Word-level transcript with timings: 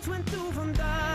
pienso 0.00 0.14
en 0.14 0.24
tu 0.24 0.52
bondad, 0.52 1.09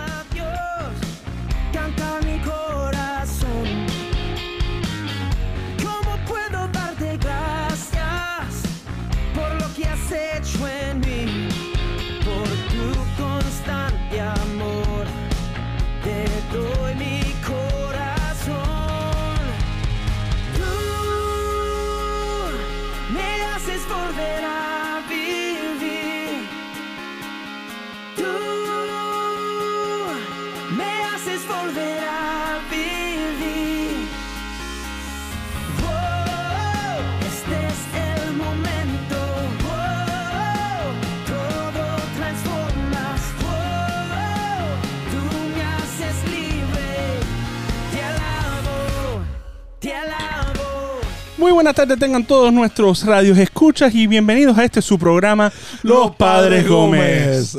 buenas 51.56 51.74
tardes 51.74 51.98
tengan 51.98 52.26
todos 52.26 52.52
nuestros 52.52 53.06
radios 53.06 53.38
escuchas 53.38 53.96
y 53.96 54.08
bienvenidos 54.08 54.58
a 54.58 54.66
este 54.66 54.82
su 54.82 55.00
programa 55.00 55.54
Los 55.84 56.14
Padres 56.18 56.68
Gómez. 56.68 57.58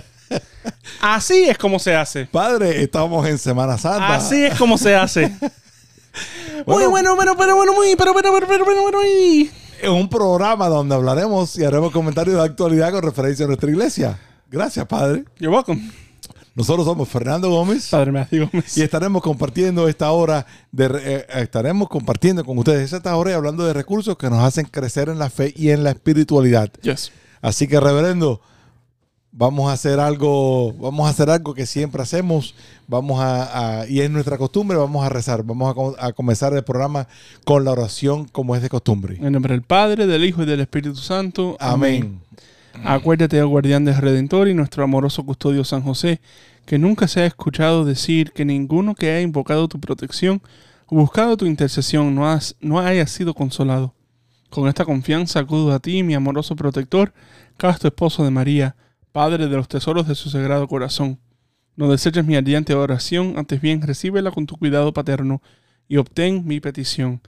Así 1.02 1.44
es 1.44 1.58
como 1.58 1.78
se 1.78 1.94
hace. 1.94 2.24
Padre, 2.24 2.82
estamos 2.82 3.28
en 3.28 3.36
Semana 3.36 3.76
Santa. 3.76 4.14
Así 4.14 4.46
es 4.46 4.58
como 4.58 4.78
se 4.78 4.96
hace. 4.96 5.28
Muy 6.64 6.64
Bueno. 6.64 6.90
bueno, 6.90 7.14
bueno, 7.14 7.36
pero 7.36 7.56
bueno, 7.56 7.74
muy, 7.74 7.94
pero, 7.94 8.14
pero, 8.14 8.32
pero, 8.32 8.46
pero, 8.46 8.64
pero, 8.64 8.82
bueno, 8.82 8.98
Es 9.02 9.88
un 9.88 10.08
programa 10.08 10.68
donde 10.68 10.94
hablaremos 10.94 11.58
y 11.58 11.64
haremos 11.64 11.92
comentarios 11.92 12.36
de 12.36 12.42
actualidad 12.42 12.90
con 12.90 13.02
referencia 13.02 13.44
a 13.44 13.48
nuestra 13.48 13.68
iglesia. 13.68 14.18
Gracias, 14.50 14.86
Padre. 14.86 15.24
You're 15.38 15.54
welcome. 15.54 15.92
Nosotros 16.54 16.86
somos 16.86 17.08
Fernando 17.08 17.50
Gómez 17.50 17.88
Padre 17.90 18.12
Matthew 18.12 18.48
Gómez. 18.52 18.76
y 18.78 18.82
estaremos 18.82 19.22
compartiendo 19.22 19.88
esta 19.88 20.12
hora 20.12 20.46
de 20.70 20.88
re- 20.88 21.00
eh, 21.04 21.26
estaremos 21.42 21.88
compartiendo 21.88 22.44
con 22.44 22.56
ustedes 22.58 22.92
esta 22.92 23.16
hora 23.16 23.30
y 23.32 23.34
hablando 23.34 23.64
de 23.64 23.72
recursos 23.72 24.16
que 24.16 24.30
nos 24.30 24.42
hacen 24.44 24.66
crecer 24.66 25.08
en 25.08 25.18
la 25.18 25.30
fe 25.30 25.52
y 25.56 25.70
en 25.70 25.82
la 25.82 25.90
espiritualidad. 25.90 26.70
Yes. 26.82 27.10
Así 27.42 27.66
que, 27.66 27.78
reverendo, 27.80 28.40
vamos 29.32 29.68
a 29.68 29.72
hacer 29.72 29.98
algo, 29.98 30.72
vamos 30.74 31.08
a 31.08 31.10
hacer 31.10 31.28
algo 31.28 31.54
que 31.54 31.66
siempre 31.66 32.00
hacemos, 32.00 32.54
vamos 32.86 33.20
a, 33.20 33.80
a- 33.80 33.88
y 33.88 34.00
es 34.00 34.08
nuestra 34.08 34.38
costumbre, 34.38 34.78
vamos 34.78 35.04
a 35.04 35.08
rezar, 35.08 35.42
vamos 35.42 35.74
a 35.98 36.12
comenzar 36.12 36.54
el 36.54 36.62
programa 36.62 37.08
con 37.44 37.64
la 37.64 37.72
oración 37.72 38.26
como 38.26 38.54
es 38.54 38.62
de 38.62 38.68
costumbre. 38.68 39.18
En 39.20 39.32
nombre 39.32 39.54
del 39.54 39.62
Padre, 39.62 40.06
del 40.06 40.24
Hijo 40.24 40.44
y 40.44 40.46
del 40.46 40.60
Espíritu 40.60 40.94
Santo. 40.96 41.56
Amén. 41.58 42.20
Acuérdate, 42.82 43.40
oh 43.42 43.48
guardián 43.48 43.84
del 43.84 43.96
Redentor 43.96 44.48
y 44.48 44.54
nuestro 44.54 44.82
amoroso 44.84 45.24
custodio 45.24 45.64
San 45.64 45.82
José, 45.82 46.20
que 46.66 46.78
nunca 46.78 47.08
se 47.08 47.20
ha 47.20 47.26
escuchado 47.26 47.84
decir 47.84 48.32
que 48.32 48.44
ninguno 48.44 48.94
que 48.94 49.10
haya 49.10 49.20
invocado 49.20 49.68
tu 49.68 49.78
protección 49.80 50.42
o 50.86 50.96
buscado 50.96 51.36
tu 51.36 51.46
intercesión 51.46 52.14
no, 52.14 52.28
has- 52.28 52.56
no 52.60 52.80
haya 52.80 53.06
sido 53.06 53.32
consolado. 53.34 53.94
Con 54.50 54.68
esta 54.68 54.84
confianza 54.84 55.40
acudo 55.40 55.72
a 55.72 55.78
ti, 55.80 56.02
mi 56.02 56.14
amoroso 56.14 56.56
protector, 56.56 57.12
casto 57.56 57.88
esposo 57.88 58.24
de 58.24 58.30
María, 58.30 58.76
Padre 59.12 59.46
de 59.46 59.56
los 59.56 59.68
tesoros 59.68 60.08
de 60.08 60.16
su 60.16 60.28
sagrado 60.28 60.66
corazón. 60.66 61.20
No 61.76 61.88
deseches 61.90 62.24
mi 62.24 62.34
ardiente 62.36 62.74
oración, 62.74 63.34
antes 63.36 63.60
bien 63.60 63.80
recíbela 63.82 64.32
con 64.32 64.46
tu 64.46 64.56
cuidado 64.56 64.92
paterno 64.92 65.40
y 65.88 65.96
obtén 65.98 66.44
mi 66.44 66.58
petición. 66.60 67.20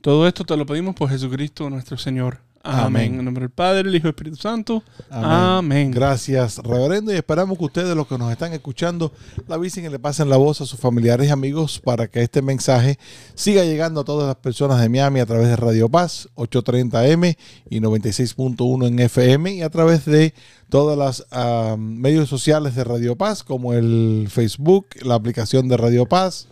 Todo 0.00 0.26
esto 0.26 0.44
te 0.44 0.56
lo 0.56 0.64
pedimos 0.66 0.94
por 0.94 1.10
Jesucristo 1.10 1.68
nuestro 1.68 1.98
Señor. 1.98 2.40
Amén. 2.62 3.18
En 3.18 3.24
nombre 3.24 3.42
del 3.42 3.50
Padre, 3.50 3.88
el 3.88 3.94
Hijo 3.94 4.06
y 4.06 4.08
el 4.08 4.14
Espíritu 4.14 4.36
Santo. 4.36 4.82
Amén. 5.10 5.90
Gracias, 5.90 6.58
reverendo, 6.58 7.12
y 7.12 7.16
esperamos 7.16 7.56
que 7.56 7.64
ustedes, 7.64 7.96
los 7.96 8.06
que 8.06 8.18
nos 8.18 8.30
están 8.30 8.52
escuchando, 8.52 9.12
la 9.46 9.54
avisen 9.54 9.84
y 9.84 9.88
le 9.88 9.98
pasen 9.98 10.28
la 10.28 10.36
voz 10.36 10.60
a 10.60 10.66
sus 10.66 10.78
familiares 10.78 11.28
y 11.28 11.30
amigos 11.30 11.80
para 11.80 12.08
que 12.08 12.22
este 12.22 12.42
mensaje 12.42 12.98
siga 13.34 13.64
llegando 13.64 14.00
a 14.00 14.04
todas 14.04 14.26
las 14.26 14.36
personas 14.36 14.80
de 14.80 14.88
Miami 14.88 15.20
a 15.20 15.26
través 15.26 15.48
de 15.48 15.56
Radio 15.56 15.88
Paz 15.88 16.28
830M 16.36 17.36
y 17.70 17.80
96.1 17.80 18.86
en 18.86 18.98
FM 18.98 19.54
y 19.54 19.62
a 19.62 19.70
través 19.70 20.04
de 20.04 20.34
todas 20.68 20.98
las 20.98 21.26
ah, 21.30 21.76
medios 21.78 22.28
sociales 22.28 22.74
de 22.74 22.84
Radio 22.84 23.16
Paz 23.16 23.42
como 23.42 23.72
el 23.72 24.28
Facebook, 24.30 24.88
la 25.02 25.14
aplicación 25.14 25.68
de 25.68 25.76
Radio 25.76 26.06
Paz, 26.06 26.48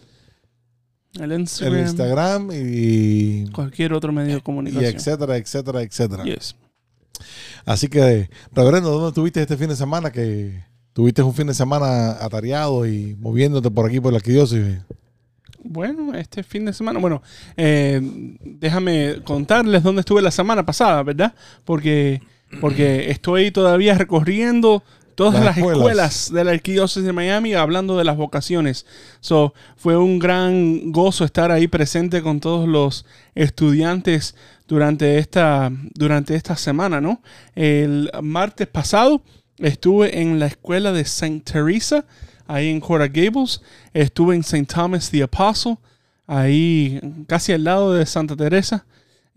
El 1.21 1.32
el 1.32 1.78
Instagram. 1.81 2.50
Y, 2.53 3.50
Cualquier 3.50 3.93
otro 3.93 4.12
medio 4.12 4.34
de 4.34 4.38
y 4.38 4.43
comunicación. 4.43 4.94
etcétera, 4.94 5.37
etcétera, 5.37 5.82
etcétera. 5.82 6.25
Yes. 6.25 6.56
Así 7.65 7.88
que, 7.88 8.31
Reverendo, 8.53 8.91
¿dónde 8.91 9.09
estuviste 9.09 9.41
este 9.41 9.56
fin 9.56 9.69
de 9.69 9.77
semana? 9.77 10.10
Que 10.10 10.65
tuviste 10.93 11.22
un 11.22 11.34
fin 11.34 11.47
de 11.47 11.54
semana 11.54 12.12
atareado 12.12 12.87
y 12.87 13.16
moviéndote 13.19 13.71
por 13.71 13.87
aquí, 13.87 14.00
por 14.00 14.12
la 14.12 14.19
arquidiócesis. 14.19 14.78
Bueno, 15.62 16.15
este 16.15 16.43
fin 16.43 16.65
de 16.65 16.72
semana, 16.72 17.00
bueno, 17.00 17.22
eh, 17.56 18.00
déjame 18.41 19.22
contarles 19.25 19.83
dónde 19.83 20.00
estuve 20.00 20.22
la 20.22 20.31
semana 20.31 20.65
pasada, 20.65 21.03
¿verdad? 21.03 21.34
Porque, 21.65 22.22
porque 22.60 23.10
estoy 23.10 23.50
todavía 23.50 23.98
recorriendo 23.98 24.84
todas 25.16 25.34
Las 25.34 25.44
las, 25.44 25.56
escuelas. 25.56 25.78
escuelas. 25.81 26.32
de 26.32 26.44
la 26.44 26.50
arquidiócesis 26.53 27.04
de 27.04 27.12
Miami 27.12 27.54
hablando 27.54 27.99
de 27.99 28.04
las 28.04 28.16
vocaciones. 28.16 28.87
So, 29.21 29.53
fue 29.77 29.97
un 29.97 30.21
gran 30.21 30.93
gozo 30.93 31.25
estar 31.25 31.50
ahí 31.50 31.66
presente 31.66 32.22
con 32.22 32.38
todos 32.38 32.69
los 32.69 33.04
estudiantes 33.34 34.37
durante 34.69 35.19
esta, 35.19 35.72
durante 35.94 36.34
esta 36.37 36.56
semana, 36.56 37.00
¿no? 37.00 37.21
El 37.54 38.10
martes 38.22 38.69
pasado 38.69 39.22
estuve 39.59 40.21
en 40.21 40.38
la 40.38 40.47
escuela 40.47 40.93
de 40.93 41.04
Saint 41.04 41.44
Teresa, 41.50 42.04
ahí 42.47 42.69
en 42.69 42.81
Coral 42.81 43.09
Gables. 43.09 43.62
Estuve 43.94 44.34
en 44.34 44.43
St. 44.43 44.66
Thomas 44.66 45.10
the 45.10 45.22
Apostle, 45.22 45.78
ahí 46.27 47.00
casi 47.27 47.53
al 47.53 47.65
lado 47.65 47.94
de 47.94 48.06
Santa 48.06 48.37
Teresa. 48.37 48.87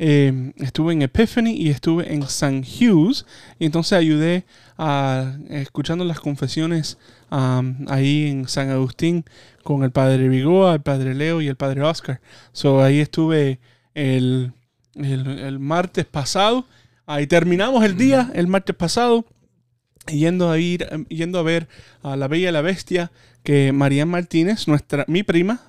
Eh, 0.02 0.54
estuve 0.56 0.94
en 0.94 1.02
Epiphany 1.02 1.52
y 1.52 1.70
estuve 1.70 2.12
en 2.14 2.24
St. 2.24 2.64
Hughes. 2.64 3.26
Y 3.60 3.66
entonces 3.66 3.94
ayudé 3.94 4.46
a, 4.78 5.38
escuchando 5.50 6.06
las 6.06 6.22
confesiones 6.22 6.98
um, 7.30 7.86
ahí 7.90 8.28
en 8.28 8.48
San 8.48 8.70
Agustín 8.70 9.26
con 9.64 9.84
el 9.84 9.92
padre 9.92 10.30
Vigoa, 10.30 10.74
el 10.76 10.82
padre 10.82 11.14
Leo 11.14 11.42
y 11.42 11.48
el 11.48 11.58
padre 11.58 11.84
Oscar. 11.84 12.22
So 12.54 12.82
ahí 12.82 13.02
estuve 13.02 13.60
el, 13.94 14.54
el, 14.96 15.28
el 15.28 15.60
martes 15.60 16.06
pasado. 16.06 16.66
Ahí 17.06 17.28
terminamos 17.28 17.84
el 17.84 17.98
día, 17.98 18.32
el 18.36 18.48
martes 18.48 18.76
pasado, 18.76 19.26
yendo 20.08 20.50
a 20.50 20.60
ir, 20.60 20.88
em, 20.92 21.06
yendo 21.06 21.40
a 21.40 21.44
ver 21.44 21.68
a 22.04 22.16
la 22.16 22.28
Bella 22.28 22.50
y 22.50 22.52
la 22.54 22.62
Bestia, 22.62 23.12
que 23.44 23.74
María 23.74 24.06
Martínez, 24.06 24.68
nuestra, 24.68 25.06
mi 25.08 25.24
prima, 25.24 25.60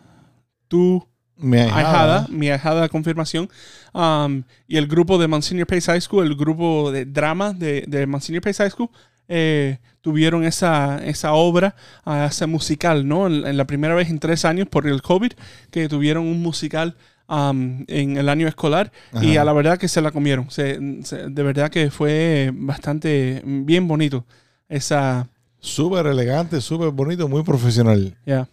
tu 0.68 1.09
Mi 1.40 1.58
ahijada. 1.58 2.26
mi 2.30 2.50
ahijada 2.50 2.88
confirmación, 2.88 3.48
um, 3.92 4.42
y 4.68 4.76
el 4.76 4.86
grupo 4.86 5.18
de 5.18 5.26
Monsignor 5.28 5.66
Pace 5.66 5.90
High 5.92 6.00
School, 6.00 6.26
el 6.26 6.36
grupo 6.36 6.92
de 6.92 7.04
drama 7.06 7.52
de, 7.52 7.84
de 7.86 8.06
Monsignor 8.06 8.42
Pace 8.42 8.62
High 8.62 8.70
School, 8.70 8.88
eh, 9.28 9.78
tuvieron 10.00 10.44
esa, 10.44 11.04
esa 11.04 11.32
obra, 11.34 11.74
ah, 12.04 12.26
ese 12.30 12.46
musical, 12.46 13.06
¿no? 13.06 13.26
En, 13.26 13.46
en 13.46 13.56
la 13.56 13.64
primera 13.66 13.94
vez 13.94 14.10
en 14.10 14.18
tres 14.18 14.44
años 14.44 14.66
por 14.68 14.86
el 14.86 15.02
COVID, 15.02 15.32
que 15.70 15.88
tuvieron 15.88 16.26
un 16.26 16.42
musical 16.42 16.96
um, 17.28 17.84
en 17.86 18.16
el 18.16 18.28
año 18.28 18.48
escolar 18.48 18.90
y 19.22 19.32
Ajá. 19.32 19.42
a 19.42 19.44
la 19.44 19.52
verdad 19.52 19.78
que 19.78 19.86
se 19.88 20.00
la 20.00 20.10
comieron. 20.10 20.50
Se- 20.50 20.80
se- 21.04 21.28
de 21.28 21.42
verdad 21.42 21.70
que 21.70 21.90
fue 21.90 22.50
bastante 22.54 23.40
bien 23.44 23.86
bonito 23.86 24.24
esa, 24.68 25.28
Súper 25.62 26.06
elegante, 26.06 26.60
súper 26.62 26.90
bonito, 26.90 27.28
muy 27.28 27.42
profesional. 27.42 28.16
ya, 28.24 28.48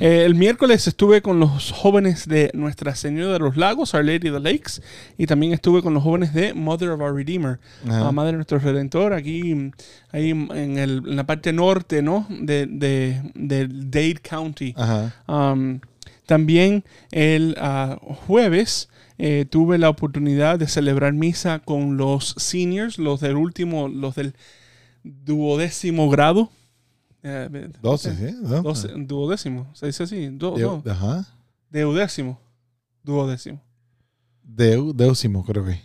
Eh, 0.00 0.24
el 0.24 0.34
miércoles 0.34 0.86
estuve 0.86 1.22
con 1.22 1.38
los 1.40 1.70
jóvenes 1.72 2.26
de 2.26 2.50
Nuestra 2.54 2.94
Señora 2.94 3.34
de 3.34 3.38
los 3.38 3.56
Lagos, 3.56 3.94
Our 3.94 4.04
Lady 4.04 4.28
of 4.28 4.42
the 4.42 4.52
Lakes, 4.52 4.80
y 5.18 5.26
también 5.26 5.52
estuve 5.52 5.82
con 5.82 5.94
los 5.94 6.02
jóvenes 6.02 6.32
de 6.34 6.54
Mother 6.54 6.90
of 6.90 7.00
Our 7.00 7.14
Redeemer, 7.14 7.58
la 7.84 8.12
Madre 8.12 8.32
de 8.32 8.36
nuestro 8.38 8.58
Redentor, 8.58 9.12
aquí 9.12 9.70
ahí 10.12 10.30
en, 10.30 10.78
el- 10.78 11.02
en 11.06 11.16
la 11.16 11.24
parte 11.26 11.52
norte, 11.52 12.02
¿no? 12.02 12.26
De, 12.30 12.66
de, 12.66 13.20
de 13.34 13.68
Dade 13.68 14.20
County. 14.22 14.74
Um, 15.26 15.80
también 16.26 16.82
el 17.12 17.54
ah, 17.60 17.98
jueves 18.26 18.88
eh, 19.18 19.46
tuve 19.48 19.78
la 19.78 19.88
oportunidad 19.88 20.58
de 20.58 20.66
celebrar 20.66 21.12
misa 21.12 21.60
con 21.60 21.96
los 21.96 22.34
seniors, 22.36 22.98
los 22.98 23.20
del 23.20 23.36
último, 23.36 23.88
los 23.88 24.14
del 24.16 24.34
duodécimo 25.04 26.10
grado. 26.10 26.50
Eh, 27.28 27.70
12, 27.82 28.14
¿sí? 28.14 28.36
¿no? 28.42 28.62
doce- 28.62 28.92
duodécimo, 29.06 29.66
se 29.74 29.86
dice 29.86 30.04
así. 30.04 30.28
Du- 30.28 30.54
De- 30.54 30.62
no, 30.62 30.82
Ajá. 30.88 31.26
deudécimo. 31.70 32.38
Duodécimo. 33.02 33.60
Deu- 34.44 34.92
décimo, 34.94 35.44
creo 35.44 35.64
que. 35.64 35.80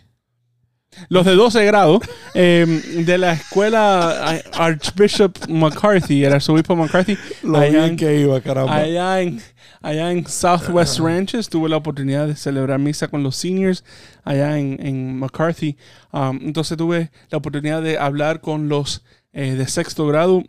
Los 1.08 1.24
de 1.24 1.34
12 1.34 1.64
grados 1.64 2.00
eh, 2.34 2.66
de 3.06 3.16
la 3.18 3.32
escuela 3.32 4.36
eh, 4.36 4.44
Archbishop 4.52 5.48
McCarthy, 5.48 6.22
el 6.24 6.34
arzobispo 6.34 6.76
McCarthy, 6.76 7.16
Lo 7.42 7.58
allá 7.58 7.70
bien 7.70 7.84
en- 7.84 7.96
que 7.96 8.20
iba, 8.20 8.40
caramba. 8.42 8.74
allá 8.76 9.22
en, 9.22 9.40
allá 9.80 10.12
en 10.12 10.26
Southwest 10.26 10.98
Ranches 11.00 11.48
tuve 11.48 11.70
la 11.70 11.78
oportunidad 11.78 12.26
de 12.26 12.36
celebrar 12.36 12.78
misa 12.78 13.08
con 13.08 13.22
los 13.22 13.36
seniors 13.36 13.84
allá 14.22 14.58
en, 14.58 14.76
en 14.86 15.18
McCarthy. 15.18 15.76
Um, 16.12 16.38
entonces 16.42 16.76
tuve 16.76 17.10
la 17.30 17.38
oportunidad 17.38 17.80
de 17.82 17.98
hablar 17.98 18.40
con 18.42 18.68
los 18.68 19.02
eh, 19.32 19.54
de 19.54 19.66
sexto 19.66 20.06
grado 20.06 20.42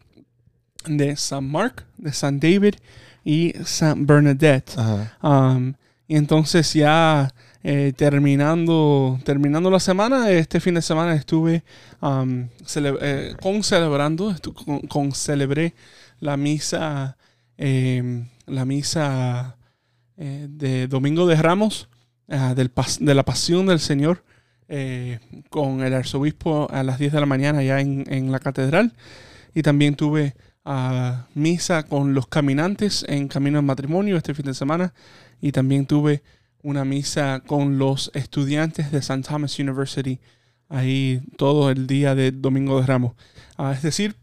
de 0.88 1.16
San 1.16 1.50
Mark, 1.50 1.86
de 1.98 2.12
San 2.14 2.40
David 2.40 2.76
y 3.24 3.54
San 3.66 4.06
Bernadette. 4.06 4.72
Um, 5.22 5.74
y 6.08 6.16
entonces 6.18 6.74
ya 6.74 7.34
eh, 7.64 7.94
terminando, 7.96 9.20
terminando 9.24 9.70
la 9.72 9.80
semana, 9.80 10.30
este 10.32 10.60
fin 10.60 10.76
de 10.76 10.82
semana 10.82 11.16
estuve 11.16 11.64
um, 12.02 12.48
cele- 12.66 12.98
eh, 13.02 13.36
con 13.42 13.64
celebrando, 13.64 14.32
estu- 14.32 14.54
con, 14.54 14.80
con 14.82 15.12
celebré 15.14 15.74
la 16.20 16.36
misa, 16.38 17.16
eh, 17.58 18.26
la 18.48 18.66
misa 18.66 19.56
eh, 20.18 20.48
de 20.50 20.88
Domingo 20.88 21.26
de 21.26 21.36
Ramos, 21.38 21.88
ah, 22.30 22.54
del 22.54 22.74
pas- 22.74 23.00
de 23.00 23.14
la 23.14 23.24
Pasión 23.24 23.66
del 23.66 23.80
Señor, 23.80 24.24
eh, 24.68 25.20
con 25.50 25.82
el 25.84 25.94
arzobispo 25.94 26.68
a 26.72 26.84
las 26.84 27.00
10 27.00 27.14
de 27.14 27.20
la 27.20 27.26
mañana 27.26 27.60
allá 27.60 27.80
en, 27.80 28.04
en 28.08 28.32
la 28.32 28.40
catedral. 28.40 28.94
Y 29.56 29.62
también 29.62 29.96
tuve 29.96 30.34
ah, 30.66 31.26
misa 31.34 31.84
con 31.84 32.14
los 32.14 32.28
caminantes 32.28 33.06
en 33.08 33.28
camino 33.28 33.60
al 33.60 33.66
matrimonio 33.66 34.18
este 34.18 34.34
fin 34.34 34.46
de 34.46 34.54
semana. 34.54 34.94
Y 35.42 35.52
también 35.52 35.86
tuve 35.86 36.24
una 36.62 36.86
misa 36.86 37.42
con 37.46 37.78
los 37.78 38.10
estudiantes 38.14 38.92
de 38.92 39.00
St. 39.00 39.22
Thomas 39.28 39.60
University 39.60 40.20
ahí 40.70 41.22
todo 41.38 41.70
el 41.70 41.88
día 41.88 42.16
de 42.16 42.32
Domingo 42.32 42.80
de 42.80 42.88
Ramos. 42.88 43.14
Ah, 43.58 43.74
es 43.74 43.82
decir, 43.82 44.16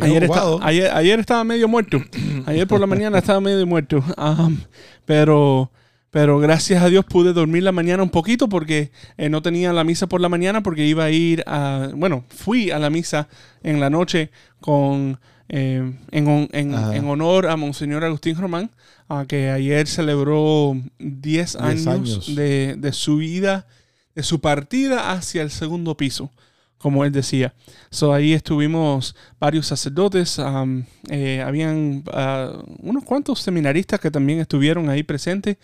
Ayer, 0.00 0.24
esta- 0.24 0.56
ayer, 0.62 0.90
ayer 0.90 1.20
estaba 1.20 1.44
medio 1.44 1.68
muerto. 1.68 1.98
Ayer 2.46 2.66
por 2.66 2.80
la 2.80 2.86
mañana 2.86 3.18
estaba 3.18 3.40
medio 3.42 3.66
muerto. 3.66 4.02
Am, 4.16 4.58
pero, 5.04 5.70
pero 6.12 6.38
gracias 6.38 6.82
a 6.82 6.88
Dios 6.88 7.04
pude 7.06 7.32
dormir 7.32 7.64
la 7.64 7.72
mañana 7.72 8.02
un 8.04 8.10
poquito 8.10 8.48
porque 8.48 8.92
eh, 9.16 9.28
no 9.28 9.42
tenía 9.42 9.72
la 9.72 9.82
misa 9.82 10.06
por 10.06 10.20
la 10.20 10.28
mañana 10.28 10.62
porque 10.62 10.86
iba 10.86 11.04
a 11.04 11.10
ir 11.10 11.42
a... 11.46 11.88
Bueno, 11.96 12.24
fui 12.28 12.70
a 12.70 12.78
la 12.78 12.90
misa 12.90 13.28
en 13.64 13.80
la 13.80 13.90
noche 13.90 14.30
con... 14.60 15.18
eh, 15.48 15.92
en, 16.10 16.48
en- 16.52 16.74
en 16.74 17.04
honor 17.08 17.46
a 17.48 17.56
Monseñor 17.56 18.04
Agustín 18.04 18.36
Román, 18.36 18.70
a 19.08 19.24
que 19.26 19.50
ayer 19.50 19.86
celebró 19.88 20.76
10 20.98 21.56
años, 21.56 21.86
años. 21.86 22.34
De, 22.36 22.76
de 22.78 22.92
su 22.92 23.16
vida, 23.16 23.66
de 24.14 24.22
su 24.22 24.40
partida 24.40 25.12
hacia 25.12 25.42
el 25.42 25.50
segundo 25.50 25.96
piso, 25.96 26.30
como 26.78 27.04
él 27.04 27.12
decía. 27.12 27.54
So, 27.90 28.12
ahí 28.12 28.32
estuvimos 28.34 29.14
varios 29.40 29.66
sacerdotes, 29.66 30.38
am, 30.38 30.84
eh, 31.10 31.42
habían 31.44 32.04
ah, 32.12 32.62
unos 32.80 33.04
cuantos 33.04 33.40
seminaristas 33.40 33.98
que 34.00 34.10
también 34.10 34.40
estuvieron 34.40 34.88
ahí 34.90 35.02
presentes, 35.02 35.56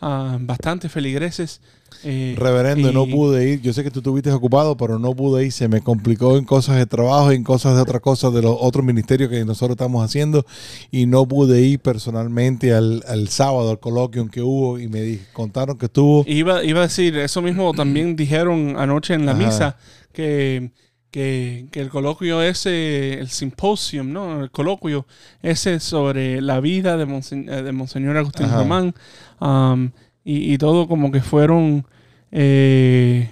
ah, 0.00 0.38
bastantes 0.40 0.90
feligreses. 0.92 1.60
eh, 2.04 2.34
Reverendo, 2.38 2.90
y- 2.90 2.94
no 2.94 3.04
pude 3.06 3.50
ir. 3.50 3.60
Yo 3.62 3.72
sé 3.72 3.82
que 3.82 3.90
tú 3.90 3.98
estuviste 3.98 4.30
ocupado, 4.32 4.76
pero 4.76 4.98
no 4.98 5.14
pude 5.14 5.44
ir. 5.46 5.52
Se 5.52 5.66
me 5.68 5.80
complicó 5.82 6.36
en 6.38 6.44
cosas 6.44 6.76
de 6.76 6.86
trabajo, 6.86 7.32
en 7.32 7.42
cosas 7.44 7.74
de 7.74 7.82
otras 7.82 8.00
cosas 8.00 8.32
de 8.32 8.42
los 8.42 8.56
otros 8.60 8.84
ministerios 8.84 9.28
que 9.28 9.44
nosotros 9.44 9.74
estamos 9.74 10.04
haciendo. 10.04 10.46
Y 10.90 11.06
no 11.06 11.26
pude 11.26 11.60
ir 11.62 11.80
personalmente 11.80 12.72
al, 12.72 13.02
al 13.08 13.28
sábado, 13.28 13.70
al 13.70 13.80
coloquio 13.80 14.28
que 14.28 14.40
hubo. 14.42 14.78
Y 14.78 14.88
me 14.88 15.02
di- 15.02 15.20
contaron 15.32 15.76
que 15.78 15.86
estuvo. 15.86 16.24
Iba, 16.26 16.62
iba 16.64 16.80
a 16.80 16.84
decir, 16.84 17.16
eso 17.18 17.42
mismo 17.42 17.72
también 17.74 18.14
dijeron 18.16 18.76
anoche 18.78 19.14
en 19.14 19.26
la 19.26 19.32
Ajá. 19.32 19.46
misa, 19.46 19.76
que, 20.12 20.70
que, 21.10 21.66
que 21.72 21.80
el 21.80 21.88
coloquio 21.88 22.42
ese, 22.42 23.18
el 23.18 23.28
simposium, 23.28 24.12
¿no? 24.12 24.44
El 24.44 24.50
coloquio 24.50 25.06
ese 25.42 25.80
sobre 25.80 26.40
la 26.40 26.60
vida 26.60 26.96
de, 26.96 27.06
Monse- 27.06 27.48
eh, 27.50 27.62
de 27.62 27.72
Monseñor 27.72 28.16
Agustín 28.16 28.46
Ajá. 28.46 28.58
Román, 28.58 28.94
um, 29.40 29.90
y, 30.24 30.52
y 30.54 30.58
todo 30.58 30.86
como 30.86 31.10
que 31.10 31.20
fueron, 31.20 31.86
eh, 32.30 33.30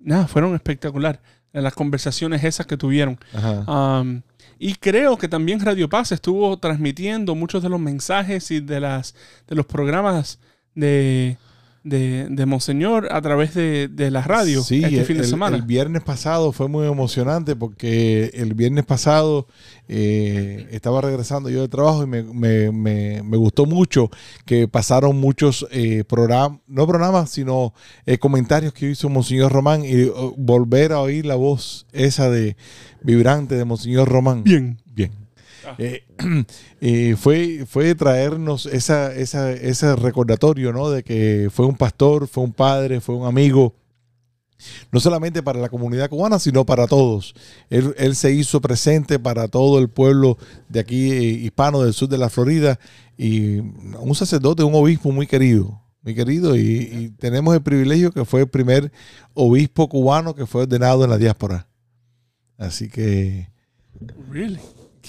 nada, 0.00 0.26
fueron 0.26 0.54
espectacular. 0.54 1.20
Las 1.52 1.74
conversaciones 1.74 2.42
esas 2.44 2.66
que 2.66 2.78
tuvieron. 2.78 3.18
Um, 3.66 4.22
y 4.58 4.74
creo 4.76 5.18
que 5.18 5.28
también 5.28 5.60
Radio 5.60 5.86
Paz 5.86 6.10
estuvo 6.10 6.56
transmitiendo 6.56 7.34
muchos 7.34 7.62
de 7.62 7.68
los 7.68 7.78
mensajes 7.78 8.50
y 8.50 8.60
de 8.60 8.80
las 8.80 9.14
de 9.48 9.56
los 9.56 9.66
programas 9.66 10.38
de, 10.74 11.36
de, 11.84 12.28
de 12.30 12.46
Monseñor 12.46 13.08
a 13.10 13.20
través 13.20 13.54
de, 13.54 13.88
de 13.88 14.10
la 14.10 14.22
radio 14.22 14.62
Sí, 14.62 14.82
este 14.84 14.98
el, 15.00 15.04
fin 15.04 15.16
de 15.18 15.24
semana. 15.24 15.56
el 15.56 15.62
viernes 15.62 16.02
pasado 16.02 16.52
fue 16.52 16.68
muy 16.68 16.86
emocionante 16.86 17.56
porque 17.56 18.30
el 18.34 18.54
viernes 18.54 18.84
pasado 18.84 19.48
eh, 19.88 20.68
estaba 20.70 21.00
regresando 21.00 21.50
yo 21.50 21.60
del 21.60 21.68
trabajo 21.70 22.02
y 22.04 22.06
me, 22.06 22.22
me- 22.22 22.70
me- 22.70 23.22
me 23.22 23.36
gustó 23.36 23.66
mucho 23.66 24.10
que 24.44 24.68
pasaron 24.68 25.18
muchos 25.18 25.66
programas, 26.08 26.60
no 26.66 26.86
programas, 26.86 27.30
sino 27.30 27.74
eh, 28.06 28.18
comentarios 28.18 28.72
que 28.72 28.90
hizo 28.90 29.08
Monseñor 29.08 29.52
Román 29.52 29.84
y 29.84 30.04
uh, 30.04 30.34
volver 30.36 30.92
a 30.92 31.00
oír 31.00 31.26
la 31.26 31.34
voz 31.34 31.86
esa 31.92 32.30
de 32.30 32.56
vibrante 33.02 33.56
de 33.56 33.64
Monseñor 33.64 34.08
Román. 34.08 34.44
Bien. 34.44 34.78
Bien. 34.86 35.10
Eh, 35.78 36.04
eh, 36.80 37.16
fue, 37.18 37.64
fue 37.66 37.94
traernos 37.94 38.66
esa, 38.66 39.14
esa, 39.14 39.52
ese 39.52 39.96
recordatorio, 39.96 40.72
¿no? 40.72 40.90
De 40.90 41.02
que 41.02 41.48
fue 41.52 41.66
un 41.66 41.76
pastor, 41.76 42.28
fue 42.28 42.44
un 42.44 42.52
padre, 42.52 43.00
fue 43.00 43.14
un 43.14 43.26
amigo, 43.26 43.74
no 44.90 45.00
solamente 45.00 45.42
para 45.42 45.60
la 45.60 45.68
comunidad 45.68 46.08
cubana, 46.08 46.38
sino 46.38 46.64
para 46.64 46.86
todos. 46.86 47.34
Él, 47.70 47.94
él 47.98 48.14
se 48.14 48.32
hizo 48.32 48.60
presente 48.60 49.18
para 49.18 49.48
todo 49.48 49.78
el 49.78 49.88
pueblo 49.88 50.38
de 50.68 50.80
aquí, 50.80 51.12
eh, 51.12 51.22
hispano 51.22 51.82
del 51.82 51.94
sur 51.94 52.08
de 52.08 52.18
la 52.18 52.28
Florida, 52.28 52.78
y 53.16 53.58
un 53.58 54.14
sacerdote, 54.14 54.62
un 54.62 54.74
obispo 54.74 55.12
muy 55.12 55.26
querido, 55.26 55.80
muy 56.02 56.14
querido, 56.14 56.56
y, 56.56 56.60
y 56.60 57.10
tenemos 57.18 57.54
el 57.54 57.62
privilegio 57.62 58.10
que 58.10 58.24
fue 58.24 58.40
el 58.40 58.48
primer 58.48 58.92
obispo 59.34 59.88
cubano 59.88 60.34
que 60.34 60.46
fue 60.46 60.62
ordenado 60.62 61.04
en 61.04 61.10
la 61.10 61.18
diáspora. 61.18 61.68
Así 62.58 62.88
que... 62.88 63.48
Really? 64.30 64.60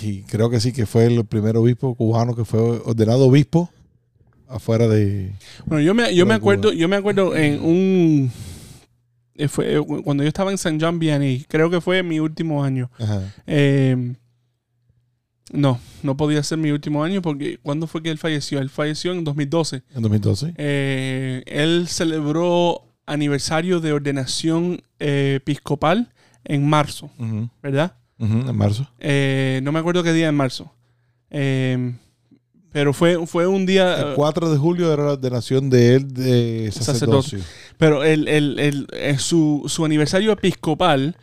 Y 0.01 0.24
creo 0.24 0.50
que 0.50 0.60
sí, 0.60 0.74
que 0.74 0.86
fue 0.86 1.06
el 1.06 1.25
primer 1.25 1.56
obispo 1.57 1.95
cubano 1.95 2.36
que 2.36 2.45
fue 2.45 2.60
ordenado 2.60 3.28
obispo 3.28 3.69
afuera 4.48 4.88
de... 4.88 5.31
Bueno, 5.66 5.84
yo 5.84 5.94
me, 5.94 6.13
yo 6.16 6.25
me 6.25 6.31
Cuba. 6.31 6.36
acuerdo, 6.36 6.74
yo 6.74 6.88
me 6.88 6.95
acuerdo 6.95 7.36
en 7.36 7.62
un 7.63 8.31
eh, 9.36 9.48
fue, 9.48 9.75
eh, 9.75 9.81
cuando 10.04 10.24
yo 10.24 10.28
estaba 10.28 10.51
en 10.51 10.57
San 10.57 10.80
John 10.80 11.00
Vianney, 11.00 11.45
creo 11.48 11.69
que 11.69 11.81
fue 11.81 12.04
mi 12.04 12.19
último 12.19 12.64
año. 12.64 12.90
Eh, 13.47 14.14
no, 15.52 15.80
no 16.02 16.18
podía 16.18 16.42
ser 16.44 16.57
mi 16.57 16.71
último 16.71 17.04
año 17.04 17.21
porque 17.21 17.59
¿cuándo 17.62 17.88
fue 17.88 18.02
que 18.02 18.09
él 18.09 18.18
falleció? 18.18 18.59
Él 18.59 18.69
falleció 18.69 19.12
en 19.12 19.23
2012. 19.23 19.83
En 19.95 20.02
2012. 20.02 20.54
Eh, 20.57 21.44
él 21.45 21.88
celebró 21.88 22.81
aniversario 23.06 23.80
de 23.80 23.94
ordenación 23.94 24.81
eh, 25.00 25.35
episcopal 25.38 26.12
en 26.45 26.68
marzo, 26.68 27.12
¿verdad? 27.62 27.95
Ujú, 28.23 28.49
en 28.49 28.56
marzo. 28.57 28.89
Eh, 28.99 29.59
no 29.63 29.71
me 29.71 29.80
acuerdo 29.80 30.03
qué 30.03 30.13
día 30.13 30.27
en 30.30 30.35
marzo. 30.35 30.71
Eh, 31.31 31.94
pero 32.71 32.92
fue, 32.94 33.25
fue 33.27 33.45
un 33.45 33.65
día... 33.68 33.99
El 34.09 34.15
4 34.15 34.51
de 34.51 34.57
julio 34.57 34.92
era 34.92 35.03
la 35.03 35.11
ordenación 35.13 35.69
de 35.69 35.95
él 35.95 36.13
de 36.13 36.71
sacerdocio. 36.71 37.39
Pero 37.77 38.03
el, 38.03 38.27
el- 38.27 38.59
el- 38.59 38.87
eh, 38.94 39.18
su, 39.19 39.63
su 39.68 39.85
aniversario 39.85 40.31
episcopal 40.31 41.15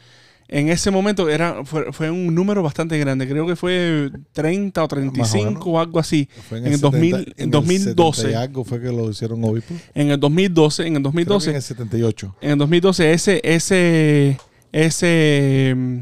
en 0.46 0.68
ese 0.68 0.90
momento 0.92 1.28
era, 1.28 1.64
fue, 1.64 1.92
fue 1.92 2.10
un 2.10 2.34
número 2.34 2.60
bastante 2.62 2.98
grande. 2.98 3.28
Creo 3.28 3.46
que 3.48 3.54
fue 3.56 4.10
30 4.32 4.82
o 4.84 4.88
35 4.88 5.70
o 5.70 5.78
algo 5.80 5.98
así. 6.00 6.28
Fue 6.48 6.58
En 6.58 6.66
el 6.68 6.80
2000 6.80 7.14
en 7.14 7.34
el 7.36 7.50
2012. 7.50 8.20
70 8.22 8.30
y 8.40 8.42
algo 8.42 8.64
fue 8.64 8.80
que 8.80 8.86
lo 8.92 9.10
hicieron 9.10 9.42
obispo. 9.44 9.74
En 9.94 10.10
el 10.10 10.18
2012, 10.20 10.86
en 10.86 10.96
el 10.96 11.02
Creo 11.02 11.12
que 11.12 11.24
2012, 11.24 11.50
en 11.50 11.56
el 11.56 11.62
78. 11.62 12.36
en 12.40 12.50
el 12.50 12.58
2012, 12.58 13.12
ese, 13.12 13.40
ese, 13.44 14.38
ese, 14.72 15.74
mm, 15.76 16.00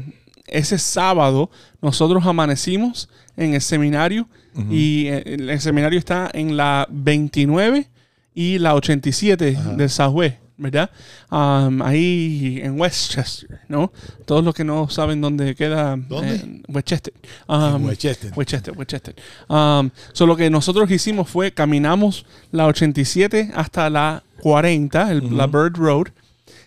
ese 0.51 0.77
sábado, 0.77 1.49
nosotros 1.81 2.25
amanecimos 2.25 3.09
en 3.37 3.53
el 3.53 3.61
seminario 3.61 4.27
y 4.69 5.07
eh, 5.07 5.23
el, 5.25 5.49
el 5.49 5.59
seminario 5.61 5.97
está 5.97 6.29
en 6.33 6.57
la 6.57 6.85
29 6.89 7.87
y 8.35 8.59
la 8.59 8.75
87 8.75 9.55
Ajá. 9.57 9.73
del 9.75 9.89
Southwest, 9.89 10.37
¿verdad? 10.57 10.89
Um, 11.31 11.81
ahí 11.81 12.59
en 12.61 12.79
Westchester, 12.79 13.61
¿no? 13.69 13.91
Todos 14.25 14.43
los 14.43 14.53
que 14.53 14.65
no 14.65 14.89
saben 14.89 15.21
dónde 15.21 15.55
queda 15.55 15.95
¿Dónde? 15.95 16.35
eh, 16.35 16.61
Westchester. 16.67 17.13
Um, 17.47 17.85
Westchester. 17.85 18.33
Westchester, 18.35 18.73
Westchester. 18.77 19.15
Um, 19.47 19.89
so 20.11 20.25
lo 20.25 20.35
que 20.35 20.49
nosotros 20.49 20.89
hicimos 20.91 21.29
fue 21.29 21.53
caminamos 21.53 22.25
la 22.51 22.65
87 22.67 23.51
hasta 23.55 23.89
la 23.89 24.23
40, 24.41 25.11
el- 25.11 25.23
Ujú. 25.25 25.35
la 25.35 25.47
Bird 25.47 25.77
Road, 25.77 26.07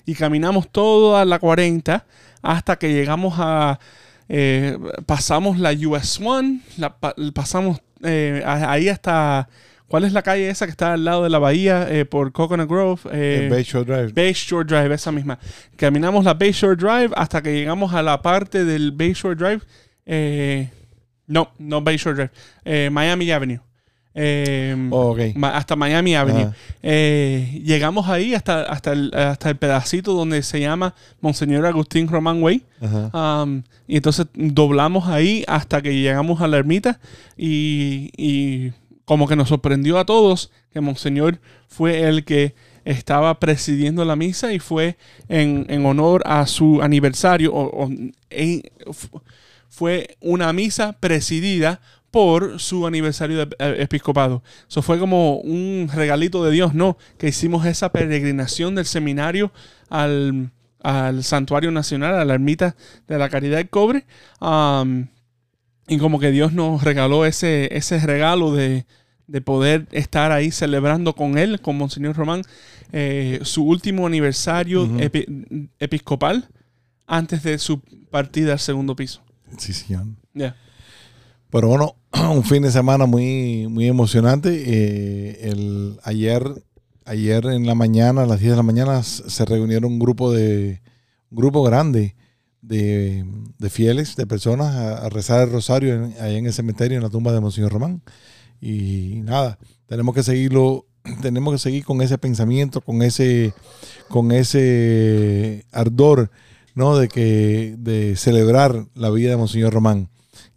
y 0.07 0.15
caminamos 0.15 0.69
toda 0.73 1.25
la 1.25 1.39
40 1.39 2.05
hasta 2.43 2.77
que 2.79 2.93
llegamos 2.93 3.35
a. 3.39 3.79
eh, 4.29 4.77
pasamos 5.07 5.59
la 5.59 5.73
US 5.73 6.19
1, 6.21 6.61
la, 6.79 6.97
pa- 6.99 7.15
pasamos 7.35 7.81
eh, 8.03 8.43
ahí 8.47 8.89
hasta 8.89 9.49
¿Cuál 9.89 10.05
es 10.05 10.15
la 10.15 10.23
calle 10.23 10.49
esa 10.49 10.65
que 10.65 10.71
está 10.71 10.95
al 10.95 11.05
lado 11.05 11.23
de 11.23 11.29
la 11.29 11.39
bahía 11.39 11.87
eh, 11.91 12.07
por 12.07 12.33
Coconut 12.33 12.67
Grove? 12.67 13.03
Eh, 13.13 13.49
Bayshore 13.51 13.85
Drive. 13.85 14.13
Bayshore 14.15 14.65
Drive, 14.65 14.95
esa 14.95 15.13
misma. 15.13 15.39
Caminamos 15.77 16.25
la 16.25 16.33
Bayshore 16.33 16.77
Drive 16.77 17.11
hasta 17.15 17.43
que 17.43 17.53
llegamos 17.53 17.93
a 17.93 18.01
la 18.03 18.23
parte 18.23 18.65
del 18.65 18.93
Bayshore 18.93 19.35
Drive. 19.37 19.61
eh, 20.07 20.71
no, 21.27 21.53
no 21.59 21.83
Bayshore 21.83 22.15
Drive. 22.17 22.31
eh, 22.65 22.89
Miami 22.91 23.31
Avenue. 23.31 23.61
Eh, 24.15 24.77
Oh, 24.91 25.13
ok. 25.13 25.35
ma- 25.37 25.57
hasta 25.57 25.75
Miami 25.77 26.15
Avenue. 26.15 26.51
Eh, 26.83 27.61
llegamos 27.65 28.09
ahí 28.09 28.35
hasta, 28.35 28.63
hasta, 28.63 28.93
el, 28.93 29.11
hasta 29.15 29.49
el 29.51 29.57
pedacito 29.57 30.13
donde 30.13 30.43
se 30.43 30.61
llama 30.61 30.95
Monseñor 31.21 31.65
Agustín 31.67 32.09
Román 32.09 32.43
Way. 32.43 32.63
Um, 33.13 33.63
y 33.87 33.97
entonces 33.97 34.27
doblamos 34.35 35.09
ahí 35.09 35.45
hasta 35.49 35.81
que 35.81 35.95
llegamos 35.95 36.41
a 36.41 36.49
la 36.49 36.59
ermita 36.59 36.99
y, 37.37 38.11
y 38.17 38.73
como 39.05 39.27
que 39.29 39.37
nos 39.37 39.49
sorprendió 39.49 39.99
a 39.99 40.05
todos 40.05 40.51
que 40.73 40.81
Monseñor 40.81 41.39
fue 41.69 42.03
el 42.09 42.25
que 42.25 42.55
estaba 42.85 43.39
presidiendo 43.39 44.05
la 44.05 44.17
misa 44.17 44.53
y 44.53 44.59
fue 44.59 44.97
en, 45.29 45.67
en 45.69 45.87
honor 45.87 46.23
a 46.27 46.47
su 46.47 46.83
aniversario. 46.83 47.53
o- 47.55 47.85
o- 47.85 47.91
en- 48.31 48.63
fu- 48.93 49.21
fue 49.69 50.17
una 50.21 50.53
misa 50.53 50.93
presidida 50.99 51.81
por 52.13 52.61
su 52.61 52.87
aniversario 52.87 53.39
de 53.45 53.57
eh, 53.59 53.77
episcopado. 53.81 54.45
Eso 54.69 54.83
fue 54.83 55.01
como 55.01 55.39
un 55.39 55.91
regalito 55.93 56.45
de 56.45 56.53
Dios, 56.53 56.75
¿no? 56.75 56.97
Que 57.19 57.27
hicimos 57.29 57.67
esa 57.67 57.91
peregrinación 57.91 58.77
del 58.77 58.85
seminario 58.87 59.51
al, 59.89 60.53
al 60.83 61.25
Santuario 61.25 61.73
Nacional, 61.73 62.15
a 62.15 62.25
la 62.25 62.35
ermita 62.35 62.77
de 63.09 63.19
la 63.19 63.29
Caridad 63.29 63.57
del 63.57 63.69
Cobre. 63.71 64.05
um, 64.41 65.07
y 65.89 65.99
como 65.99 66.21
que 66.21 66.31
Dios 66.31 66.53
nos 66.53 66.85
regaló 66.85 67.27
ese, 67.27 67.77
ese 67.77 67.99
regalo 67.99 68.53
de, 68.53 68.87
de 69.27 69.41
poder 69.41 69.89
estar 69.91 70.31
ahí 70.31 70.51
celebrando 70.53 71.15
con 71.15 71.37
él, 71.39 71.61
con 71.61 71.77
Monseñor 71.77 72.15
Román, 72.15 72.43
eh, 72.93 73.41
su 73.43 73.65
último 73.65 74.07
aniversario 74.07 74.85
Ujú. 74.85 74.99
epi- 75.01 75.69
episcopal 75.81 76.49
antes 77.07 77.43
de 77.43 77.59
su 77.59 77.81
partida 78.11 78.53
al 78.53 78.59
segundo 78.61 78.95
piso. 78.95 79.23
Sí, 79.59 79.73
señor. 79.73 80.05
Ya. 80.35 80.55
Pero 81.53 81.69
bueno, 81.69 81.97
un 82.35 82.45
fin 82.45 82.63
de 82.63 82.73
semana 82.73 83.05
muy, 83.05 83.69
muy 83.69 83.87
emocionante. 83.87 84.65
Eh, 84.67 85.51
el, 85.51 85.99
ayer, 86.03 86.43
ayer 87.05 87.45
en 87.45 87.67
la 87.67 87.75
mañana, 87.75 88.23
a 88.23 88.27
las 88.27 88.41
10 88.41 88.53
de 88.53 88.57
la 88.57 88.63
mañana, 88.63 89.03
se 89.03 89.45
reunieron 89.45 89.93
un 89.93 89.99
grupo 89.99 90.33
de 90.33 90.81
un 91.31 91.37
grupo 91.37 91.63
grande 91.63 92.17
de, 92.63 93.27
de 93.59 93.71
fieles, 93.71 94.17
de 94.17 94.27
personas, 94.27 94.75
a, 94.75 95.09
rezar 95.11 95.43
el 95.43 95.53
rosario 95.53 96.11
allá 96.19 96.39
en 96.39 96.47
el 96.47 96.53
cementerio, 96.55 96.97
en 96.97 97.03
la 97.03 97.11
tumba 97.11 97.33
de 97.33 97.41
Monseñor 97.41 97.71
Román. 97.71 98.03
Y 98.59 99.21
nada, 99.25 99.59
tenemos 99.87 100.15
que 100.15 100.23
seguirlo, 100.23 100.87
tenemos 101.21 101.53
que 101.53 101.59
seguir 101.59 101.85
con 101.85 102.01
ese 102.01 102.17
pensamiento, 102.17 102.81
con 102.81 103.03
ese, 103.03 103.53
con 104.09 104.33
ese 104.33 105.67
ardor, 105.71 106.31
¿no? 106.75 106.97
De 106.97 107.09
que, 107.09 107.77
de 107.79 108.17
celebrar 108.17 108.87
la 108.95 109.11
vida 109.11 109.31
de 109.31 109.37
Monseñor 109.37 109.75
Román. 109.75 110.09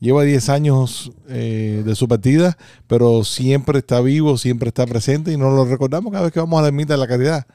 Lleva 0.05 0.23
10 0.23 0.49
años 0.49 1.11
eh, 1.27 1.81
de 1.83 1.95
su 1.95 2.07
partida, 2.07 2.57
pero 2.85 3.23
siempre 3.23 3.79
está 3.79 4.01
vivo, 4.01 4.37
siempre 4.37 4.67
está 4.67 4.85
presente 4.85 5.31
y 5.31 5.37
nos 5.37 5.51
lo 5.53 5.65
recordamos 5.65 6.11
cada 6.11 6.25
vez 6.25 6.31
que 6.31 6.39
vamos 6.39 6.59
a 6.59 6.61
la 6.61 6.67
ermita 6.67 6.93
de 6.93 6.99
la 6.99 7.07
caridad. 7.07 7.47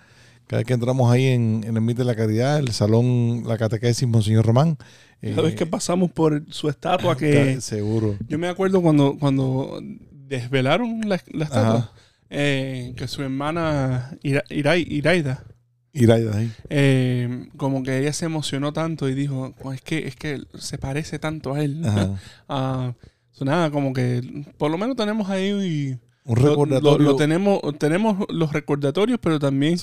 Cada 0.49 0.59
vez 0.61 0.67
que 0.67 0.75
entramos 0.75 1.13
ahí 1.13 1.27
en, 1.27 1.63
en 1.65 1.75
la 1.75 1.79
ermita 1.79 2.01
de 2.01 2.07
la 2.07 2.17
caridad, 2.17 2.59
el 2.59 2.73
salón, 2.73 3.45
la 3.47 3.57
catequesis 3.57 4.09
Monseñor 4.09 4.45
Román. 4.45 4.77
Cada 5.23 5.43
vez 5.43 5.53
eh, 5.53 5.55
que 5.55 5.67
pasamos 5.67 6.11
por 6.11 6.43
su 6.51 6.69
estatua 6.69 7.17
que... 7.17 7.61
Seguro. 7.61 8.17
Yo 8.29 8.37
me 8.37 8.49
acuerdo 8.49 8.83
cuando, 8.83 9.17
cuando 9.21 9.81
desvelaron 10.29 11.03
la, 11.09 11.21
la 11.33 11.45
estatua, 11.45 11.93
eh, 12.31 12.95
que 12.97 13.07
su 13.07 13.23
hermana 13.23 14.17
Ira- 14.25 14.45
Irai- 14.51 14.87
Iraida, 14.89 15.45
Iraida 15.93 16.37
ahí. 16.39 16.53
eh, 16.69 17.49
como 17.57 17.83
que 17.83 17.99
ella 17.99 18.13
se 18.13 18.25
emocionó 18.27 18.73
tanto 18.73 19.09
y 19.09 19.15
dijo, 19.15 19.55
"Oh, 19.63 19.73
es 19.73 19.81
que, 19.83 20.07
es 20.07 20.15
que 20.17 20.41
se 20.59 20.79
parece 20.79 21.19
tanto 21.19 21.55
a 21.55 21.63
él. 21.63 21.83
Ah, 22.49 22.93
so 23.33 23.45
nada, 23.45 23.71
como 23.71 23.93
que 23.93 24.45
por 24.59 24.71
lo 24.71 24.79
menos 24.79 24.97
tenemos 24.97 25.29
ahí 25.31 25.97
Un 26.25 26.37
lo- 26.37 26.43
lo, 26.43 26.51
recordatorio. 26.51 27.07
lo 27.07 27.17
tenemos, 27.17 27.61
tenemos 27.79 28.27
los 28.29 28.53
recordatorios, 28.53 29.19
pero 29.21 29.39
también 29.39 29.77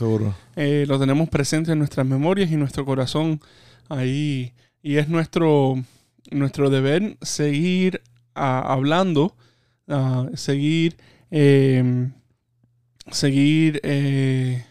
eh, 0.55 0.85
lo 0.87 0.99
tenemos 0.99 1.27
presente 1.29 1.71
en 1.71 1.79
nuestras 1.79 2.05
memorias 2.05 2.51
y 2.51 2.55
nuestro 2.55 2.85
corazón 2.85 3.39
ahí. 3.89 4.53
Y 4.83 4.97
es 4.97 5.09
nuestro, 5.09 5.75
nuestro 6.31 6.69
deber 6.69 7.17
seguir 7.21 8.01
ah, 8.35 8.63
hablando, 8.71 9.35
ah, 9.89 10.27
seguir, 10.35 10.95
eh, 11.31 12.09
seguir 13.11 13.79
eh, 13.83 14.63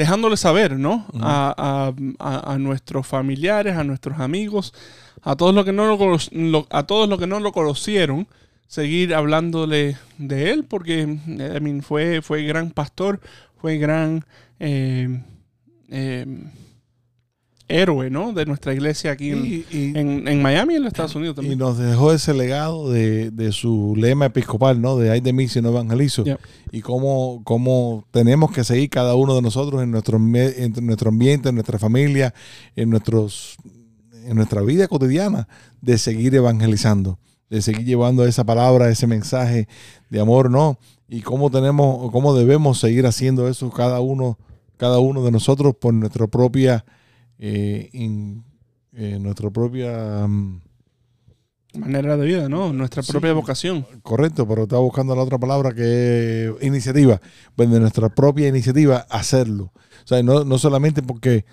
dejándole 0.00 0.36
saber, 0.36 0.78
¿no? 0.78 1.06
A, 1.20 1.54
a- 1.56 1.92
a- 2.30 2.52
a 2.54 2.58
nuestros 2.58 3.06
familiares, 3.06 3.76
a 3.76 3.84
nuestros 3.84 4.18
amigos, 4.18 4.72
a 5.22 5.36
todos 5.36 5.54
los 5.54 5.64
que 5.66 5.72
no 5.72 5.84
lo- 6.32 6.66
a 6.70 6.82
todos 6.84 7.08
los 7.08 7.18
que 7.18 7.26
no 7.26 7.38
lo 7.40 7.52
conocieron, 7.52 8.26
seguir 8.66 9.14
hablándole 9.14 9.96
de 10.16 10.50
él, 10.52 10.64
porque 10.64 11.02
eh, 11.02 11.54
I 11.56 11.60
mean, 11.60 11.82
fue, 11.82 12.22
fue 12.22 12.44
gran 12.44 12.70
pastor, 12.70 13.20
fue 13.60 13.76
gran 13.78 14.24
eh, 14.58 15.22
eh, 15.90 16.26
héroe, 17.70 18.10
¿no? 18.10 18.32
De 18.32 18.44
nuestra 18.46 18.74
iglesia 18.74 19.12
aquí 19.12 19.30
en, 19.30 19.46
Y, 19.46 19.64
y- 19.70 19.92
en- 19.96 20.26
en 20.28 20.42
Miami 20.42 20.74
y 20.74 20.76
en 20.76 20.82
los 20.82 20.88
Estados 20.92 21.14
Unidos 21.14 21.34
y 21.34 21.36
también. 21.36 21.58
nos 21.58 21.78
dejó 21.78 22.12
ese 22.12 22.34
legado 22.34 22.90
de, 22.90 23.30
de 23.30 23.52
su 23.52 23.94
lema 23.96 24.26
episcopal, 24.26 24.80
¿no? 24.80 24.96
De 24.96 25.10
ay 25.10 25.20
de 25.20 25.32
mí 25.32 25.48
si 25.48 25.60
no 25.62 25.68
evangelizo. 25.70 26.24
Y 26.72 26.80
cómo, 26.82 27.42
cómo 27.44 28.06
tenemos 28.10 28.52
que 28.52 28.64
seguir 28.64 28.90
cada 28.90 29.14
uno 29.14 29.34
de 29.34 29.42
nosotros 29.42 29.82
en 29.82 29.90
nuestro, 29.90 30.18
en 30.18 30.74
nuestro 30.86 31.08
ambiente, 31.10 31.48
en 31.48 31.54
nuestra 31.54 31.78
familia, 31.78 32.34
en, 32.76 32.90
nuestros, 32.90 33.56
en 34.26 34.36
nuestra 34.36 34.62
vida 34.62 34.86
cotidiana, 34.88 35.48
de 35.80 35.98
seguir 35.98 36.34
evangelizando, 36.34 37.18
de 37.48 37.62
seguir 37.62 37.84
llevando 37.86 38.24
esa 38.26 38.44
palabra, 38.44 38.88
ese 38.90 39.06
mensaje 39.06 39.66
de 40.10 40.20
amor, 40.20 40.50
¿no? 40.50 40.78
Y 41.08 41.22
cómo 41.22 41.50
tenemos, 41.50 42.10
cómo 42.12 42.34
debemos 42.34 42.78
seguir 42.78 43.04
haciendo 43.06 43.48
eso 43.48 43.68
cada 43.70 44.00
uno, 44.00 44.38
cada 44.76 45.00
uno 45.00 45.24
de 45.24 45.32
nosotros 45.32 45.74
por 45.74 45.92
nuestra 45.92 46.28
propia, 46.28 46.84
eh, 47.40 47.88
in- 47.94 48.44
eh, 48.92 49.18
nuestra 49.18 49.50
propia 49.50 50.26
mm, 50.28 50.60
Manera 51.78 52.16
de 52.16 52.26
vida, 52.26 52.48
¿no? 52.48 52.72
Nuestra 52.72 53.00
Sí. 53.00 53.12
propia 53.12 53.32
vocación. 53.32 53.86
Correcto, 54.02 54.46
pero 54.48 54.64
estaba 54.64 54.82
buscando 54.82 55.14
la 55.14 55.22
otra 55.22 55.38
palabra 55.38 55.72
que 55.72 56.46
es 56.58 56.66
iniciativa. 56.66 57.20
Pues 57.54 57.70
de 57.70 57.78
nuestra 57.78 58.08
propia 58.08 58.48
iniciativa, 58.48 59.06
hacerlo. 59.08 59.72
O 60.04 60.06
sea, 60.06 60.20
no, 60.24 60.42
no 60.42 60.58
solamente 60.58 61.00
porque 61.00 61.44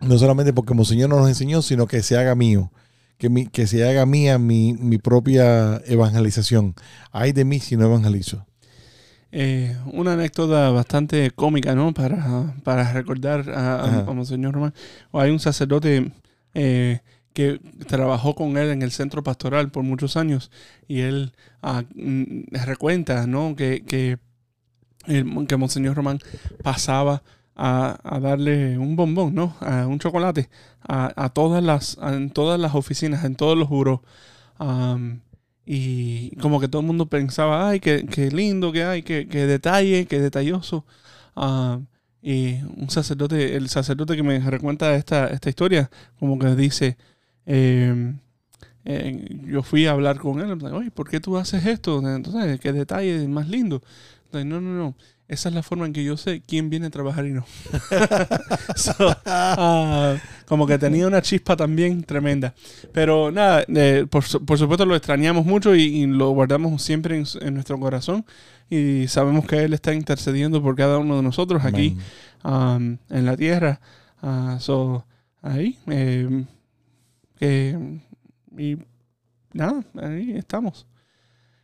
no 0.00 0.18
solamente 0.18 0.52
porque 0.52 0.74
Monseñor 0.74 1.08
nos 1.10 1.28
enseñó, 1.28 1.62
sino 1.62 1.88
que 1.88 2.02
se 2.04 2.16
haga 2.16 2.36
mío. 2.36 2.70
Que, 3.18 3.28
mi, 3.28 3.46
que 3.48 3.66
se 3.66 3.88
haga 3.88 4.06
mía 4.06 4.38
mi, 4.38 4.74
mi 4.74 4.98
propia 4.98 5.78
evangelización. 5.86 6.74
Ay 7.10 7.32
de 7.32 7.44
mí 7.44 7.58
si 7.58 7.76
no 7.76 7.86
evangelizo. 7.86 8.46
Eh, 9.36 9.76
una 9.92 10.12
anécdota 10.12 10.70
bastante 10.70 11.32
cómica, 11.32 11.74
¿no? 11.74 11.92
Para, 11.92 12.54
para 12.62 12.92
recordar 12.92 13.50
a, 13.50 13.80
a, 13.80 13.98
a 14.02 14.12
Monseñor 14.12 14.54
Román. 14.54 14.72
Hay 15.12 15.30
un 15.32 15.40
sacerdote 15.40 16.12
eh, 16.54 17.00
que 17.32 17.58
trabajó 17.88 18.36
con 18.36 18.56
él 18.56 18.70
en 18.70 18.82
el 18.82 18.92
centro 18.92 19.24
pastoral 19.24 19.72
por 19.72 19.82
muchos 19.82 20.16
años 20.16 20.52
y 20.86 21.00
él 21.00 21.32
ah, 21.62 21.82
mm, 21.96 22.54
recuenta, 22.64 23.26
¿no? 23.26 23.56
Que, 23.56 23.82
que, 23.84 24.18
el- 25.06 25.46
que 25.48 25.56
Monseñor 25.56 25.96
Román 25.96 26.20
pasaba 26.62 27.24
a, 27.56 27.98
a 28.04 28.20
darle 28.20 28.78
un 28.78 28.94
bombón, 28.94 29.34
¿no? 29.34 29.56
A 29.60 29.88
un 29.88 29.98
chocolate 29.98 30.48
a, 30.86 31.12
a 31.16 31.28
todas 31.30 31.62
las 31.64 31.98
a- 32.00 32.14
en 32.14 32.30
todas 32.30 32.60
las 32.60 32.76
oficinas, 32.76 33.24
en 33.24 33.34
todos 33.34 33.58
los 33.58 33.68
buros. 33.68 33.98
Am, 34.58 35.22
y 35.66 36.36
como 36.36 36.60
que 36.60 36.68
todo 36.68 36.80
el 36.80 36.86
mundo 36.86 37.06
pensaba, 37.06 37.68
ay, 37.68 37.80
qué, 37.80 38.06
qué 38.06 38.30
lindo 38.30 38.72
que 38.72 38.84
hay, 38.84 39.02
qué, 39.02 39.26
qué 39.28 39.46
detalle, 39.46 40.06
qué 40.06 40.20
detalloso. 40.20 40.84
Ah, 41.36 41.80
y 42.22 42.54
un 42.76 42.88
sacerdote, 42.90 43.56
el 43.56 43.68
sacerdote 43.68 44.16
que 44.16 44.22
me 44.22 44.38
recuenta 44.40 44.94
esta, 44.94 45.28
esta 45.28 45.48
historia, 45.50 45.90
como 46.18 46.38
que 46.38 46.54
dice, 46.54 46.96
eh, 47.46 48.14
eh, 48.84 49.38
yo 49.46 49.62
fui 49.62 49.86
a 49.86 49.92
hablar 49.92 50.18
con 50.18 50.40
él, 50.40 50.62
oye, 50.72 50.90
¿por 50.90 51.08
qué 51.08 51.20
tú 51.20 51.36
haces 51.36 51.64
esto? 51.66 51.98
Entonces, 52.08 52.60
qué 52.60 52.72
detalle 52.72 53.26
más 53.28 53.48
lindo. 53.48 53.82
Entonces, 54.26 54.46
no, 54.46 54.60
no, 54.60 54.74
no. 54.74 54.94
Esa 55.26 55.48
es 55.48 55.54
la 55.54 55.62
forma 55.62 55.86
en 55.86 55.94
que 55.94 56.04
yo 56.04 56.16
sé 56.18 56.42
quién 56.46 56.68
viene 56.68 56.86
a 56.86 56.90
trabajar 56.90 57.24
y 57.26 57.30
no. 57.32 57.46
So, 58.76 58.94
ah, 59.24 60.16
como 60.46 60.66
que 60.66 60.78
tenía 60.78 61.06
una 61.06 61.22
chispa 61.22 61.56
también 61.56 62.04
tremenda. 62.04 62.54
Pero 62.92 63.30
nada, 63.30 63.64
eh, 63.68 64.06
por, 64.10 64.22
por 64.44 64.58
supuesto 64.58 64.84
lo 64.84 64.94
extrañamos 64.96 65.46
mucho 65.46 65.74
y, 65.74 65.82
y 65.82 66.06
lo 66.06 66.30
guardamos 66.30 66.82
siempre 66.82 67.16
en, 67.16 67.24
en 67.40 67.54
nuestro 67.54 67.78
corazón. 67.80 68.24
Y 68.68 69.06
sabemos 69.08 69.46
que 69.46 69.64
Él 69.64 69.72
está 69.74 69.94
intercediendo 69.94 70.62
por 70.62 70.74
cada 70.76 70.98
uno 70.98 71.16
de 71.16 71.22
nosotros 71.22 71.64
aquí 71.64 71.96
um, 72.44 72.98
en 73.10 73.26
la 73.26 73.36
tierra. 73.36 73.80
Ah, 74.22 74.58
so, 74.60 75.06
ahí. 75.42 75.78
eh, 75.86 76.44
que, 77.38 77.78
y 78.58 78.78
nada, 79.52 79.84
ahí 80.00 80.32
estamos. 80.36 80.86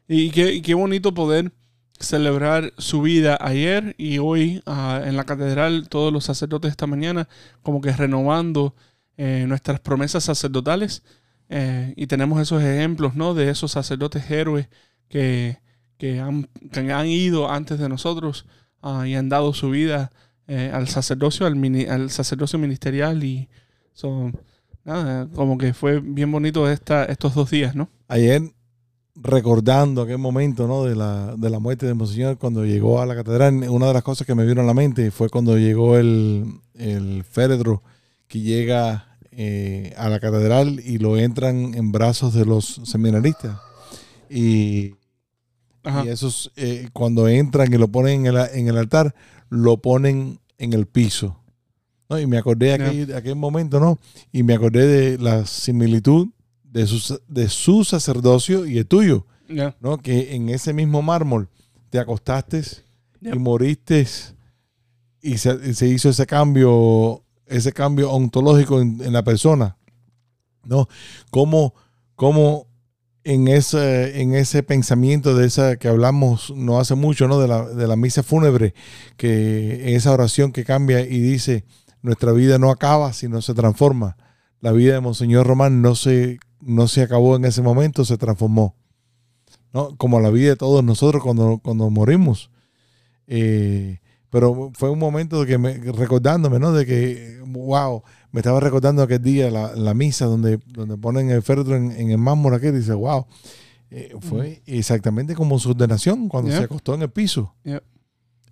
Y 0.09 0.31
qué, 0.31 0.55
y 0.55 0.61
qué 0.63 0.75
bonito 0.75 1.15
poder 1.15 1.53
celebrar 2.01 2.73
su 2.79 3.03
vida 3.03 3.39
ayer 3.41 3.95
y 3.99 4.19
hoy 4.19 4.63
ah, 4.67 5.03
en 5.05 5.17
la 5.17 5.25
catedral, 5.25 5.89
todos 5.89 6.13
los 6.13 6.25
sacerdotes 6.25 6.71
esta 6.71 6.87
mañana, 6.87 7.29
como 7.63 7.81
que 7.81 7.93
renovando 7.93 8.75
eh, 9.17 9.45
nuestras 9.47 9.81
promesas 9.81 10.25
sacerdotales. 10.25 11.03
Eh, 11.51 11.95
y 11.97 12.07
tenemos 12.07 12.41
esos 12.41 12.63
ejemplos, 12.63 13.17
¿no? 13.17 13.35
De 13.35 13.51
esos 13.51 13.73
sacerdotes 13.73 14.31
héroes 14.31 14.69
que, 15.09 15.59
que, 15.99 16.21
han, 16.21 16.49
que 16.73 16.93
han 16.93 17.07
ido 17.07 17.51
antes 17.51 17.79
de 17.79 17.89
nosotros 17.89 18.47
ah, 18.83 19.07
y 19.07 19.15
han 19.17 19.29
dado 19.29 19.53
su 19.53 19.71
vida 19.71 20.11
eh, 20.47 20.71
al 20.73 20.89
sacerdocio, 20.89 21.47
al, 21.47 21.57
mini- 21.57 21.87
al 21.87 22.11
sacerdocio 22.11 22.59
ministerial 22.59 23.25
y 23.25 23.49
son 23.93 24.41
nada, 24.85 25.29
como 25.35 25.59
que 25.59 25.75
fue 25.75 26.01
bien 26.01 26.31
bonito 26.33 26.71
esta, 26.71 27.05
estos 27.05 27.35
dos 27.35 27.51
días, 27.51 27.75
¿no? 27.75 27.91
Ayer, 28.09 28.43
recordando 29.15 30.03
aquel 30.03 30.19
momento 30.19 30.67
¿no? 30.67 30.85
de, 30.85 30.95
la, 30.95 31.35
de 31.37 31.51
la 31.51 31.59
muerte 31.59 31.87
de 31.87 31.95
Monseñor 31.95 32.39
cuando 32.39 32.65
llegó 32.65 33.01
a 33.01 33.07
la 33.07 33.15
catedral, 33.15 33.69
una 33.69 33.89
de 33.89 33.95
las 33.95 34.03
cosas 34.03 34.27
que 34.27 34.35
me 34.35 34.45
vieron 34.45 34.65
a 34.65 34.69
la 34.69 34.75
mente 34.75 35.11
fue 35.11 35.29
cuando 35.29 35.59
llegó 35.59 35.97
el, 35.97 36.61
el 36.75 37.25
féretro 37.25 37.83
que 38.29 38.41
llega 38.41 39.19
eh, 39.33 39.95
a 39.97 40.09
la 40.09 40.21
catedral 40.21 40.81
y 40.85 40.99
lo 40.99 41.17
entran 41.17 41.75
en 41.75 41.93
brazos 41.93 42.35
de 42.35 42.45
los 42.45 42.81
seminaristas. 42.85 43.59
Y, 44.29 44.95
y 46.05 46.09
esos, 46.09 46.53
eh, 46.57 46.89
cuando 46.93 47.29
entran 47.29 47.73
y 47.73 47.77
lo 47.77 47.89
ponen 47.89 48.27
en 48.27 48.37
el, 48.37 48.49
en 48.53 48.69
el 48.69 48.77
altar, 48.77 49.15
lo 49.49 49.79
ponen 49.79 50.41
en 50.59 50.73
el 50.73 50.87
piso. 50.87 51.37
¿no? 52.09 52.19
Y 52.19 52.27
me 52.27 52.39
acordé 52.39 52.67
de 52.67 52.73
aquel, 52.75 53.07
de 53.07 53.17
aquel 53.17 53.37
momento, 53.37 53.81
¿no? 53.81 53.99
Y 54.33 54.43
me 54.43 54.55
acordé 54.55 54.87
de 54.87 55.19
la 55.19 55.47
similitud 55.47 56.29
de 56.71 56.87
su, 56.87 57.21
de 57.29 57.49
su 57.49 57.85
sacerdocio 57.85 58.67
y 58.67 58.79
el 58.79 58.87
tuyo. 58.87 59.27
¿no? 59.81 59.99
Que 59.99 60.35
en 60.35 60.49
ese 60.49 60.73
mismo 60.73 61.03
mármol 61.03 61.49
te 61.91 61.99
acostaste 61.99 62.63
y 63.21 63.39
moriste 63.39 64.07
y 65.21 65.39
se, 65.39 65.59
y 65.69 65.75
se 65.75 65.89
hizo 65.89 66.09
ese 66.09 66.27
cambio, 66.27 67.25
ese 67.47 67.73
cambio 67.73 68.13
ontológico 68.13 68.81
en, 68.81 69.01
en 69.03 69.13
la 69.13 69.25
persona, 69.25 69.77
¿no? 70.65 70.89
Como, 71.31 71.75
como 72.15 72.69
en 73.25 73.49
ese, 73.49 74.23
en 74.23 74.35
ese 74.35 74.63
pensamiento 74.63 75.35
de 75.35 75.47
esa 75.47 75.77
que 75.77 75.89
hablamos 75.89 76.53
no 76.57 76.79
hace 76.79 76.95
mucho, 76.95 77.29
¿no? 77.29 77.41
De 77.41 77.49
la, 77.49 77.67
de 77.67 77.87
la 77.87 77.97
misa 77.97 78.23
fúnebre, 78.23 78.75
que 79.17 79.89
en 79.89 79.97
esa 79.97 80.13
oración 80.13 80.53
que 80.53 80.65
cambia 80.65 81.01
y 81.01 81.21
dice, 81.21 81.65
nuestra 82.03 82.33
vida 82.33 82.59
no 82.59 82.71
acaba, 82.71 83.13
sino 83.13 83.43
se 83.43 83.55
transforma. 83.55 84.17
La 84.61 84.73
vida 84.73 84.95
de 84.95 85.01
Monseñor 85.01 85.47
Román 85.47 85.83
no 85.83 85.95
se, 85.95 86.39
no 86.61 86.89
se 86.89 87.03
acabó 87.03 87.37
en 87.37 87.45
ese 87.45 87.63
momento, 87.63 88.05
se 88.05 88.17
transformó. 88.19 88.75
¿no? 89.73 89.97
Como 89.97 90.19
la 90.21 90.31
vida 90.31 90.51
de 90.51 90.57
todos 90.57 90.83
nosotros 90.83 91.23
cuando, 91.23 91.59
cuando 91.63 91.89
morimos. 91.91 92.51
Eh, 93.27 94.01
pero 94.31 94.71
fue 94.75 94.91
un 94.91 94.99
momento 94.99 95.41
de 95.41 95.47
que 95.47 95.59
me, 95.59 95.75
recordándome, 95.75 96.59
¿no? 96.59 96.73
De 96.73 96.87
que, 96.87 97.41
wow, 97.47 98.03
me 98.33 98.41
estaba 98.41 98.61
recordando 98.61 99.03
aquel 99.03 99.23
día, 99.23 99.51
la, 99.51 99.75
la 99.75 99.95
misa 99.95 100.27
donde, 100.27 100.59
donde 100.67 100.97
ponen 100.97 101.31
el 101.31 101.43
féretro 101.43 101.77
en, 101.77 101.91
en 101.93 102.11
el 102.11 102.19
mármol 102.19 102.55
aquel 102.55 102.75
y 102.75 102.79
dice, 102.79 102.95
wow, 102.95 103.27
eh, 103.91 104.15
fue 104.21 104.63
exactamente 104.67 105.35
como 105.35 105.59
su 105.59 105.71
ordenación 105.71 106.29
cuando 106.29 106.51
se 106.53 106.59
acostó 106.65 106.95
en 106.95 107.03
el 107.03 107.11
piso. 107.11 107.55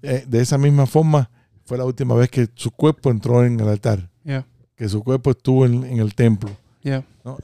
Eh, 0.02 0.24
de 0.28 0.40
esa 0.40 0.58
misma 0.58 0.86
forma 0.86 1.30
fue 1.64 1.78
la 1.78 1.84
última 1.84 2.14
vez 2.14 2.28
que 2.30 2.48
su 2.54 2.70
cuerpo 2.72 3.10
entró 3.10 3.44
en 3.44 3.58
el 3.60 3.68
altar, 3.68 4.10
Ya. 4.24 4.46
que 4.74 4.88
su 4.88 5.02
cuerpo 5.04 5.30
estuvo 5.30 5.64
en, 5.66 5.84
en 5.84 5.98
el 5.98 6.14
templo. 6.14 6.50
¿No? 7.28 7.38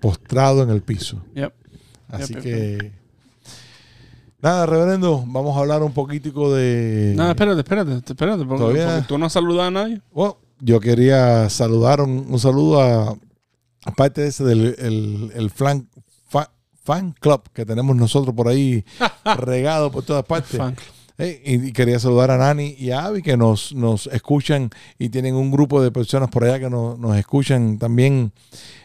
Postrado 0.00 0.62
en 0.62 0.70
el 0.70 0.82
piso. 0.82 1.22
Así 2.08 2.34
que... 2.42 2.92
Nada, 4.42 4.64
reverendo, 4.64 5.22
vamos 5.26 5.54
a 5.56 5.60
hablar 5.60 5.82
un 5.82 5.92
poquitico 5.92 6.52
de... 6.54 7.12
No, 7.14 7.28
espérate, 7.28 7.60
espérate, 7.60 7.92
espérate, 7.96 8.44
porque, 8.46 8.62
porque 8.64 9.06
tú 9.06 9.18
no 9.18 9.26
has 9.26 9.32
saludado 9.34 9.68
a 9.68 9.70
nadie. 9.70 10.00
Bueno, 10.12 10.38
yo 10.60 10.80
quería 10.80 11.50
saludar 11.50 12.00
un, 12.00 12.26
un 12.28 12.38
saludo 12.38 12.80
a 12.80 13.16
aparte 13.84 14.22
de 14.22 14.28
ese 14.28 14.44
del 14.44 14.74
el, 14.78 15.30
el 15.34 15.50
flan- 15.50 15.88
fa- 16.26 16.50
fan 16.82 17.12
club 17.20 17.42
que 17.52 17.66
tenemos 17.66 17.94
nosotros 17.96 18.34
por 18.34 18.48
ahí 18.48 18.82
regado 19.36 19.90
por 19.92 20.04
todas 20.04 20.24
partes. 20.24 20.56
Fan. 20.56 20.74
Eh, 21.20 21.42
y, 21.44 21.72
quería 21.72 21.98
saludar 21.98 22.30
a 22.30 22.38
Nani 22.38 22.74
y 22.78 22.90
a 22.90 23.04
Abby 23.04 23.22
que 23.22 23.36
nos, 23.36 23.74
nos 23.74 24.06
escuchan 24.08 24.70
y 24.98 25.08
tienen 25.10 25.34
un 25.34 25.50
grupo 25.50 25.82
de 25.82 25.90
personas 25.92 26.28
por 26.30 26.44
allá 26.44 26.58
que 26.58 26.70
nos, 26.70 26.98
nos 26.98 27.16
escuchan 27.16 27.78
también 27.78 28.32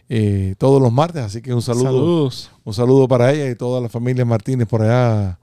eh, 0.10 0.56
todos 0.58 0.82
los 0.82 0.92
martes. 0.92 1.22
Así 1.24 1.42
que 1.42 1.54
un 1.54 1.62
saludo, 1.62 1.84
Saludos. 1.86 2.52
un 2.64 2.74
saludo 2.74 3.08
para 3.08 3.32
ella 3.32 3.50
y 3.50 3.56
toda 3.56 3.80
la 3.82 3.90
familia 3.90 4.26
Martínez 4.26 4.68
por 4.68 4.82
allá 4.82 5.40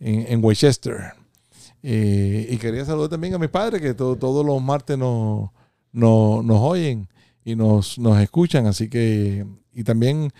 en, 0.00 0.26
en 0.28 0.44
Westchester. 0.44 1.12
Eh, 1.82 2.46
y 2.50 2.56
quería 2.58 2.84
saludar 2.84 3.10
también 3.10 3.34
a 3.34 3.38
mis 3.38 3.48
padres 3.50 3.80
que 3.80 3.92
to- 3.94 4.16
todos 4.16 4.46
los 4.46 4.62
martes 4.62 4.96
nos, 4.96 5.50
nos, 5.92 6.44
nos 6.44 6.60
oyen 6.60 7.08
y 7.44 7.56
nos, 7.56 7.98
nos 7.98 8.20
escuchan. 8.20 8.66
Así 8.66 8.88
que, 8.88 9.44
y 9.74 9.82
también 9.82 10.32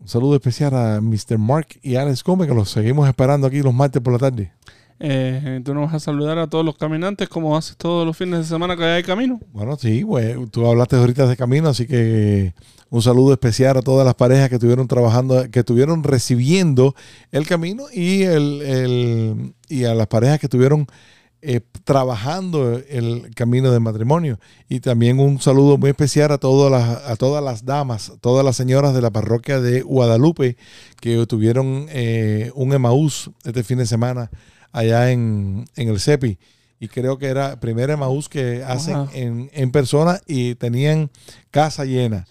un 0.00 0.08
saludo 0.08 0.34
especial 0.34 0.74
a 0.74 1.00
Mr. 1.00 1.38
Mark 1.38 1.68
y 1.82 1.94
Alex 1.96 2.24
Gómez 2.24 2.48
que 2.48 2.54
los 2.54 2.70
seguimos 2.70 3.08
esperando 3.08 3.46
aquí 3.46 3.62
los 3.62 3.74
martes 3.74 4.02
por 4.02 4.12
la 4.14 4.18
tarde. 4.18 4.52
Eh, 5.00 5.60
tú 5.64 5.74
nos 5.74 5.86
vas 5.86 5.94
a 5.94 6.00
saludar 6.00 6.38
a 6.38 6.48
todos 6.48 6.64
los 6.64 6.76
caminantes 6.76 7.28
como 7.28 7.56
haces 7.56 7.76
todos 7.76 8.04
los 8.06 8.16
fines 8.16 8.40
de 8.40 8.44
semana 8.44 8.76
que 8.76 8.84
hay 8.84 9.02
camino. 9.02 9.40
Bueno, 9.52 9.76
sí, 9.76 10.04
tú 10.50 10.66
hablaste 10.66 10.96
ahorita 10.96 11.26
de 11.26 11.36
camino, 11.36 11.68
así 11.68 11.86
que 11.86 12.52
un 12.90 13.02
saludo 13.02 13.32
especial 13.32 13.76
a 13.76 13.82
todas 13.82 14.04
las 14.04 14.14
parejas 14.14 14.48
que 14.48 14.56
estuvieron 14.56 14.88
trabajando, 14.88 15.48
que 15.50 15.60
estuvieron 15.60 16.02
recibiendo 16.02 16.94
el 17.30 17.46
camino 17.46 17.84
y, 17.92 18.22
el, 18.22 18.62
el- 18.62 19.54
y 19.68 19.84
a 19.84 19.94
las 19.94 20.06
parejas 20.08 20.40
que 20.40 20.46
estuvieron 20.46 20.86
eh, 21.40 21.60
trabajando 21.84 22.80
el 22.88 23.32
camino 23.36 23.70
de 23.70 23.78
matrimonio. 23.78 24.40
Y 24.68 24.80
también 24.80 25.20
un 25.20 25.40
saludo 25.40 25.78
muy 25.78 25.90
especial 25.90 26.32
a 26.32 26.38
todas 26.38 26.72
las, 26.72 27.06
a 27.08 27.14
todas 27.14 27.44
las 27.44 27.64
damas, 27.64 28.12
todas 28.20 28.44
las 28.44 28.56
señoras 28.56 28.94
de 28.94 29.02
la 29.02 29.10
parroquia 29.10 29.60
de 29.60 29.82
Guadalupe 29.82 30.56
que 31.00 31.24
tuvieron 31.26 31.86
eh, 31.90 32.50
un 32.56 32.72
Emaús 32.72 33.30
este 33.44 33.62
fin 33.62 33.78
de 33.78 33.86
semana 33.86 34.30
allá 34.72 35.10
en, 35.10 35.64
en 35.76 35.88
el 35.88 36.00
CEPI. 36.00 36.38
Y 36.80 36.88
creo 36.88 37.18
que 37.18 37.26
era 37.26 37.52
el 37.52 37.58
primer 37.58 37.90
Emaús 37.90 38.28
que 38.28 38.62
hacen 38.64 38.94
Wow. 38.96 39.08
en, 39.12 39.50
en 39.52 39.70
persona 39.72 40.20
y 40.26 40.54
tenían 40.54 41.10
casa 41.50 41.84
llena. 41.84 42.26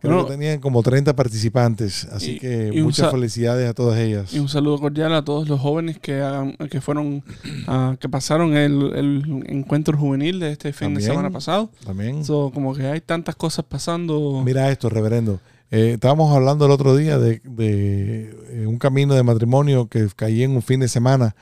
Creo 0.00 0.12
Bueno, 0.12 0.28
que 0.28 0.34
tenían 0.34 0.60
como 0.60 0.82
30 0.82 1.16
participantes. 1.16 2.04
Así 2.12 2.32
y- 2.32 2.38
que 2.38 2.70
y 2.72 2.82
muchas 2.82 3.10
felicidades 3.10 3.68
a 3.68 3.74
todas 3.74 3.98
ellas. 3.98 4.32
Y 4.32 4.38
un 4.38 4.48
saludo 4.48 4.78
cordial 4.78 5.12
a 5.14 5.24
todos 5.24 5.48
los 5.48 5.58
jóvenes 5.58 5.98
que 5.98 6.20
hagan- 6.20 6.56
que 6.70 6.80
fueron 6.80 7.24
ah, 7.66 7.96
que 7.98 8.08
pasaron 8.08 8.56
el, 8.56 8.92
el 8.94 9.44
encuentro 9.48 9.96
juvenil 9.98 10.38
de 10.38 10.52
este 10.52 10.72
fin 10.72 10.94
de 10.94 11.00
semana 11.00 11.30
pasado. 11.30 11.70
También. 11.84 12.24
So, 12.24 12.50
como 12.54 12.74
que 12.74 12.86
hay 12.86 13.00
tantas 13.00 13.34
cosas 13.36 13.64
pasando. 13.68 14.40
Mira 14.44 14.70
esto, 14.70 14.88
reverendo. 14.88 15.40
Eh, 15.70 15.92
estábamos 15.94 16.34
hablando 16.34 16.64
el 16.66 16.70
otro 16.72 16.94
día 16.96 17.18
de, 17.18 17.40
de, 17.44 18.36
eh, 18.50 18.66
un 18.66 18.78
camino 18.78 19.14
de 19.14 19.22
matrimonio 19.22 19.88
que 19.88 20.06
caí 20.14 20.42
en 20.44 20.52
un 20.52 20.62
fin 20.62 20.78
de 20.80 20.88
semana 20.88 21.34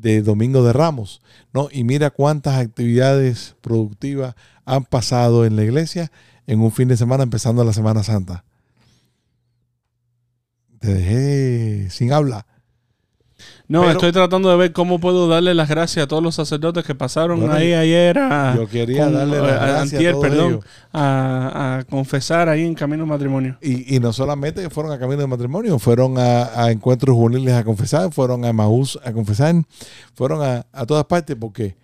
de 0.00 0.22
Domingo 0.22 0.64
de 0.64 0.72
Ramos, 0.72 1.22
¿no? 1.52 1.68
Y 1.70 1.84
mira 1.84 2.10
cuántas 2.10 2.56
actividades 2.56 3.54
productivas 3.60 4.34
han 4.64 4.84
pasado 4.84 5.44
en 5.44 5.56
la 5.56 5.64
iglesia 5.64 6.10
en 6.46 6.60
un 6.60 6.72
fin 6.72 6.88
de 6.88 6.96
semana 6.96 7.22
empezando 7.22 7.64
la 7.64 7.72
Semana 7.72 8.02
Santa. 8.02 8.44
Te 10.80 10.92
dejé 10.92 11.90
sin 11.90 12.12
habla. 12.12 12.46
No, 13.66 13.80
pero- 13.80 13.92
estoy 13.92 14.12
tratando 14.12 14.50
de 14.50 14.56
ver 14.56 14.72
cómo 14.72 14.98
puedo 14.98 15.26
darle 15.28 15.54
las 15.54 15.68
gracias 15.68 16.04
a 16.04 16.06
todos 16.08 16.22
los 16.22 16.34
sacerdotes 16.34 16.84
que 16.84 16.94
pasaron 16.94 17.38
Bueno, 17.40 17.54
ahí 17.54 17.72
ayer 17.72 18.18
a, 18.18 18.54
Yo 18.56 18.68
quería 18.68 19.04
con- 19.04 19.14
darle 19.14 19.38
eh, 19.38 19.40
las 19.42 19.50
a- 19.52 19.66
gracias 19.66 19.92
antier, 19.94 20.08
a 20.08 20.12
todos 20.12 20.24
perdón, 20.28 20.52
ellos. 20.52 20.64
a, 20.92 21.76
a 21.78 21.84
confesar 21.84 22.48
ahí 22.48 22.64
en 22.64 22.74
camino 22.74 23.04
al 23.04 23.08
matrimonio. 23.08 23.56
Y, 23.62 23.96
y 23.96 24.00
no 24.00 24.12
solamente 24.12 24.62
que 24.62 24.70
fueron 24.70 24.92
a 24.92 24.98
camino 24.98 25.20
de 25.22 25.26
matrimonio, 25.26 25.78
fueron 25.78 26.18
a, 26.18 26.62
a 26.64 26.70
encuentros 26.70 27.14
juveniles 27.16 27.54
a 27.54 27.64
confesar, 27.64 28.12
fueron 28.12 28.44
a 28.44 28.52
Maús 28.52 28.98
a 29.04 29.12
confesar, 29.12 29.54
fueron 30.14 30.42
a, 30.42 30.66
a 30.72 30.84
todas 30.86 31.04
partes 31.06 31.36
porque 31.40 31.76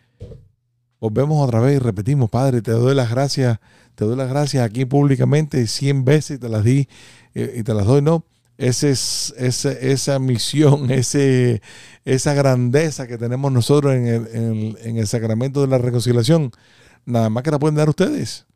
volvemos 1.00 1.42
otra 1.42 1.60
vez 1.60 1.76
y 1.76 1.78
repetimos, 1.78 2.28
Padre, 2.28 2.60
te 2.62 2.72
doy 2.72 2.94
las 2.94 3.10
gracias, 3.10 3.58
te 3.94 4.04
doy 4.04 4.16
las 4.16 4.28
gracias 4.28 4.64
aquí 4.64 4.84
públicamente 4.84 5.66
100 5.66 6.04
veces 6.04 6.38
te 6.40 6.48
las 6.48 6.62
di 6.64 6.88
eh, 7.34 7.54
y 7.56 7.62
te 7.62 7.72
las 7.74 7.86
doy, 7.86 8.02
¿no? 8.02 8.24
Ese 8.60 8.90
es, 8.90 9.34
ese- 9.38 9.90
esa 9.92 10.18
misión, 10.18 10.90
ese, 10.90 11.62
esa 12.04 12.34
grandeza 12.34 13.06
que 13.06 13.16
tenemos 13.18 13.50
nosotros 13.52 13.94
en 13.94 14.06
el, 14.06 14.26
en 14.34 14.44
el- 14.44 14.78
en 14.82 14.96
el 14.98 15.06
sacramento 15.06 15.62
de 15.62 15.68
la 15.68 15.78
reconciliación, 15.78 16.52
nada 17.06 17.30
más 17.30 17.42
que 17.42 17.50
la 17.50 17.58
pueden 17.58 17.76
dar 17.76 17.88
ustedes. 17.88 18.46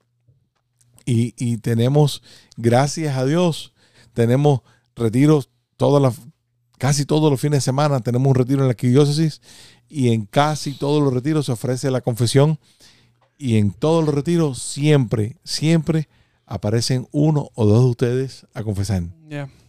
Y, 1.07 1.35
y 1.39 1.59
tenemos, 1.59 2.23
gracias 2.57 3.17
a 3.17 3.25
Dios, 3.27 3.73
tenemos 4.15 4.61
retiros 4.97 5.51
todas 5.77 6.03
las, 6.03 6.15
casi 6.79 7.05
todos 7.05 7.31
los 7.31 7.41
fines 7.41 7.59
de 7.59 7.63
semana, 7.63 8.01
tenemos 8.01 8.29
un 8.29 8.35
retiro 8.35 8.61
en 8.61 8.67
la 8.67 8.71
arquidiócesis 8.73 9.41
y 9.89 10.13
en 10.13 10.27
casi 10.27 10.73
todos 10.73 11.03
los 11.03 11.13
retiros 11.13 11.47
se 11.47 11.53
ofrece 11.53 11.91
la 11.91 12.01
confesión 12.01 12.59
y 13.39 13.57
en 13.59 13.71
todos 13.73 14.05
los 14.05 14.15
retiros 14.15 14.63
siempre, 14.63 15.37
siempre 15.45 16.09
aparecen 16.47 17.07
uno 17.13 17.51
o 17.55 17.67
dos 17.67 17.85
de 17.85 17.91
ustedes 17.91 18.47
a 18.55 18.63
confesar. 18.63 19.03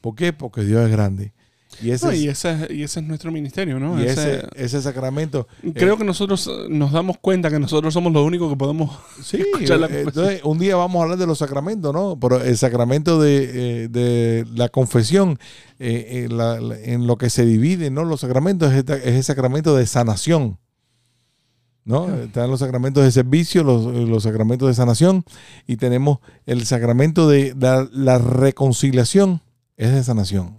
¿Por 0.02 0.16
qué? 0.16 0.34
Porque 0.34 0.62
Dios 0.64 0.86
es 0.86 0.92
grande. 0.92 1.34
Y 1.82 1.92
ese, 1.92 2.06
No, 2.06 2.12
es- 2.14 2.20
y, 2.22 2.30
ese, 2.30 2.68
y 2.70 2.84
ese 2.84 3.02
es 3.02 3.06
nuestro 3.06 3.34
ministerio, 3.34 3.80
¿no? 3.80 4.02
y 4.02 4.06
Ese- 4.06 4.48
ese, 4.56 4.82
sacramento. 4.82 5.46
creo 5.74 5.96
eh, 5.96 5.98
que 5.98 6.04
nosotros 6.06 6.48
eh, 6.48 6.68
nos 6.70 6.94
damos 6.94 7.18
cuenta 7.18 7.50
que 7.50 7.60
nosotros 7.60 7.94
somos 7.94 8.14
los 8.14 8.26
únicos 8.26 8.50
que 8.50 8.56
podemos 8.56 8.98
Sí, 9.24 9.42
escuchar 9.42 9.80
la 9.80 9.88
eh, 9.88 10.04
confesión. 10.04 10.08
entonces 10.26 10.42
un 10.46 10.58
día 10.58 10.78
vamos 10.78 11.00
a 11.00 11.04
hablar 11.04 11.18
de 11.18 11.28
los 11.28 11.40
sacramentos, 11.40 11.94
¿no? 11.94 12.18
Pero 12.18 12.42
el 12.42 12.58
sacramento 12.58 13.20
de, 13.20 13.90
de 13.90 14.46
la 14.56 14.70
confesión, 14.70 15.38
eh, 15.80 16.30
la- 16.32 16.58
en 16.84 17.08
lo 17.08 17.18
que 17.18 17.30
se 17.30 17.46
divide, 17.46 17.90
¿no? 17.90 18.06
Los 18.06 18.22
sacramentos 18.22 18.72
es, 18.72 18.78
esta- 18.78 18.96
es 18.96 19.08
el 19.16 19.24
sacramento 19.26 19.76
de 19.76 19.86
sanación, 19.86 20.58
¿no? 21.86 22.14
Están 22.16 22.50
los 22.50 22.60
sacramentos 22.60 23.04
de 23.04 23.12
servicio, 23.12 23.64
los, 23.64 23.86
los 23.86 24.24
sacramentos 24.24 24.68
de 24.68 24.74
sanación, 24.74 25.24
y 25.68 25.78
tenemos 25.78 26.20
el 26.46 26.66
sacramento 26.66 27.30
de 27.30 27.56
la, 27.58 27.88
la 27.92 28.18
reconciliación, 28.18 29.42
es 29.78 29.94
de 29.94 30.04
sanación. 30.04 30.58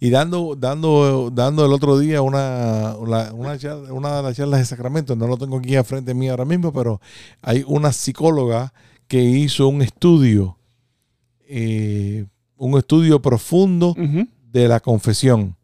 Y 0.00 0.10
dando, 0.10 0.54
dando, 0.56 1.30
dando 1.30 1.66
el 1.66 1.72
otro 1.72 1.98
día 1.98 2.22
una, 2.22 2.94
una, 2.98 3.32
una 3.32 3.58
charla- 3.58 3.92
una 3.92 4.16
de 4.16 4.22
las 4.22 4.36
charlas 4.36 4.60
de 4.60 4.66
sacramento, 4.66 5.16
no 5.16 5.26
lo 5.26 5.36
tengo 5.36 5.58
aquí 5.58 5.74
a 5.74 5.82
frente 5.82 6.14
mío 6.14 6.30
ahora 6.30 6.44
mismo, 6.44 6.72
pero 6.72 7.00
hay 7.42 7.64
una 7.66 7.92
psicóloga 7.92 8.72
que 9.08 9.20
hizo 9.22 9.66
un 9.66 9.82
estudio, 9.82 10.56
eh, 11.48 12.26
un 12.56 12.78
estudio 12.78 13.20
profundo 13.20 13.94
de 14.52 14.68
la 14.68 14.78
confesión. 14.78 15.56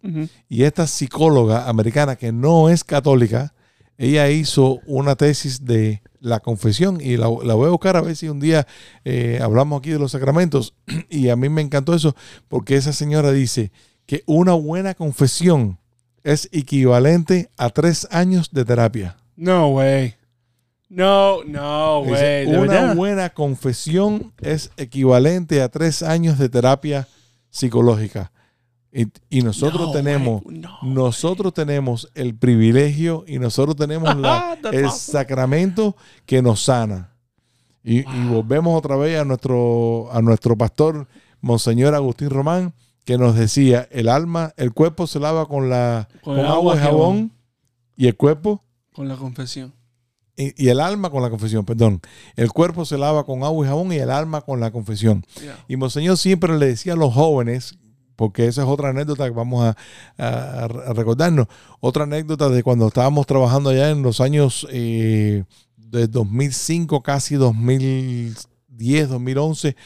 Y 0.49 0.65
esta 0.65 0.89
psicóloga 0.89 1.69
americana 1.69 2.17
que 2.17 2.33
no 2.33 2.69
es 2.71 2.83
católica, 2.83 3.55
ella 3.99 4.29
hizo 4.31 4.81
una 4.87 5.17
tesis 5.17 5.65
de 5.65 6.03
la 6.21 6.41
confesión 6.41 7.01
y 7.01 7.17
la, 7.17 7.29
la 7.45 7.55
voy 7.55 7.67
a 7.67 7.71
buscar 7.71 7.97
a 7.97 8.01
ver 8.01 8.17
si 8.17 8.29
un 8.29 8.41
día 8.41 8.67
eh, 9.05 9.39
hablamos 9.43 9.79
aquí 9.79 9.91
de 9.91 9.99
los 9.99 10.13
sacramentos. 10.13 10.75
Y 11.11 11.29
a 11.29 11.37
mí 11.37 11.49
me 11.49 11.63
encantó 11.63 11.95
eso 11.95 12.17
porque 12.49 12.77
esa 12.77 12.93
señora 12.93 13.31
dice 13.31 13.71
que 14.07 14.23
una 14.27 14.55
buena 14.55 14.95
confesión 14.95 15.79
es 16.23 16.49
equivalente 16.53 17.51
a 17.57 17.71
tres 17.71 18.09
años 18.11 18.51
de 18.51 18.65
terapia. 18.65 19.17
No 19.37 19.69
way. 19.69 20.15
No, 20.89 21.45
no 21.45 22.01
way. 22.01 22.47
¿De 22.47 22.59
una 22.59 22.95
buena 22.95 23.31
confesión 23.31 24.33
es 24.41 24.71
equivalente 24.77 25.61
a 25.61 25.69
tres 25.69 26.03
años 26.03 26.39
de 26.39 26.49
terapia 26.49 27.07
psicológica. 27.51 28.33
Y, 28.97 29.09
y 29.29 29.43
nosotros 29.43 29.89
No 29.89 29.93
tenemos, 29.93 30.43
no 30.47 30.79
nosotros 30.83 31.53
tenemos 31.53 32.09
el 32.15 32.37
privilegio 32.37 33.25
y 33.27 33.41
nosotros 33.41 33.75
tenemos 33.75 34.17
la, 34.17 34.57
el 34.73 34.85
awesome. 34.85 35.13
sacramento 35.13 35.97
que 36.27 36.43
nos 36.43 36.63
sana. 36.65 37.11
Y, 37.83 37.99
y 38.09 38.29
volvemos 38.29 38.79
otra 38.79 38.97
vez 38.97 39.19
a 39.21 39.25
nuestro, 39.25 40.09
a 40.13 40.23
nuestro 40.23 40.57
pastor, 40.57 41.09
Monseñor 41.41 41.95
Agustín 41.95 42.31
Román, 42.31 42.73
que 43.05 43.19
nos 43.19 43.35
decía, 43.35 43.89
el 43.91 44.09
alma, 44.09 44.55
el 44.57 44.73
cuerpo 44.73 45.07
se 45.09 45.19
lava 45.21 45.47
con, 45.47 45.69
la, 45.69 46.09
Con 46.23 46.37
con, 46.37 46.47
agua 46.47 46.75
y 46.75 46.79
y 46.79 46.81
jabón, 46.81 47.01
jabón. 47.01 47.33
y 47.97 48.07
el 48.07 48.17
cuerpo 48.17 48.63
Con 48.95 49.09
la 49.09 49.17
confesión. 49.17 49.75
y, 50.37 50.65
y 50.65 50.69
el 50.69 50.79
alma 50.81 51.11
con 51.11 51.21
la 51.21 51.31
confesión, 51.31 51.65
perdón. 51.65 52.01
El 52.37 52.51
cuerpo 52.53 52.85
se 52.85 52.97
lava 52.97 53.25
con 53.25 53.43
agua 53.43 53.67
y 53.67 53.69
jabón 53.69 53.93
y 53.93 53.97
el 53.97 54.11
alma 54.11 54.41
con 54.43 54.61
la 54.61 54.71
confesión. 54.71 55.25
Yeah. 55.43 55.65
Y 55.69 55.77
Monseñor 55.77 56.17
siempre 56.17 56.57
le 56.57 56.67
decía 56.67 56.95
a 56.95 56.97
los 56.97 57.13
jóvenes, 57.13 57.77
porque 58.17 58.47
esa 58.47 58.63
es 58.63 58.69
otra 58.69 58.91
anécdota 58.91 59.25
que 59.25 59.35
vamos 59.35 59.75
a, 60.19 60.69
recordarnos, 60.95 61.47
otra 61.81 62.05
anécdota 62.05 62.49
de 62.49 62.63
cuando 62.63 62.89
estábamos 62.89 63.27
trabajando 63.27 63.71
allá 63.71 63.91
en 63.91 64.03
los 64.03 64.21
años 64.21 64.67
eh, 64.71 65.45
de 65.77 66.09
2005, 66.09 67.03
casi 67.03 67.37
2010, 67.37 69.09
2011, 69.09 69.77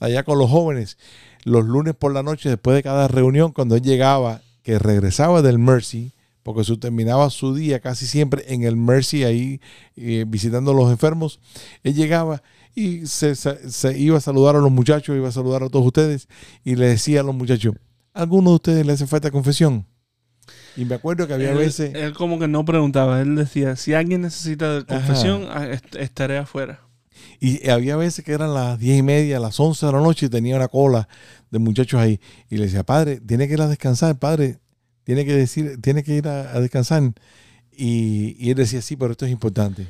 allá 0.00 0.22
con 0.22 0.38
los 0.38 0.50
jóvenes, 0.50 0.98
los 1.44 1.64
lunes 1.64 1.94
por 1.94 2.12
la 2.12 2.22
noche, 2.22 2.48
después 2.48 2.76
de 2.76 2.82
cada 2.82 3.08
reunión, 3.08 3.52
cuando 3.52 3.76
él 3.76 3.82
llegaba, 3.82 4.42
que 4.62 4.78
regresaba 4.78 5.40
del 5.40 5.58
Mercy, 5.58 6.12
porque 6.42 6.64
su, 6.64 6.78
terminaba 6.78 7.30
su 7.30 7.54
día 7.54 7.80
casi 7.80 8.06
siempre 8.06 8.44
en 8.48 8.62
el 8.62 8.76
Mercy, 8.76 9.24
ahí 9.24 9.60
eh, 9.96 10.24
visitando 10.26 10.70
a 10.70 10.74
los 10.74 10.90
enfermos, 10.90 11.40
él 11.82 11.94
llegaba 11.94 12.42
y 12.74 13.06
se, 13.06 13.34
se- 13.34 13.70
se 13.70 13.98
iba 13.98 14.18
a 14.18 14.20
saludar 14.20 14.56
a 14.56 14.60
los 14.60 14.70
muchachos, 14.70 15.16
iba 15.16 15.28
a 15.28 15.32
saludar 15.32 15.62
a 15.62 15.68
todos 15.68 15.86
ustedes 15.86 16.28
y 16.64 16.76
le 16.76 16.86
decía 16.88 17.20
a 17.20 17.22
los 17.24 17.34
muchachos, 17.34 17.74
¿a 18.14 18.20
¿alguno 18.22 18.50
de 18.50 18.56
ustedes 18.56 18.86
le 18.86 18.92
hace 18.92 19.06
falta 19.06 19.30
confesión? 19.30 19.86
Y 20.76 20.84
me 20.84 20.94
acuerdo 20.94 21.26
que 21.26 21.34
había 21.34 21.50
él, 21.52 21.58
veces... 21.58 21.92
él 21.94 22.12
como 22.14 22.38
que 22.38 22.46
no 22.48 22.64
preguntaba. 22.64 23.20
Él 23.20 23.34
decía, 23.34 23.74
si 23.76 23.94
alguien 23.94 24.22
necesita 24.22 24.84
confesión, 24.86 25.46
ah, 25.50 25.66
est- 25.66 25.96
estaré 25.96 26.38
afuera. 26.38 26.80
Y 27.40 27.68
había 27.68 27.96
veces 27.96 28.24
que 28.24 28.32
eran 28.32 28.54
las 28.54 28.78
diez 28.78 28.96
y 28.98 29.02
media, 29.02 29.40
las 29.40 29.58
11 29.58 29.84
de 29.86 29.92
la 29.92 30.00
noche 30.00 30.26
y 30.26 30.28
tenía 30.28 30.54
una 30.56 30.68
cola 30.68 31.08
de 31.50 31.58
muchachos 31.58 32.00
ahí. 32.00 32.20
Y 32.48 32.56
le 32.58 32.64
decía, 32.66 32.84
padre, 32.84 33.20
tiene 33.20 33.48
que 33.48 33.54
ir 33.54 33.60
a 33.60 33.66
descansar, 33.68 34.18
padre, 34.18 34.58
tiene 35.02 35.24
que 35.24 35.34
decir, 35.34 35.80
tiene 35.80 36.04
que 36.04 36.14
ir 36.14 36.28
a, 36.28 36.52
a 36.54 36.60
descansar. 36.60 37.02
Y, 37.76 38.36
y 38.38 38.50
él 38.50 38.56
decía, 38.56 38.80
sí, 38.82 38.96
pero 38.96 39.12
esto 39.12 39.26
es 39.26 39.32
importante. 39.32 39.86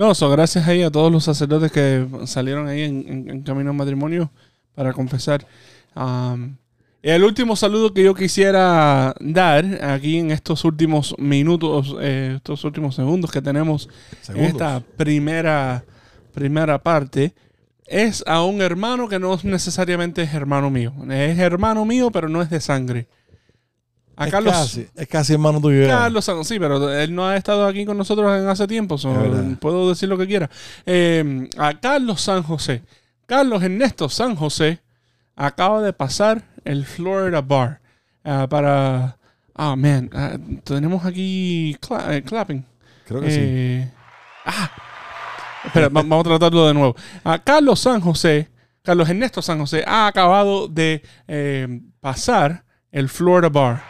No, 0.00 0.14
so, 0.14 0.30
gracias 0.30 0.66
ahí 0.66 0.82
a 0.82 0.90
todos 0.90 1.12
los 1.12 1.24
sacerdotes 1.24 1.70
que 1.70 2.06
salieron 2.24 2.66
ahí 2.68 2.84
en, 2.84 3.04
en- 3.06 3.30
en 3.30 3.42
camino 3.42 3.68
al 3.70 3.76
matrimonio 3.76 4.30
para 4.74 4.94
confesar. 4.94 5.46
Um, 5.94 6.56
el 7.02 7.22
último 7.22 7.54
saludo 7.54 7.92
que 7.92 8.02
yo 8.04 8.14
quisiera 8.14 9.14
dar 9.20 9.64
aquí 9.84 10.16
en 10.16 10.30
estos 10.30 10.64
últimos 10.64 11.14
minutos, 11.18 11.94
eh, 12.00 12.32
estos 12.36 12.64
últimos 12.64 12.94
segundos 12.94 13.30
que 13.30 13.42
tenemos 13.42 13.90
en 14.12 14.24
Segundos. 14.24 14.50
esta 14.52 14.80
primera, 14.96 15.84
primera 16.32 16.78
parte, 16.82 17.34
es 17.84 18.24
a 18.26 18.42
un 18.42 18.62
hermano 18.62 19.06
que 19.06 19.18
no 19.18 19.38
necesariamente 19.42 20.22
es 20.22 20.32
hermano 20.32 20.70
mío. 20.70 20.94
Es 21.10 21.38
hermano 21.38 21.84
mío, 21.84 22.10
pero 22.10 22.30
no 22.30 22.40
es 22.40 22.48
de 22.48 22.60
sangre. 22.60 23.06
A 24.20 24.26
es, 24.26 24.30
Carlos, 24.32 24.52
casi, 24.52 24.86
es 24.94 25.08
casi 25.08 25.32
hermano 25.32 25.60
tuyo. 25.62 25.86
Carlos 25.86 26.24
San 26.24 26.44
sí, 26.44 26.58
pero 26.58 26.92
él 26.92 27.14
no 27.14 27.26
ha 27.26 27.36
estado 27.36 27.66
aquí 27.66 27.86
con 27.86 27.96
nosotros 27.96 28.38
en 28.38 28.46
hace 28.48 28.66
tiempo, 28.66 28.98
so, 28.98 29.14
puedo 29.60 29.88
decir 29.88 30.10
lo 30.10 30.18
que 30.18 30.26
quiera. 30.26 30.50
Eh, 30.84 31.48
a 31.56 31.72
Carlos 31.80 32.20
San 32.20 32.42
José. 32.42 32.82
Carlos 33.24 33.62
Ernesto 33.62 34.08
San 34.10 34.36
José 34.36 34.80
acaba 35.36 35.80
de 35.80 35.92
pasar 35.94 36.42
el 36.64 36.84
Florida 36.84 37.40
Bar 37.40 37.80
ah, 38.24 38.46
para... 38.50 39.16
Ah, 39.54 39.74
man, 39.76 40.10
ah, 40.12 40.36
tenemos 40.64 41.04
aquí 41.06 41.76
cla- 41.80 42.14
eh, 42.16 42.22
clapping. 42.22 42.64
Creo 43.06 43.20
que 43.22 43.30
sí. 43.30 43.38
Eh, 43.40 43.90
Ah, 44.44 44.70
espera, 45.64 45.88
va- 45.88 46.02
vamos 46.02 46.20
a 46.26 46.28
tratarlo 46.28 46.66
de 46.66 46.74
nuevo. 46.74 46.94
A 47.24 47.38
Carlos 47.38 47.80
San 47.80 48.00
José, 48.00 48.48
Carlos 48.82 49.08
Ernesto 49.08 49.40
San 49.40 49.58
José 49.58 49.82
ha 49.86 50.06
acabado 50.06 50.66
de 50.68 51.02
eh, 51.28 51.80
pasar 52.00 52.64
el 52.90 53.08
Florida 53.08 53.48
Bar. 53.48 53.82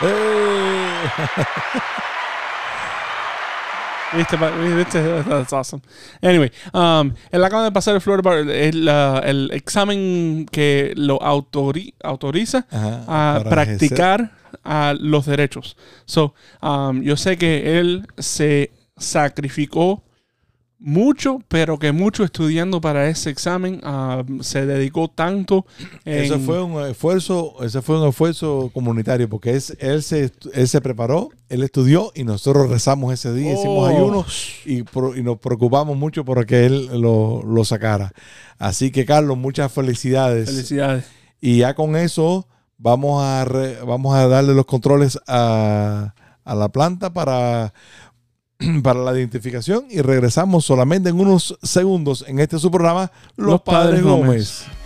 That's 5.28 5.52
awesome. 5.52 5.82
Anyway, 6.22 6.50
um, 6.72 7.12
él 7.30 7.44
acaba 7.44 7.64
de 7.64 7.72
pasar 7.72 7.94
el 7.94 8.00
Florida 8.00 8.22
Bar, 8.22 8.38
el, 8.38 9.50
examen 9.52 10.46
que 10.50 10.92
lo 10.96 11.18
autori- 11.18 11.94
autoriza 12.02 12.66
Ajá, 12.70 13.36
a 13.38 13.44
practicar 13.44 14.32
a 14.62 14.94
los 14.98 15.26
derechos. 15.26 15.76
So, 16.04 16.34
um, 16.62 17.02
yo 17.02 17.16
sé 17.16 17.36
que 17.36 17.78
él 17.78 18.06
se 18.18 18.72
sacrificó 18.96 20.04
mucho, 20.86 21.38
pero 21.48 21.78
que 21.78 21.92
mucho 21.92 22.24
estudiando 22.24 22.78
para 22.82 23.08
ese 23.08 23.30
examen, 23.30 23.80
um, 23.86 24.40
se 24.42 24.66
dedicó 24.66 25.08
tanto. 25.08 25.64
en- 26.04 26.24
Eso 26.24 26.38
fue 26.40 26.62
un 26.62 26.82
esfuerzo, 26.86 27.56
ese 27.64 27.80
fue 27.80 27.98
un 28.00 28.06
esfuerzo 28.08 28.70
comunitario, 28.74 29.26
porque 29.28 29.54
es, 29.56 29.74
él, 29.80 30.02
se, 30.02 30.30
él 30.52 30.68
se 30.68 30.80
preparó, 30.82 31.30
él 31.48 31.62
estudió 31.62 32.12
y 32.14 32.24
nosotros 32.24 32.68
rezamos 32.68 33.14
ese 33.14 33.32
día, 33.32 33.54
hicimos 33.54 33.78
Oh. 33.78 33.86
ayuno 33.86 34.26
y, 34.66 34.82
pro- 34.82 35.16
y 35.16 35.22
nos 35.22 35.38
preocupamos 35.38 35.96
mucho 35.96 36.22
por 36.24 36.44
que 36.44 36.66
él 36.66 37.00
lo, 37.00 37.42
lo 37.42 37.64
sacara. 37.64 38.12
Así 38.58 38.90
que 38.90 39.06
Carlos, 39.06 39.38
muchas 39.38 39.72
felicidades. 39.72 40.50
Felicidades. 40.50 41.06
Y 41.40 41.58
ya 41.58 41.74
con 41.74 41.96
eso 41.96 42.46
vamos 42.76 43.22
a, 43.24 43.46
re- 43.46 43.78
vamos 43.86 44.14
a 44.14 44.28
darle 44.28 44.52
los 44.52 44.66
controles 44.66 45.18
a, 45.26 46.12
a 46.44 46.54
la 46.54 46.68
planta 46.68 47.10
para, 47.14 47.72
para 48.82 49.00
la 49.00 49.12
identificación 49.12 49.84
y 49.90 50.00
regresamos 50.00 50.64
solamente 50.64 51.08
en 51.08 51.18
unos 51.18 51.58
segundos 51.62 52.24
en 52.26 52.38
este 52.38 52.58
su 52.58 52.70
programa, 52.70 53.10
Los, 53.36 53.48
Los 53.48 53.62
Padres, 53.62 54.00
Padres 54.00 54.02
Gómez. 54.02 54.26
Gómez. 54.26 54.83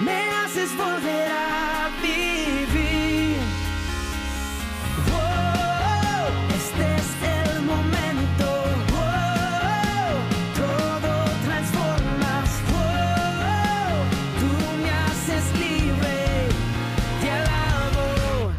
me 0.00 0.30
haces 0.30 0.76
volver 0.76 1.28
a 1.28 1.90
vivir. 2.02 3.36
Oh, 5.12 6.28
este 6.54 6.84
es 6.96 7.10
el 7.46 7.62
momento. 7.62 8.46
Oh, 8.94 10.16
todo 10.56 11.12
transformas. 11.44 12.48
Oh, 12.74 13.98
tú 14.40 14.50
me 14.82 14.90
haces 14.90 15.44
libre. 15.58 16.16
Te 17.20 17.30
alabo, 17.30 18.52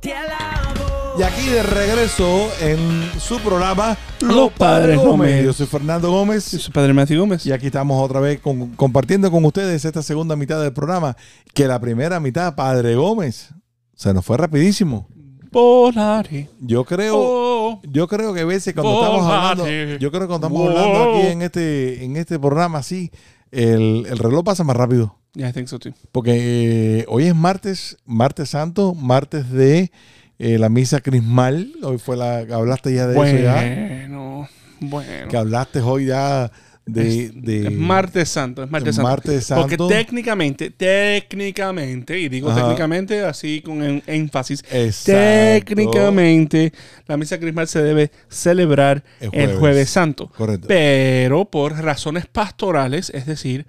te 0.00 0.14
alabo. 0.14 1.16
Y 1.18 1.22
aquí 1.22 1.46
de 1.48 1.62
regreso 1.62 2.50
en 2.60 3.10
su 3.20 3.38
programa 3.40 3.96
los 4.20 4.52
Padres 4.52 4.98
Gómez. 4.98 5.44
Yo 5.44 5.52
soy 5.52 5.66
Fernando 5.66 6.10
Gómez. 6.10 6.52
Y 6.54 6.58
su 6.58 6.70
padre 6.72 6.92
Matthew 6.92 7.20
Gómez. 7.20 7.46
Y 7.46 7.52
aquí 7.52 7.66
estamos 7.66 8.02
otra 8.02 8.20
vez 8.20 8.40
con- 8.40 8.68
compartiendo 8.76 9.30
con 9.30 9.44
ustedes 9.44 9.84
esta 9.84 10.02
segunda 10.02 10.36
mitad 10.36 10.60
del 10.60 10.72
programa. 10.72 11.16
Que 11.54 11.66
la 11.66 11.80
primera 11.80 12.20
mitad, 12.20 12.54
Padre 12.54 12.94
Gómez, 12.96 13.48
se 13.94 14.12
nos 14.14 14.24
fue 14.24 14.36
rapidísimo. 14.36 15.08
Volaré. 15.50 16.48
Yo 16.60 16.84
creo, 16.84 17.14
Oh. 17.18 17.80
yo 17.82 18.06
creo 18.06 18.32
que 18.34 18.40
a 18.40 18.44
veces 18.44 18.72
cuando 18.74 19.00
estamos 19.02 19.26
hablando, 19.26 19.66
yo 19.98 20.10
creo 20.10 20.20
que 20.22 20.26
cuando 20.28 20.46
estamos 20.46 20.68
Wow. 20.68 20.78
hablando 20.78 21.18
aquí 21.18 21.26
en 21.28 21.42
este, 21.42 22.04
en 22.04 22.16
este 22.16 22.38
programa 22.38 22.78
así, 22.78 23.10
el, 23.50 24.06
el 24.08 24.18
reloj 24.18 24.44
pasa 24.44 24.62
más 24.64 24.76
rápido. 24.76 25.16
Yeah, 25.34 25.48
I 25.48 25.52
think 25.52 25.66
so 25.68 25.78
too. 25.78 25.92
Porque 26.12 27.00
eh, 27.00 27.04
hoy 27.08 27.24
es 27.26 27.34
martes, 27.34 27.96
martes 28.04 28.50
santo, 28.50 28.94
martes 28.94 29.50
de 29.50 29.90
eh, 30.40 30.58
la 30.58 30.68
misa 30.68 31.00
crismal. 31.00 31.72
Hoy 31.82 31.98
fue 31.98 32.16
la, 32.16 32.38
hablaste 32.38 32.92
ya 32.94 33.06
de 33.06 33.12
eso 33.14 33.36
ya. 33.42 33.54
Bueno, 33.54 34.48
bueno. 34.80 35.28
Que 35.28 35.36
hablaste 35.36 35.80
hoy 35.80 36.06
ya 36.06 36.50
de, 36.86 37.24
es, 37.26 37.32
de- 37.42 37.66
es 37.68 37.72
martes 37.72 38.28
santo, 38.30 38.64
es 38.64 38.70
martes 38.70 38.96
es 38.98 39.44
santo. 39.46 39.62
Porque 39.62 39.76
técnicamente, 39.76 40.70
técnicamente, 40.70 42.18
y 42.18 42.28
digo 42.28 42.50
Ajá. 42.50 42.62
técnicamente 42.62 43.20
así 43.24 43.60
con 43.60 43.82
en- 43.82 44.02
énfasis, 44.06 44.64
Exacto. 44.72 45.12
técnicamente 45.12 46.72
la 47.06 47.16
misa 47.16 47.38
crismal 47.38 47.68
se 47.68 47.82
debe 47.82 48.10
celebrar 48.28 49.04
El 49.20 49.30
el 49.34 49.56
jueves. 49.56 49.90
santo. 49.90 50.28
Correcto. 50.36 50.66
Pero 50.68 51.44
por 51.44 51.74
razones 51.80 52.26
pastorales, 52.26 53.10
es 53.14 53.26
decir, 53.26 53.66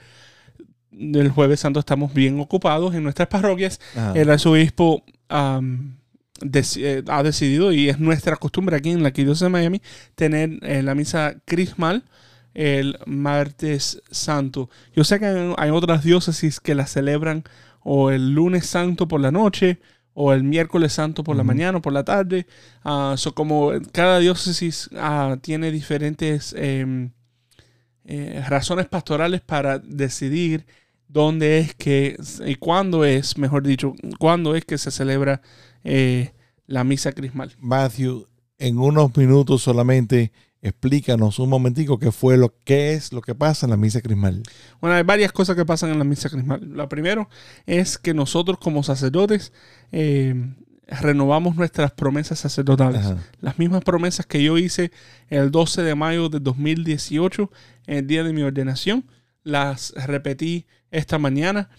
el 0.91 1.29
jueves 1.29 1.60
santo 1.60 1.79
estamos 1.81 2.13
bien 2.13 2.39
ocupados 2.39 2.95
en 2.95 3.03
nuestras 3.03 3.27
parroquias, 3.27 3.79
Ajá. 3.95 4.13
el 4.15 4.29
arzobispo 4.31 5.03
eh, 6.77 7.04
ha 7.08 7.23
decidido, 7.23 7.71
y 7.71 7.89
es 7.89 7.99
nuestra 7.99 8.36
costumbre 8.36 8.75
aquí 8.75 8.89
en 8.89 9.01
la 9.01 9.10
Arquidiócesis 9.10 9.45
de 9.45 9.49
Miami, 9.49 9.82
tener 10.15 10.60
eh, 10.62 10.82
la 10.84 10.95
misa 10.95 11.36
crismal 11.45 12.04
el 12.54 12.97
martes 13.06 14.01
santo. 14.12 14.69
Yo 14.95 15.04
sé 15.04 15.19
que 15.19 15.54
hay, 15.58 15.69
otras 15.69 16.04
diócesis 16.04 16.60
que 16.60 16.75
la 16.75 16.88
celebran 16.88 17.43
o 17.82 18.12
el 18.12 18.34
lunes 18.34 18.65
santo 18.65 19.08
por 19.08 19.21
la 19.21 19.32
noche 19.32 19.80
o 20.13 20.34
el 20.34 20.43
miércoles 20.43 20.93
santo 20.93 21.23
por 21.23 21.36
la 21.36 21.43
mañana 21.43 21.77
o 21.77 21.82
por 21.82 21.93
la 21.93 22.04
tarde. 22.04 22.45
So 23.15 23.34
como 23.34 23.71
cada 23.93 24.19
diócesis 24.19 24.89
ah, 24.97 25.38
tiene 25.41 25.71
diferentes 25.71 26.54
em, 26.58 27.12
eh, 28.06 28.43
razones 28.47 28.88
pastorales 28.88 29.41
para 29.41 29.80
decidir 29.80 30.65
dónde 31.08 31.60
es 31.60 31.75
que 31.75 32.17
y 32.45 32.56
cuándo 32.56 33.06
es, 33.06 33.38
mejor 33.38 33.63
dicho, 33.63 33.93
cuándo 34.19 34.56
es 34.56 34.65
que 34.65 34.77
se 34.77 34.91
celebra 34.91 35.41
eh, 35.84 36.32
la 36.67 36.84
misa 36.84 37.12
crismal. 37.12 37.56
Matthew, 37.60 38.28
en 38.58 38.78
unos 38.78 39.15
minutos 39.17 39.62
solamente 39.63 40.32
explícanos 40.62 41.39
un 41.39 41.50
momentico 41.50 41.98
qué 41.98 42.12
fue 42.12 42.38
lo 42.38 42.54
que 42.63 42.94
es 42.94 43.12
lo 43.12 43.22
que 43.22 43.34
pasa 43.34 43.65
en 43.65 43.72
la 43.72 43.78
misa 43.78 44.02
crismal. 44.02 44.44
Bueno, 44.80 44.96
hay 44.96 45.04
varias 45.04 45.32
cosas 45.32 45.56
que 45.56 45.65
pasan 45.65 45.89
en 45.89 45.98
la 45.98 46.04
misa 46.04 46.30
crismal. 46.30 46.62
La 46.76 46.88
primero 46.88 47.28
es 47.65 47.98
que 47.98 48.13
nosotros 48.13 48.60
como 48.60 48.84
sacerdotes 48.84 49.54
eh, 49.91 50.36
renovamos 50.88 51.56
nuestras 51.56 51.91
promesas 51.91 52.39
sacerdotales. 52.39 53.02
Ajá. 53.02 53.17
Las 53.39 53.58
mismas 53.58 53.84
promesas 53.84 54.26
que 54.26 54.44
yo 54.44 54.58
hice 54.58 54.91
el 55.30 55.52
12 55.52 55.82
de 55.82 55.96
mayo 55.96 56.30
de 56.30 56.39
2018, 56.39 57.50
el 57.88 58.08
día 58.08 58.24
de 58.24 58.34
mi 58.34 58.44
ordenación, 58.44 59.06
las 59.44 59.94
repetí 59.96 60.67
esta 60.91 61.17
mañana 61.17 61.70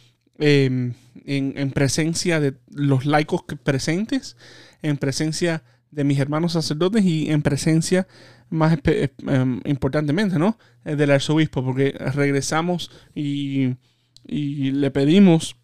eh, 0.42 0.92
en, 1.24 1.54
en 1.56 1.70
presencia 1.70 2.40
de 2.40 2.54
los 2.68 3.06
laicos 3.06 3.42
presentes, 3.62 4.36
en 4.82 4.96
presencia 4.96 5.62
de 5.92 6.04
mis 6.04 6.18
hermanos 6.18 6.52
sacerdotes 6.52 7.04
y 7.04 7.30
en 7.30 7.42
presencia, 7.42 8.08
más 8.50 8.78
eh, 8.84 9.08
em, 9.26 9.60
importantemente, 9.64 10.38
¿no? 10.38 10.58
Eh, 10.84 10.96
Del 10.96 11.10
arzobispo, 11.10 11.64
porque 11.64 11.92
regresamos 12.14 12.90
y, 13.14 13.76
le 14.24 14.90
pedimos 14.90 15.56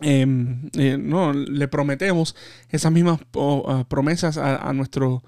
em, 0.00 0.70
eh, 0.76 0.98
no, 0.98 1.32
le 1.32 1.68
prometemos 1.68 2.36
esas 2.68 2.92
mismas 2.92 3.20
ah, 3.36 3.86
promesas 3.88 4.36
a 4.36 4.72
nuestro 4.72 5.22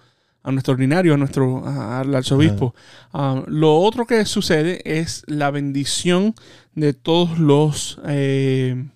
a 0.46 0.52
nuestro 0.52 0.72
ordinario, 0.74 1.12
a 1.14 1.16
nuestro 1.16 1.66
a- 1.66 2.00
al 2.00 2.14
arzobispo. 2.14 2.74
Ah, 3.12 3.42
lo 3.48 3.76
otro 3.80 4.06
que 4.06 4.24
sucede 4.24 4.80
es 4.84 5.22
la 5.26 5.50
bendición 5.50 6.34
de 6.74 6.92
todos 6.94 7.38
los 7.38 7.98
eh, 8.06 8.86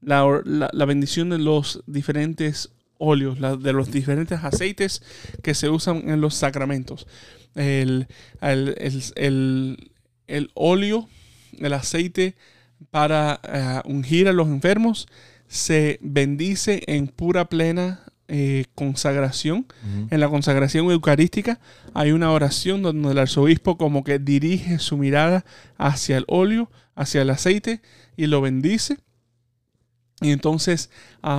la- 0.00 0.42
la 0.72 0.84
bendición 0.86 1.28
de 1.30 1.38
los 1.38 1.82
diferentes 1.86 2.70
óleos, 2.98 3.38
la- 3.40 3.56
de 3.56 3.72
los 3.72 3.90
diferentes 3.90 4.42
aceites 4.42 5.02
que 5.42 5.54
se 5.54 5.68
usan 5.68 6.08
en 6.08 6.20
los 6.20 6.34
sacramentos. 6.34 7.06
El, 7.54 8.06
el, 8.40 8.74
el- 8.78 9.02
el- 9.16 9.90
el 10.26 10.50
óleo, 10.54 11.08
el 11.58 11.72
aceite 11.72 12.36
para 12.90 13.40
eh, 13.44 13.80
ungir 13.84 14.28
a 14.28 14.32
los 14.32 14.48
enfermos 14.48 15.06
se 15.48 15.98
bendice 16.00 16.82
en 16.86 17.08
pura 17.08 17.46
plena 17.46 18.04
eh, 18.32 18.66
consagración. 18.76 19.66
En 20.08 20.20
la 20.20 20.28
consagración 20.28 20.88
eucarística 20.88 21.58
hay 21.94 22.12
una 22.12 22.30
oración 22.30 22.80
donde 22.80 23.10
el 23.10 23.18
arzobispo 23.18 23.76
como 23.76 24.04
que 24.04 24.20
dirige 24.20 24.78
su 24.78 24.96
mirada 24.96 25.44
hacia 25.78 26.16
el 26.16 26.24
óleo, 26.28 26.70
hacia 26.94 27.22
el 27.22 27.30
aceite 27.30 27.82
y 28.16 28.28
lo 28.28 28.40
bendice. 28.40 28.98
Y 30.20 30.30
entonces, 30.30 30.90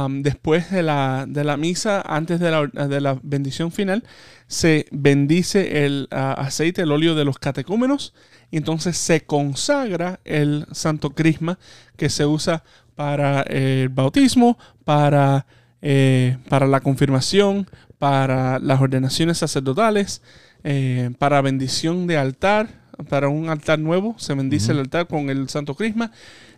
después 0.09 0.69
de 0.69 0.83
la, 0.83 1.25
de 1.29 1.45
la 1.45 1.55
misa, 1.55 2.01
antes 2.01 2.41
de 2.41 2.51
la, 2.51 2.67
de 2.67 2.99
la 2.99 3.17
bendición 3.23 3.71
final, 3.71 4.03
se 4.47 4.87
bendice 4.91 5.85
el 5.85 6.09
aceite, 6.11 6.81
el 6.81 6.91
óleo 6.91 7.15
de 7.15 7.23
los 7.23 7.39
catecúmenos. 7.39 8.13
Y 8.49 8.57
entonces 8.57 8.97
se 8.97 9.21
consagra 9.21 10.19
el 10.25 10.65
santo 10.73 11.11
crisma 11.11 11.57
que 11.95 12.09
se 12.09 12.25
usa 12.25 12.65
para 12.95 13.43
el 13.43 13.87
bautismo, 13.87 14.57
para, 14.83 15.45
eh, 15.81 16.37
para 16.49 16.67
la 16.67 16.79
confirmación, 16.81 17.67
para 17.99 18.59
las 18.59 18.81
ordenaciones 18.81 19.39
sacerdotales, 19.39 20.21
eh, 20.63 21.11
para 21.19 21.41
bendición 21.41 22.07
de 22.07 22.17
altar, 22.17 22.67
para 23.09 23.29
un 23.29 23.49
altar 23.49 23.79
nuevo, 23.79 24.15
se 24.19 24.33
bendice 24.35 24.71
el 24.73 24.79
altar 24.79 25.07
con 25.07 25.29
el 25.29 25.49
santo 25.49 25.75
crisma 25.75 26.11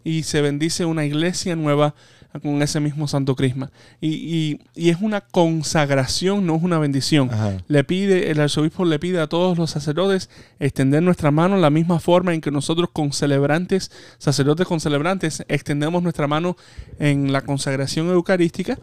y 0.04 0.24
se 0.24 0.42
bendice 0.42 0.84
una 0.86 1.06
iglesia 1.06 1.56
nueva 1.56 1.96
con 2.42 2.62
ese 2.64 2.80
mismo 2.80 3.08
santo 3.08 3.36
crisma. 3.36 3.72
Y, 4.02 4.10
y- 4.10 4.60
y 4.76 4.90
es 4.90 4.98
una 5.02 5.22
consagración, 5.22 6.46
no 6.46 6.56
es 6.56 6.64
una 6.64 6.80
bendición. 6.80 7.30
Ajá. 7.32 7.58
Le 7.68 7.84
pide, 7.84 8.32
el 8.32 8.40
arzobispo 8.42 8.86
le 8.86 9.00
pide 9.00 9.20
a 9.22 9.28
todos 9.28 9.58
los 9.58 9.70
sacerdotes 9.72 10.30
extender 10.60 11.04
nuestra 11.04 11.32
mano 11.32 11.58
la 11.58 11.70
misma 11.70 12.00
forma 12.00 12.34
en 12.34 12.42
que 12.42 12.52
nosotros 12.52 12.90
con 12.92 13.14
celebrantes, 13.14 13.92
sacerdotes 14.18 14.66
con 14.68 14.80
celebrantes, 14.80 15.46
extendemos 15.48 16.02
nuestra 16.04 16.28
mano 16.28 16.58
en 17.00 17.32
la 17.32 17.42
consagración 17.42 18.10
eucarística. 18.10 18.78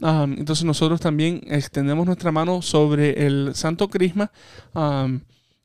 Um, 0.00 0.32
entonces 0.38 0.64
nosotros 0.64 1.00
también 1.00 1.40
extendemos 1.46 2.04
nuestra 2.06 2.32
mano 2.32 2.62
sobre 2.62 3.26
el 3.26 3.54
santo 3.54 3.88
crisma. 3.88 4.30
um, 4.74 5.20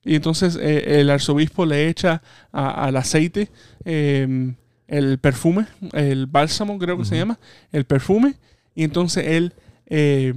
y 0.06 0.16
entonces 0.16 0.56
eh, 0.62 1.02
el 1.02 1.10
arzobispo 1.10 1.66
le 1.66 1.90
echa 1.90 2.22
a- 2.52 2.86
al 2.86 2.96
aceite 2.96 3.50
eh, 3.86 4.54
el 4.88 5.18
perfume, 5.20 5.66
el 5.94 6.26
bálsamo 6.26 6.78
creo 6.80 6.98
que 6.98 7.06
se 7.06 7.18
llama, 7.18 7.38
el 7.72 7.86
perfume. 7.86 8.36
Y 8.76 8.84
entonces 8.84 9.26
él 9.28 9.54
eh, 9.88 10.34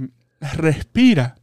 respira 0.57 1.35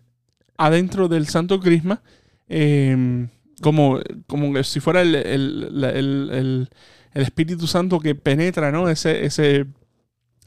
adentro 0.58 1.08
del 1.08 1.26
santo 1.28 1.60
crisma 1.60 2.02
eh, 2.48 3.26
como, 3.62 4.00
como 4.26 4.62
si 4.62 4.80
fuera 4.80 5.00
el, 5.02 5.14
el- 5.14 5.80
la- 5.80 5.90
el- 5.90 6.30
el- 6.32 6.68
el 7.14 7.22
Espíritu 7.22 7.66
Santo 7.66 7.98
que 8.00 8.14
penetra 8.14 8.70
¿no? 8.70 8.88
ese, 8.88 9.24
ese, 9.24 9.66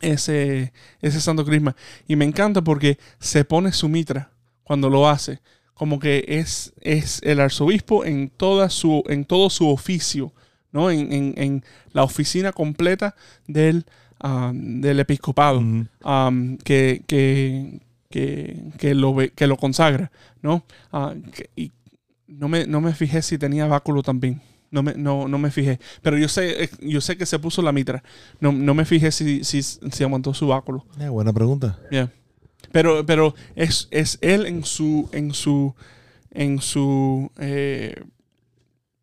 ese, 0.02 0.74
ese 1.02 1.22
santo 1.22 1.46
crisma. 1.46 1.76
Y 2.08 2.16
me 2.16 2.26
encanta 2.26 2.62
porque 2.64 2.98
se 3.20 3.46
pone 3.46 3.72
su 3.72 3.90
mitra 3.90 4.32
cuando 4.64 4.90
lo 4.90 5.08
hace. 5.08 5.40
Como 5.74 6.00
que 6.00 6.24
es, 6.28 6.74
es 6.82 7.20
el 7.24 7.40
arzobispo 7.40 8.06
en, 8.06 8.30
toda 8.30 8.70
su, 8.70 9.04
en 9.08 9.26
todo 9.26 9.50
su 9.50 9.68
oficio, 9.70 10.32
¿no? 10.72 10.92
En, 10.92 11.12
en- 11.12 11.34
en 11.38 11.64
la 11.94 12.04
oficina 12.04 12.52
completa 12.52 13.16
del, 13.48 13.86
ah, 14.20 14.52
del 14.54 15.00
episcopado 15.00 15.60
um, 15.60 16.58
que, 16.64 17.04
que, 17.08 17.80
que, 18.10 18.64
que 18.78 18.94
lo, 18.94 19.14
ve- 19.16 19.32
que 19.32 19.48
lo 19.48 19.58
consagra, 19.58 20.12
¿no? 20.42 20.64
Ah, 20.92 21.16
que- 21.34 21.50
y 21.56 21.72
no 22.28 22.48
me, 22.48 22.66
no 22.68 22.80
me 22.82 22.94
fijé 22.94 23.22
si 23.22 23.38
tenía 23.38 23.66
báculo 23.66 24.04
también. 24.04 24.42
No 24.74 24.82
me, 24.84 24.94
no, 24.96 25.28
no 25.28 25.38
me 25.38 25.52
fijé. 25.52 25.80
Pero 26.02 26.18
yo 26.18 26.28
sé, 26.28 26.64
eh, 26.64 26.70
yo 26.82 27.00
sé 27.00 27.16
que 27.16 27.26
se 27.28 27.38
puso 27.38 27.62
la 27.62 27.72
mitra. 27.72 28.04
No, 28.40 28.52
no 28.52 28.74
me 28.74 28.86
fijé 28.86 29.12
si, 29.12 29.44
si, 29.44 29.62
si 29.62 30.04
aguantó 30.04 30.34
su 30.34 30.48
báculo. 30.48 30.84
Eh, 31.00 31.10
buena 31.10 31.32
pregunta. 31.32 31.80
Yeah. 31.92 32.12
Pero, 32.72 33.06
pero 33.06 33.36
es, 33.56 33.88
es 33.92 34.18
él 34.22 34.48
en 34.48 34.66
su, 34.66 35.08
en 35.12 35.34
su, 35.36 35.76
en 36.32 36.60
su, 36.60 37.30
eh, 37.38 37.94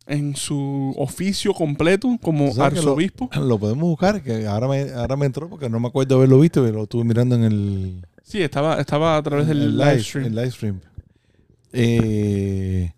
en 0.07 0.35
su 0.35 0.93
oficio 0.97 1.53
completo 1.53 2.17
como 2.21 2.49
¿Tú 2.49 2.55
sabes 2.55 2.73
que 2.79 2.85
lo- 2.85 2.91
arzobispo. 2.91 3.29
Lo 3.39 3.57
podemos 3.57 3.83
buscar, 3.83 4.21
que 4.21 4.45
ahora 4.45 4.67
me, 4.67 4.91
ahora 4.91 5.15
me 5.15 5.25
entró 5.25 5.47
porque 5.49 5.69
no 5.69 5.79
me 5.79 5.87
acuerdo 5.87 6.15
haberlo 6.17 6.37
visto, 6.41 6.61
pero 6.63 6.77
lo 6.79 6.83
estuve 6.83 7.05
mirando 7.05 7.35
en 7.35 7.43
el, 7.45 8.05
Sí, 8.23 8.41
estaba, 8.41 8.79
estaba 8.81 9.15
a 9.15 9.23
través 9.23 9.47
del 9.47 9.61
el 9.61 9.77
live 9.77 10.03
stream. 10.03 10.25
El 10.27 10.35
live 10.35 10.51
stream. 10.51 10.81
Eh, 11.73 12.91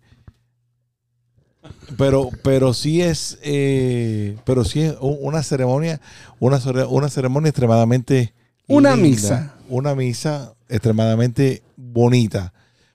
pero, 1.96 2.30
pero 2.42 2.74
sí 2.74 3.00
es, 3.02 3.38
eh, 3.42 4.36
pero 4.44 4.64
sí 4.64 4.80
es 4.80 4.94
una 5.00 5.42
ceremonia, 5.42 6.00
una, 6.40 6.60
una 6.88 7.08
ceremonia 7.08 7.48
extremadamente 7.50 8.32
Una 8.66 8.90
linda, 8.96 9.08
misa. 9.08 9.54
una 9.68 9.94
misa 9.94 10.54
extremadamente 10.68 11.62
bonita, 11.76 12.52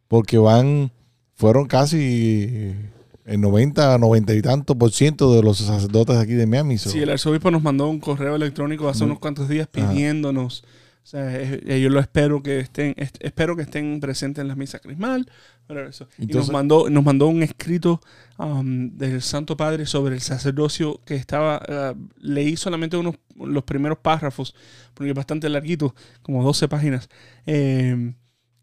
porque 0.08 0.38
van, 0.38 0.92
fueron 1.36 1.68
casi 1.68 2.74
el 3.26 3.42
90, 3.42 3.98
90 4.00 4.34
y 4.34 4.42
tanto 4.42 4.76
por 4.78 4.92
ciento 4.92 5.34
de 5.36 5.44
los 5.44 5.60
sacerdotes 5.60 6.18
aquí 6.18 6.34
de 6.34 6.48
Miami. 6.48 6.78
so- 6.78 6.90
Sí, 6.90 7.00
el 7.00 7.10
arzobispo 7.12 7.52
nos 7.52 7.62
mandó 7.62 7.88
un 7.88 8.00
correo 8.00 8.36
electrónico 8.36 8.90
hace 8.90 9.04
Muy- 9.04 9.12
unos 9.12 9.20
cuantos 9.20 9.48
días 9.48 9.70
Ajá. 9.74 9.90
pidiéndonos. 9.92 10.64
O 11.04 11.08
sea, 11.10 11.36
eh, 11.36 11.62
eh, 11.66 11.80
yo 11.82 11.90
lo 11.90 12.00
espero 12.00 12.44
que 12.44 12.60
estén, 12.60 12.94
est- 12.98 13.18
espero 13.22 13.56
que 13.56 13.64
estén 13.64 14.00
presentes 14.00 14.42
en 14.42 14.48
la 14.48 14.56
misa 14.56 14.80
crismal. 14.80 15.30
Y 16.18 16.26
nos 16.28 16.50
mandó, 16.52 16.90
nos 16.90 17.04
mandó 17.04 17.28
un 17.28 17.44
escrito 17.44 18.02
um, 18.38 18.90
del 18.98 19.22
Santo 19.22 19.56
Padre 19.56 19.86
sobre 19.86 20.16
el 20.16 20.22
sacerdocio 20.22 21.00
que 21.06 21.16
estaba, 21.16 21.62
ah, 21.68 21.94
leí 22.20 22.58
solamente 22.58 22.98
unos 22.98 23.16
los 23.36 23.64
primeros 23.64 24.00
párrafos, 24.00 24.56
porque 24.94 25.12
es 25.12 25.16
bastante 25.16 25.48
larguito, 25.48 25.96
como 26.22 26.44
12 26.44 26.68
páginas. 26.68 27.10
Eh, 27.46 28.14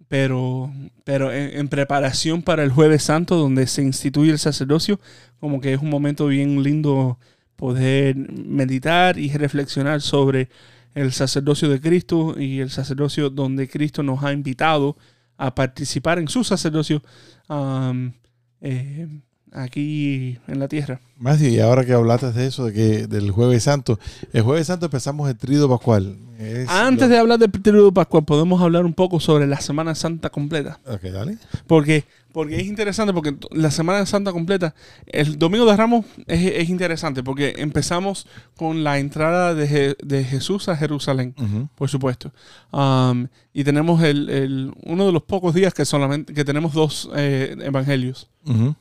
pero 0.08 0.72
pero 1.04 1.32
en, 1.32 1.58
en 1.58 1.68
preparación 1.68 2.42
para 2.42 2.62
el 2.62 2.70
jueves 2.70 3.02
santo 3.02 3.36
donde 3.36 3.66
se 3.66 3.82
instituye 3.82 4.30
el 4.30 4.38
sacerdocio 4.38 5.00
como 5.40 5.60
que 5.60 5.72
es 5.72 5.80
un 5.80 5.90
momento 5.90 6.28
bien 6.28 6.62
lindo 6.62 7.18
poder 7.56 8.14
meditar 8.16 9.18
y 9.18 9.32
reflexionar 9.32 10.00
sobre 10.02 10.48
el 10.94 11.12
sacerdocio 11.12 11.68
de 11.68 11.80
Cristo 11.80 12.38
y 12.38 12.60
el 12.60 12.70
sacerdocio 12.70 13.30
donde 13.30 13.68
Cristo 13.68 14.02
nos 14.02 14.22
ha 14.22 14.32
invitado 14.32 14.96
a 15.38 15.54
participar 15.54 16.18
en 16.18 16.28
su 16.28 16.44
sacerdocio 16.44 17.02
um, 17.48 18.12
eh, 18.60 19.06
aquí 19.52 20.38
en 20.48 20.58
la 20.58 20.68
tierra. 20.68 21.00
Matthew, 21.18 21.48
y 21.48 21.60
ahora 21.60 21.84
que 21.84 21.92
hablaste 21.92 22.32
de 22.32 22.46
eso, 22.46 22.66
de 22.66 22.72
que 22.72 23.06
del 23.06 23.30
Jueves 23.30 23.62
Santo, 23.62 23.98
el 24.32 24.42
Jueves 24.42 24.66
Santo 24.66 24.86
empezamos 24.86 25.28
el 25.28 25.36
Tríodo 25.36 25.68
Pascual. 25.68 26.16
Es 26.38 26.68
Antes 26.68 27.08
lo- 27.08 27.14
de 27.14 27.18
hablar 27.18 27.38
del 27.38 27.50
Tríodo 27.50 27.92
Pascual, 27.92 28.24
podemos 28.24 28.60
hablar 28.60 28.84
un 28.84 28.92
poco 28.92 29.20
sobre 29.20 29.46
la 29.46 29.60
Semana 29.60 29.94
Santa 29.94 30.28
completa. 30.30 30.78
Ok, 30.86 31.02
dale. 31.04 31.38
Porque, 31.66 32.04
porque 32.36 32.56
es 32.56 32.66
interesante, 32.66 33.14
porque 33.14 33.34
la 33.50 33.70
Semana 33.70 34.04
Santa 34.04 34.30
completa, 34.30 34.74
el 35.06 35.38
Domingo 35.38 35.64
de 35.64 35.74
Ramos 35.74 36.04
es, 36.26 36.52
es 36.54 36.68
interesante, 36.68 37.22
porque 37.22 37.54
empezamos 37.56 38.26
con 38.58 38.84
la 38.84 38.98
entrada 38.98 39.54
de, 39.54 39.66
Je- 39.66 39.96
de 40.04 40.22
Jesús 40.22 40.68
a 40.68 40.76
Jerusalén, 40.76 41.34
por 41.76 41.88
supuesto. 41.88 42.30
Um, 42.72 43.28
y 43.54 43.64
tenemos 43.64 44.02
el, 44.02 44.28
el- 44.28 44.72
uno 44.84 45.06
de 45.06 45.12
los 45.12 45.22
pocos 45.22 45.54
días 45.54 45.72
que 45.72 45.86
solamente 45.86 46.34
que 46.34 46.44
tenemos 46.44 46.74
dos 46.74 47.08
eh, 47.16 47.56
evangelios, 47.62 48.28
Ujú. 48.44 48.74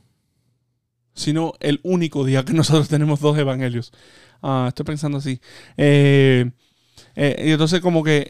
sino 1.14 1.54
el 1.62 1.80
único 1.84 2.26
día 2.26 2.44
que 2.44 2.52
nosotros 2.62 2.90
tenemos 2.90 3.22
dos 3.22 3.38
evangelios. 3.38 3.94
Ah, 4.44 4.66
estoy 4.68 4.86
pensando 4.86 5.18
así. 5.20 5.40
Eh, 5.78 6.52
eh, 7.16 7.44
y 7.48 7.52
entonces 7.52 7.80
como 7.80 8.04
que 8.04 8.28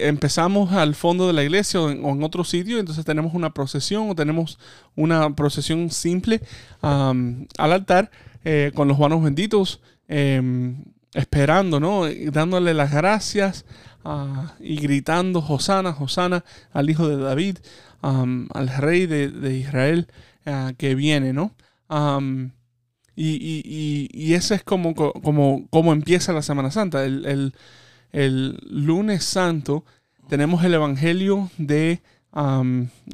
empezamos 0.00 0.72
al 0.72 0.94
fondo 0.94 1.26
de 1.26 1.32
la 1.32 1.42
iglesia 1.42 1.80
o 1.80 1.90
en, 1.90 2.22
otro 2.22 2.44
sitio, 2.44 2.78
entonces 2.78 3.04
tenemos 3.04 3.34
una 3.34 3.54
procesión 3.54 4.10
o 4.10 4.14
tenemos 4.14 4.58
una 4.94 5.34
procesión 5.34 5.90
simple 5.90 6.40
al 6.82 7.46
altar 7.58 8.10
eh, 8.44 8.72
con 8.74 8.88
los 8.88 8.98
manos 8.98 9.22
benditos, 9.22 9.80
em, 10.08 10.84
esperando, 11.14 11.80
¿no? 11.80 12.08
Y 12.08 12.26
dándole 12.26 12.74
las 12.74 12.92
gracias 12.92 13.64
ah, 14.04 14.54
y 14.60 14.76
gritando, 14.76 15.40
Hosana, 15.40 15.96
Hosana 15.98 16.44
al 16.72 16.90
Hijo 16.90 17.08
de 17.08 17.16
David, 17.16 17.58
al 18.02 18.68
Rey 18.78 19.06
de, 19.06 19.30
de 19.30 19.56
Israel 19.56 20.06
ah, 20.44 20.72
que 20.76 20.94
viene, 20.94 21.32
¿no? 21.32 21.54
Y, 23.18 23.30
y, 23.40 24.08
y, 24.12 24.34
ese 24.34 24.56
es 24.56 24.62
como, 24.62 24.94
co- 24.94 25.14
como, 25.14 25.66
como 25.70 25.92
empieza 25.94 26.32
la 26.34 26.42
Semana 26.42 26.70
Santa. 26.70 27.04
El- 27.04 27.54
el 28.12 28.58
lunes 28.68 29.24
santo 29.24 29.84
tenemos 30.28 30.64
el 30.64 30.74
Evangelio 30.74 31.50
de 31.58 32.00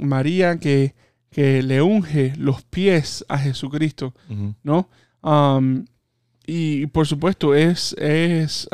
María 0.01 0.59
que, 0.59 0.95
que 1.31 1.63
le 1.63 1.81
unge 1.83 2.33
los 2.37 2.63
pies 2.63 3.25
a 3.29 3.39
Jesucristo. 3.39 4.15
¿no? 4.63 4.89
Y 6.47 6.87
por 6.87 7.07
supuesto 7.07 7.55
es, 7.55 7.95
es, 7.99 8.69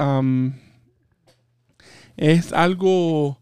es 2.16 2.52
algo 2.52 3.40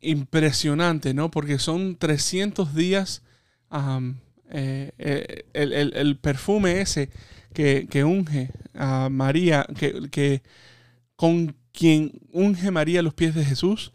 impresionante, 0.00 1.14
¿no? 1.14 1.30
Porque 1.30 1.58
son 1.58 1.96
300 1.96 2.74
días, 2.74 3.22
eh, 4.50 4.92
eh, 4.98 5.44
el, 5.54 5.72
el- 5.72 5.96
el 5.96 6.16
perfume 6.18 6.80
ese 6.80 7.10
que, 7.52 7.86
que 7.88 8.04
unge 8.04 8.50
a 8.74 9.08
María, 9.10 9.66
que, 9.78 10.08
que 10.10 10.42
con 11.16 11.54
quien 11.74 12.12
unge 12.32 12.70
María 12.70 13.02
los 13.02 13.12
pies 13.14 13.34
de 13.34 13.44
Jesús, 13.44 13.92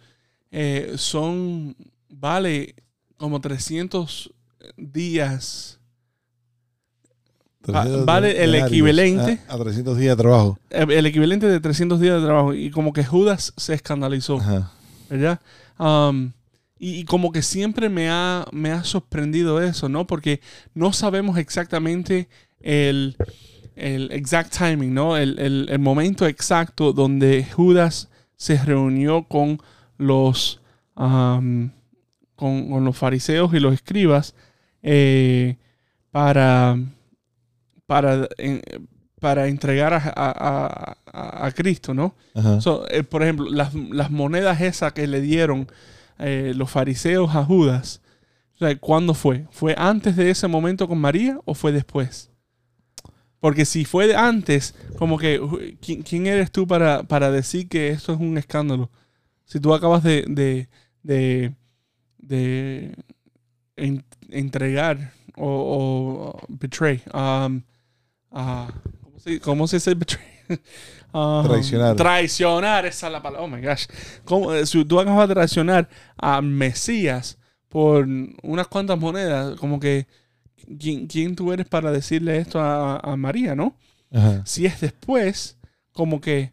eh, 0.51 0.93
son, 0.97 1.75
vale 2.09 2.75
como 3.17 3.39
300 3.41 4.31
días 4.77 5.79
300 7.61 8.05
vale 8.05 8.43
el 8.43 8.55
equivalente. 8.55 9.39
A, 9.47 9.55
a 9.55 9.57
300 9.59 9.97
días 9.97 10.15
de 10.17 10.23
trabajo. 10.23 10.59
eh, 10.69 10.85
el 10.89 11.05
equivalente 11.05 11.47
de 11.47 11.59
300 11.59 11.99
días 11.99 12.19
de 12.19 12.25
trabajo. 12.25 12.53
Y 12.53 12.69
como 12.71 12.93
que 12.93 13.03
Judas 13.03 13.53
se 13.57 13.73
escandalizó, 13.73 14.37
Ajá. 14.37 14.71
¿verdad? 15.09 15.39
Um, 15.77 16.31
y, 16.77 16.95
y 16.99 17.05
como 17.05 17.31
que 17.31 17.41
siempre 17.41 17.89
me 17.89 18.09
ha, 18.09 18.45
me 18.51 18.71
ha 18.71 18.83
sorprendido 18.83 19.61
eso, 19.61 19.89
¿no? 19.89 20.07
Porque 20.07 20.41
no 20.73 20.93
sabemos 20.93 21.37
exactamente 21.37 22.29
el, 22.61 23.15
el 23.79 24.11
exact 24.11 24.55
timing, 24.57 24.93
¿no? 24.93 25.17
El, 25.17 25.39
el- 25.39 25.67
el 25.69 25.79
momento 25.79 26.25
exacto 26.27 26.93
donde 26.93 27.43
Judas 27.45 28.09
se 28.35 28.57
reunió 28.57 29.23
con 29.23 29.59
los, 29.97 30.61
um, 30.95 31.69
con, 32.35 32.69
con 32.69 32.85
los 32.85 32.97
fariseos 32.97 33.53
y 33.53 33.59
los 33.59 33.73
escribas 33.73 34.33
eh, 34.81 35.57
para, 36.11 36.77
para, 37.85 38.27
en- 38.37 38.61
para 39.19 39.47
entregar 39.47 39.93
a, 39.93 39.97
a- 40.15 40.95
a- 41.11 41.45
a 41.45 41.51
Cristo, 41.51 41.93
¿no? 41.93 42.15
So, 42.61 42.85
eh, 42.89 43.03
por 43.03 43.23
ejemplo, 43.23 43.49
las, 43.49 43.73
las 43.73 44.09
monedas 44.11 44.61
esas 44.61 44.93
que 44.93 45.07
le 45.07 45.19
dieron 45.21 45.67
eh, 46.19 46.53
los 46.55 46.69
fariseos 46.71 47.35
a 47.35 47.43
Judas, 47.43 48.01
o 48.55 48.57
sea, 48.59 48.77
¿cuándo 48.77 49.13
fue? 49.13 49.45
¿Fue 49.51 49.73
antes 49.77 50.15
de 50.15 50.29
ese 50.29 50.47
momento 50.47 50.87
con 50.87 50.97
María 50.99 51.39
o 51.45 51.53
fue 51.53 51.71
después? 51.71 52.29
Porque 53.39 53.65
si 53.65 53.85
fue 53.85 54.07
de 54.07 54.15
antes, 54.15 54.75
como 54.97 55.17
que, 55.17 55.39
¿quién, 55.81 56.01
quién 56.03 56.27
eres 56.27 56.51
tú 56.51 56.67
para, 56.67 57.03
para 57.03 57.31
decir 57.31 57.69
que 57.69 57.89
esto 57.89 58.13
es 58.13 58.19
un 58.19 58.37
escándalo? 58.37 58.89
Si 59.45 59.59
tú 59.59 59.73
acabas 59.73 60.03
de, 60.03 60.25
de, 60.27 60.67
de, 61.03 61.53
de 62.17 62.95
en- 63.77 64.03
entregar 64.29 65.13
o, 65.37 66.33
o 66.35 66.39
betray, 66.49 67.01
um, 67.13 67.61
ah, 68.31 68.71
¿cómo, 69.03 69.19
se, 69.19 69.39
¿cómo 69.39 69.67
se 69.67 69.77
dice 69.77 69.95
betray? 69.95 70.23
Um, 71.11 71.43
Traicionar. 71.43 71.95
Traicionar, 71.95 72.85
esa 72.85 73.07
es 73.07 73.13
la 73.13 73.19
palabra. 73.23 73.43
Oh 73.43 73.47
my 73.47 73.59
gosh. 73.65 73.85
¿Cómo, 74.25 74.53
eh, 74.53 74.67
si 74.67 74.85
tú 74.85 74.99
acabas 74.99 75.27
de 75.27 75.33
traicionar 75.33 75.89
a 76.15 76.39
Mesías 76.39 77.39
por 77.67 78.07
unas 78.43 78.67
cuantas 78.67 78.99
monedas, 78.99 79.59
como 79.59 79.79
que, 79.79 80.05
¿quién, 80.79 81.07
quién 81.07 81.35
tú 81.35 81.51
eres 81.51 81.67
para 81.67 81.91
decirle 81.91 82.37
esto 82.37 82.59
a, 82.59 82.97
a 82.97 83.15
María, 83.15 83.55
no? 83.55 83.75
Ajá. 84.11 84.43
Si 84.45 84.65
es 84.65 84.81
después, 84.81 85.57
como 85.93 86.21
que 86.21 86.51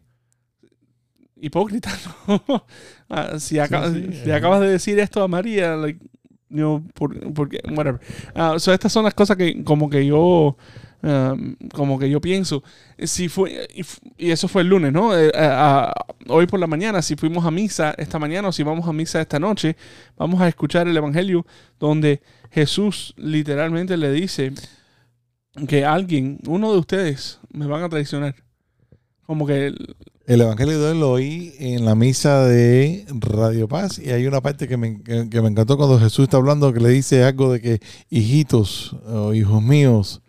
hipócrita, 1.35 1.91
¿no? 2.27 2.65
Ah, 3.09 3.39
si, 3.39 3.59
acabas, 3.59 3.93
sí, 3.93 4.09
si 4.11 4.29
ajá. 4.29 4.37
acabas 4.37 4.61
de 4.61 4.69
decir 4.71 4.99
esto 4.99 5.23
a 5.23 5.27
María, 5.27 5.75
like, 5.75 5.99
know, 6.49 6.83
por, 6.93 7.33
porque, 7.33 7.59
whatever. 7.75 7.99
Ah, 8.35 8.55
so 8.57 8.73
estas 8.73 8.91
son 8.91 9.03
las 9.03 9.13
cosas 9.13 9.37
que 9.37 9.63
como 9.63 9.89
que 9.89 10.05
yo 10.05 10.57
um, 11.03 11.55
como 11.73 11.97
que 11.99 12.09
yo 12.09 12.19
pienso 12.21 12.63
si 13.03 13.29
fue 13.29 13.67
y, 14.17 14.31
eso 14.31 14.47
fue 14.47 14.61
el 14.63 14.69
lunes 14.69 14.91
no 14.93 15.17
Eh, 15.17 15.31
ah, 15.35 15.93
ah, 15.95 16.05
hoy 16.27 16.47
por 16.47 16.59
la 16.59 16.67
mañana 16.67 17.01
si 17.01 17.15
fuimos 17.15 17.45
a 17.45 17.51
misa 17.51 17.93
esta 17.97 18.19
mañana 18.19 18.47
o 18.47 18.51
si 18.51 18.63
vamos 18.63 18.87
a 18.87 18.93
misa 18.93 19.21
esta 19.21 19.39
noche 19.39 19.75
vamos 20.17 20.41
a 20.41 20.47
escuchar 20.47 20.87
el 20.87 20.97
evangelio 20.97 21.45
donde 21.79 22.21
Jesús 22.51 23.13
literalmente 23.17 23.97
le 23.97 24.11
dice 24.11 24.53
que 25.67 25.85
alguien 25.85 26.39
uno 26.47 26.71
de 26.71 26.79
ustedes 26.79 27.39
me 27.51 27.65
van 27.65 27.83
a 27.83 27.89
traicionar. 27.89 28.35
Como 29.25 29.45
que 29.45 29.67
el- 29.67 29.95
El 30.25 30.41
Evangelio 30.41 30.79
de 30.79 30.91
hoy 30.91 30.99
lo 30.99 31.11
oí 31.11 31.53
en 31.59 31.83
la 31.85 31.95
misa 31.95 32.45
de 32.45 33.05
Radio 33.19 33.67
Paz 33.67 33.97
y 33.99 34.11
hay 34.11 34.27
una 34.27 34.39
parte 34.41 34.67
que 34.67 34.77
me, 34.77 35.01
que, 35.01 35.29
que 35.29 35.41
me 35.41 35.47
encantó 35.49 35.77
cuando 35.77 35.99
Jesús 35.99 36.23
está 36.23 36.37
hablando 36.37 36.71
que 36.73 36.79
le 36.79 36.89
dice 36.89 37.23
algo 37.23 37.51
de 37.51 37.59
que 37.61 37.79
hijitos 38.09 38.93
o 39.07 39.33
hijos 39.33 39.61
míos, 39.63 40.21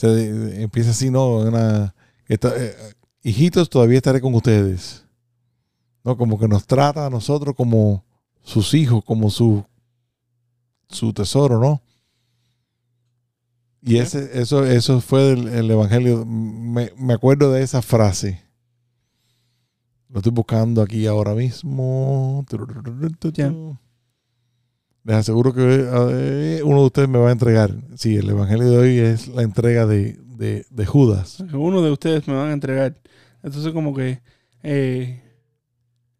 se, 0.00 0.62
empieza 0.62 0.90
así, 0.90 1.10
¿no? 1.10 1.38
Una, 1.38 1.94
eh, 2.28 2.76
hijitos, 3.22 3.68
todavía 3.68 3.98
estaré 3.98 4.20
con 4.20 4.34
ustedes. 4.34 5.04
¿No? 6.02 6.16
Como 6.16 6.38
que 6.38 6.48
nos 6.48 6.66
trata 6.66 7.06
a 7.06 7.10
nosotros 7.10 7.54
como, 7.54 8.04
sus 8.42 8.72
hijos 8.72 9.04
como 9.04 9.28
su, 9.30 9.64
su 10.88 11.12
tesoro, 11.12 11.60
¿no? 11.60 11.82
Y 13.82 13.98
ese, 13.98 14.40
eso, 14.40 14.64
eso 14.64 15.00
fue 15.00 15.32
el, 15.32 15.48
el 15.48 15.70
evangelio. 15.70 16.24
Me, 16.24 16.92
me 16.96 17.14
acuerdo 17.14 17.52
de 17.52 17.62
esa 17.62 17.82
frase. 17.82 18.42
Lo 20.08 20.18
estoy 20.18 20.32
buscando 20.32 20.82
aquí 20.82 21.06
ahora 21.06 21.34
mismo. 21.34 22.44
Ya. 23.32 23.52
Les 25.04 25.16
aseguro 25.16 25.52
que 25.54 25.62
eh, 25.62 26.62
uno 26.62 26.80
de 26.80 26.86
ustedes 26.86 27.08
me 27.08 27.18
va 27.18 27.28
a 27.30 27.32
entregar. 27.32 27.74
Sí, 27.96 28.16
el 28.16 28.28
evangelio 28.28 28.70
de 28.70 28.76
hoy 28.78 28.98
es 28.98 29.28
la 29.28 29.42
entrega 29.42 29.86
de, 29.86 30.18
de- 30.36 30.66
de 30.70 30.86
Judas. 30.86 31.42
Uno 31.52 31.82
de 31.82 31.90
ustedes 31.90 32.26
me 32.28 32.34
van 32.34 32.50
a 32.50 32.52
entregar. 32.52 32.96
Entonces, 33.42 33.72
como 33.72 33.94
que. 33.94 34.20
eh, 34.62 35.22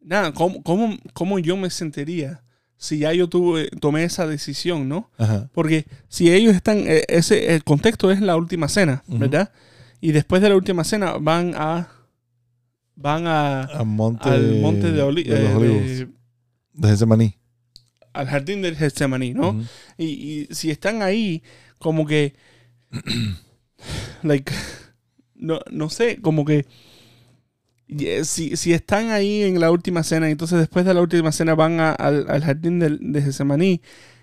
nada, 0.01 0.33
¿cómo, 0.33 0.63
cómo, 0.63 0.97
cómo 1.13 1.39
yo 1.39 1.57
me 1.57 1.69
sentiría 1.71 2.43
si 2.79 3.01
ya 3.01 3.13
yo 3.13 3.29
tuve, 3.29 3.69
tomé 3.81 4.05
esa 4.05 4.27
decisión, 4.27 4.89
no? 4.89 5.11
Ajá. 5.19 5.51
Porque 5.53 5.85
si 6.09 6.33
ellos 6.33 6.55
están. 6.57 6.79
eh, 6.87 7.03
ese, 7.09 7.55
el 7.55 7.63
contexto 7.65 8.11
es 8.11 8.23
la 8.23 8.37
última 8.37 8.69
cena. 8.69 9.05
¿verdad? 9.07 9.53
Y 10.01 10.13
después 10.13 10.41
de 10.41 10.49
la 10.49 10.57
última 10.57 10.85
cena 10.85 11.19
van 11.21 11.53
a. 11.55 11.89
Van 12.97 13.27
a. 13.27 13.63
Al 13.65 13.85
monte, 13.87 14.29
al 14.31 14.61
monte 14.61 14.91
de, 14.93 15.03
Oli- 15.03 15.25
de 15.25 15.43
los 15.43 15.51
eh, 15.51 15.55
olivos. 15.57 15.83
de- 15.83 16.09
De 16.73 16.89
Getsemaní. 16.89 17.37
Al 18.13 18.27
jardín 18.29 18.63
del 18.63 18.77
Getsemaní, 18.77 19.35
¿no? 19.35 19.51
Ujú. 19.51 19.65
Y, 19.99 20.05
y 20.05 20.49
si 20.55 20.71
están 20.71 21.03
ahí, 21.03 21.43
como 21.79 22.07
que. 22.07 22.35
like. 24.23 24.53
No, 25.35 25.61
no 25.71 25.89
sé, 25.91 26.21
como 26.21 26.45
que. 26.45 26.67
eh, 27.89 28.25
Si, 28.25 28.57
si 28.57 28.73
están 28.73 29.11
ahí 29.11 29.43
en 29.43 29.61
la 29.61 29.71
última 29.71 30.03
cena, 30.03 30.29
entonces 30.31 30.59
después 30.59 30.85
de 30.85 30.95
la 30.95 31.01
última 31.01 31.33
cena 31.33 31.55
van 31.55 31.81
a- 31.81 31.93
al, 31.93 32.27
al 32.29 32.43
jardín 32.45 32.79
del, 32.79 32.99
de 33.13 33.23
Getsemaní, 33.23 33.81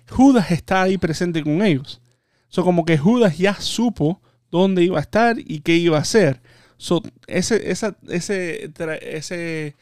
Judas 0.08 0.50
está 0.50 0.82
ahí 0.82 0.98
presente 0.98 1.42
con 1.42 1.62
ellos. 1.62 2.00
So, 2.48 2.64
como 2.64 2.84
que 2.84 2.96
Judas 2.96 3.36
ya 3.36 3.54
supo 3.54 4.22
dónde 4.50 4.82
iba 4.82 4.98
a 4.98 5.02
estar 5.02 5.36
y 5.38 5.60
qué 5.60 5.76
iba 5.76 5.98
a 5.98 6.02
hacer. 6.02 6.40
So, 6.78 7.02
ese, 7.26 7.70
esa, 7.70 7.96
ese, 8.08 8.70
ese, 9.02 9.76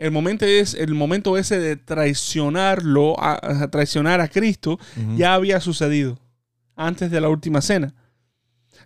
el 0.00 0.10
momento 0.10 0.44
es, 0.46 0.74
el 0.74 0.94
momento 0.94 1.36
ese 1.38 1.58
de 1.60 1.76
traicionarlo, 1.76 3.14
a, 3.22 3.62
a 3.62 3.70
traicionar 3.70 4.20
a 4.20 4.28
Cristo, 4.28 4.78
ya 5.16 5.34
había 5.34 5.60
sucedido 5.60 6.18
antes 6.74 7.10
de 7.10 7.20
la 7.20 7.28
última 7.28 7.60
cena. 7.60 7.94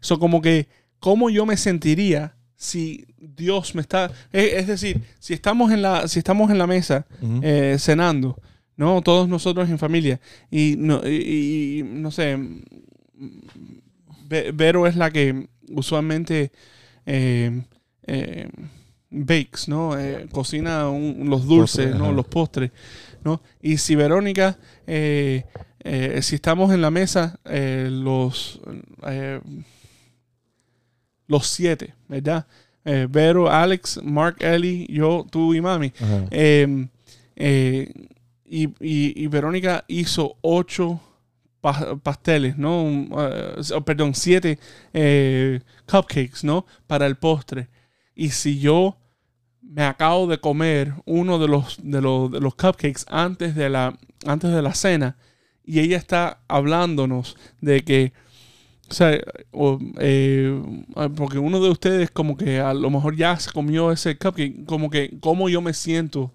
So, 0.01 0.19
como 0.19 0.43
que, 0.43 0.67
¿cómo 0.99 1.31
yo 1.31 1.47
me 1.47 1.57
sentiría 1.57 2.35
si 2.57 3.07
Dios 3.19 3.75
me 3.75 3.81
está, 3.81 4.11
es, 4.33 4.53
es 4.55 4.67
decir, 4.67 5.03
si 5.19 5.33
estamos 5.35 5.71
en 5.73 5.83
la, 5.83 6.09
si 6.09 6.19
estamos 6.19 6.51
en 6.51 6.59
la 6.59 6.67
mesa 6.67 7.07
eh, 7.43 7.77
cenando, 7.79 8.37
¿no? 8.77 9.01
Todos 9.03 9.29
nosotros 9.29 9.69
en 9.71 9.79
familia. 9.79 10.21
Y 10.51 10.75
no, 10.79 11.01
y, 11.07 11.79
y, 11.79 11.83
no 11.85 12.11
sé, 12.11 12.37
Ve- 14.29 14.51
Vero 14.53 14.87
es 14.87 14.97
la 14.97 15.11
que 15.11 15.49
usualmente 15.69 16.51
eh, 17.07 17.63
eh, 18.07 18.49
bakes, 19.15 19.69
¿no? 19.69 19.99
Eh, 19.99 20.27
cocina 20.33 20.89
un- 20.89 21.29
los 21.31 21.47
dulces, 21.47 21.77
Postres, 21.87 21.99
¿no? 21.99 22.05
ajá. 22.07 22.13
Los 22.15 22.27
postres, 22.27 22.71
¿no? 23.25 23.41
Y 23.63 23.77
si 23.79 23.95
Verónica, 23.95 24.59
eh, 24.87 25.45
eh, 25.81 26.21
si 26.23 26.35
estamos 26.35 26.73
en 26.73 26.81
la 26.83 26.91
mesa, 26.91 27.39
los, 27.45 28.61
los 31.27 31.47
siete, 31.47 31.95
¿verdad? 32.09 32.47
Vero, 33.09 33.51
Alex, 33.51 34.01
Mark, 34.03 34.37
Ellie, 34.41 34.87
yo, 34.91 35.27
tú 35.31 35.55
y 35.55 35.61
mami. 35.61 35.93
Eh, 36.31 37.93
y, 38.47 38.65
y- 38.81 39.25
y 39.25 39.27
Verónica 39.29 39.85
hizo 39.89 40.37
ocho 40.43 41.01
pa- 41.61 41.97
pasteles, 41.97 42.59
¿no? 42.59 43.09
Perdón, 43.87 44.15
siete 44.15 44.59
cupcakes, 45.91 46.45
¿no? 46.45 46.67
Para 46.87 47.07
el 47.07 47.17
postre. 47.17 47.69
Y 48.15 48.29
si 48.31 48.59
yo 48.61 48.97
me 49.67 49.83
acabo 49.85 50.27
de 50.27 50.39
comer 50.39 50.95
uno 51.07 51.39
de 51.39 51.49
los, 51.49 51.79
de 51.83 52.01
los, 52.01 52.31
de 52.31 52.41
los 52.41 52.55
cupcakes 52.55 53.05
antes 53.09 53.55
de, 53.55 53.69
la, 53.71 53.97
antes 54.27 54.51
de 54.53 54.63
la 54.63 54.75
cena 54.75 55.17
y 55.65 55.81
ella 55.81 55.97
está 55.97 56.41
hablándonos 56.49 57.37
de 57.61 57.83
que, 57.83 58.13
o 58.91 58.95
sea, 58.95 59.19
o, 59.51 59.79
eh, 59.99 60.63
porque 61.17 61.39
uno 61.39 61.61
de 61.61 61.71
ustedes 61.71 62.11
como 62.11 62.37
que 62.37 62.61
a 62.61 62.75
lo 62.75 62.91
mejor 62.91 63.17
ya 63.17 63.39
se 63.39 63.51
comió 63.51 63.91
ese 63.91 64.17
cupcake, 64.19 64.65
como 64.67 64.91
que 64.91 65.17
cómo 65.21 65.49
yo 65.49 65.61
me 65.63 65.73
siento 65.73 66.33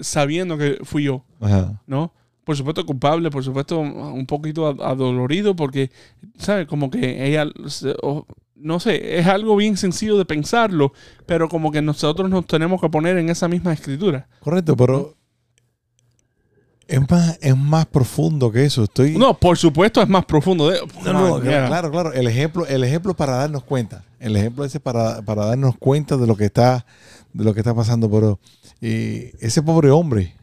sabiendo 0.00 0.58
que 0.58 0.78
fui 0.82 1.04
yo. 1.04 1.24
Ajá. 1.40 1.80
¿no? 1.86 2.12
Por 2.44 2.56
supuesto 2.56 2.84
culpable, 2.84 3.30
por 3.30 3.44
supuesto 3.44 3.78
un 3.78 4.26
poquito 4.26 4.66
ad- 4.66 4.82
adolorido 4.82 5.56
porque, 5.56 5.90
¿sabes? 6.36 6.66
Como 6.66 6.90
que 6.90 7.26
ella, 7.26 7.46
no 8.54 8.80
sé, 8.80 9.18
es 9.18 9.26
algo 9.26 9.56
bien 9.56 9.76
sencillo 9.76 10.16
de 10.16 10.24
pensarlo, 10.24 10.92
pero 11.26 11.48
como 11.48 11.72
que 11.72 11.82
nosotros 11.82 12.30
nos 12.30 12.46
tenemos 12.46 12.80
que 12.80 12.88
poner 12.88 13.18
en 13.18 13.28
esa 13.28 13.48
misma 13.48 13.72
escritura. 13.72 14.28
Correcto, 14.40 14.76
pero 14.76 15.14
es 16.86 17.10
más, 17.10 17.38
es 17.40 17.56
más 17.56 17.86
profundo 17.86 18.50
que 18.52 18.64
eso. 18.64 18.84
Estoy. 18.84 19.16
No, 19.16 19.34
por 19.34 19.56
supuesto 19.56 20.02
es 20.02 20.08
más 20.08 20.24
profundo. 20.24 20.68
De, 20.68 20.80
No, 21.04 21.12
no, 21.12 21.30
Man, 21.38 21.42
yeah. 21.42 21.66
claro, 21.66 21.90
claro. 21.90 22.12
El 22.12 22.26
ejemplo, 22.26 22.66
el 22.66 22.84
ejemplo 22.84 23.14
para 23.14 23.36
darnos 23.36 23.64
cuenta. 23.64 24.04
El 24.20 24.36
ejemplo 24.36 24.64
ese 24.64 24.80
para, 24.80 25.22
para 25.22 25.46
darnos 25.46 25.76
cuenta 25.78 26.16
de 26.16 26.26
lo 26.26 26.36
que 26.36 26.44
está, 26.46 26.84
de 27.32 27.44
lo 27.44 27.54
que 27.54 27.60
está 27.60 27.74
pasando. 27.74 28.10
Pero 28.10 28.38
eh, 28.80 29.32
ese 29.40 29.62
pobre 29.62 29.90
hombre, 29.90 30.34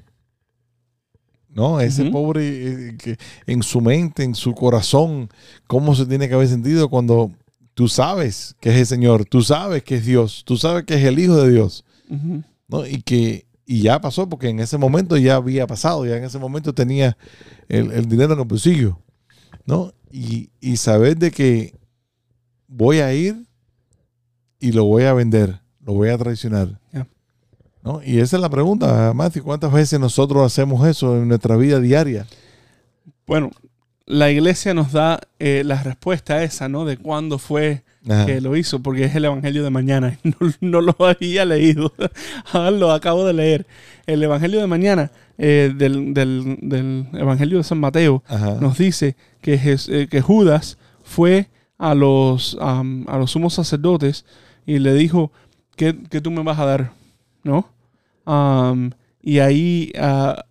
¿no? 1.50 1.80
Ese 1.80 2.06
pobre 2.06 2.90
eh, 2.90 2.98
que 2.98 3.18
en 3.46 3.62
su 3.62 3.82
mente, 3.82 4.24
en 4.24 4.36
su 4.36 4.54
corazón, 4.56 5.30
cómo 5.68 5.96
se 5.96 6.06
tiene 6.06 6.28
que 6.28 6.34
haber 6.34 6.48
sentido 6.48 6.90
cuando 6.90 7.32
tú 7.82 7.88
sabes 7.88 8.56
que 8.60 8.70
es 8.70 8.76
el 8.76 8.86
Señor, 8.86 9.26
tú 9.26 9.42
sabes 9.42 9.82
que 9.82 9.96
es 9.96 10.06
Dios, 10.06 10.44
tú 10.46 10.56
sabes 10.56 10.84
que 10.84 10.94
es 10.94 11.04
el 11.04 11.18
Hijo 11.18 11.36
de 11.38 11.52
Dios. 11.52 11.84
¿no? 12.68 12.86
Y 12.86 13.02
que 13.02 13.48
y 13.66 13.82
ya 13.82 14.00
pasó, 14.00 14.30
porque 14.30 14.50
en 14.50 14.60
ese 14.60 14.78
momento 14.78 15.18
ya 15.18 15.38
había 15.38 15.66
pasado, 15.66 16.06
ya 16.06 16.16
en 16.16 16.24
ese 16.24 16.38
momento 16.38 16.76
tenía 16.76 17.18
el, 17.70 17.92
el 17.92 18.08
dinero 18.08 18.34
en 18.34 18.40
el 18.40 18.46
bolsillo, 18.46 19.00
¿no? 19.66 19.94
Y, 20.12 20.52
y 20.60 20.78
saber 20.78 21.18
de 21.18 21.32
que 21.32 21.74
voy 22.68 23.00
a 23.00 23.12
ir 23.16 23.48
y 24.60 24.74
lo 24.74 24.86
voy 24.86 25.06
a 25.06 25.14
vender, 25.14 25.60
lo 25.84 25.94
voy 25.94 26.10
a 26.10 26.20
traicionar. 26.20 26.80
¿no? 27.82 28.00
Y 28.04 28.20
esa 28.20 28.36
es 28.36 28.42
la 28.44 28.50
pregunta, 28.50 29.12
Matthew, 29.16 29.44
¿cuántas 29.44 29.74
veces 29.74 30.00
nosotros 30.00 30.46
hacemos 30.46 30.88
eso 30.88 31.18
en 31.18 31.28
nuestra 31.28 31.58
vida 31.58 31.80
diaria? 31.80 32.28
Bueno, 33.26 33.50
la 34.12 34.30
iglesia 34.32 34.74
nos 34.74 34.92
da 34.92 35.20
eh, 35.40 35.64
la 35.66 35.82
respuesta 35.84 36.36
a 36.36 36.44
esa, 36.44 36.68
¿no? 36.70 36.86
De 36.86 36.98
cuándo 36.98 37.38
fue 37.40 37.84
Ajá. 38.10 38.26
que 38.26 38.42
lo 38.42 38.56
hizo, 38.56 38.80
porque 38.82 39.06
es 39.06 39.16
el 39.16 39.26
Evangelio 39.26 39.64
de 39.64 39.70
mañana. 39.70 40.18
No, 40.24 40.34
no 40.62 40.82
lo 40.82 40.96
había 41.06 41.46
leído, 41.46 41.94
ahora 42.52 42.72
lo 42.72 42.92
acabo 42.92 43.26
de 43.26 43.34
leer. 43.34 43.66
El 44.08 44.22
Evangelio 44.24 44.60
de 44.60 44.68
mañana 44.68 45.12
eh, 45.38 45.74
del, 45.76 46.14
del- 46.14 46.58
del 46.62 47.08
Evangelio 47.14 47.58
de 47.60 47.64
San 47.64 47.80
Mateo 47.80 48.24
Ajá. 48.28 48.58
nos 48.60 48.78
dice 48.78 49.16
que, 49.42 49.58
Jes- 49.60 49.90
eh, 49.90 50.08
que 50.10 50.22
Judas 50.22 50.78
fue 51.04 51.48
a 51.78 51.96
los, 51.96 52.58
a 52.62 52.84
los 53.18 53.32
sumos 53.32 53.54
sacerdotes 53.56 54.26
y 54.66 54.78
le 54.80 54.94
dijo, 54.94 55.32
¿qué, 55.76 55.98
qué 56.10 56.22
tú 56.22 56.30
me 56.32 56.44
vas 56.44 56.60
a 56.60 56.66
dar? 56.66 56.92
¿No? 57.44 57.70
Y 59.24 59.40
ahí, 59.40 59.92
ah, 60.00 60.46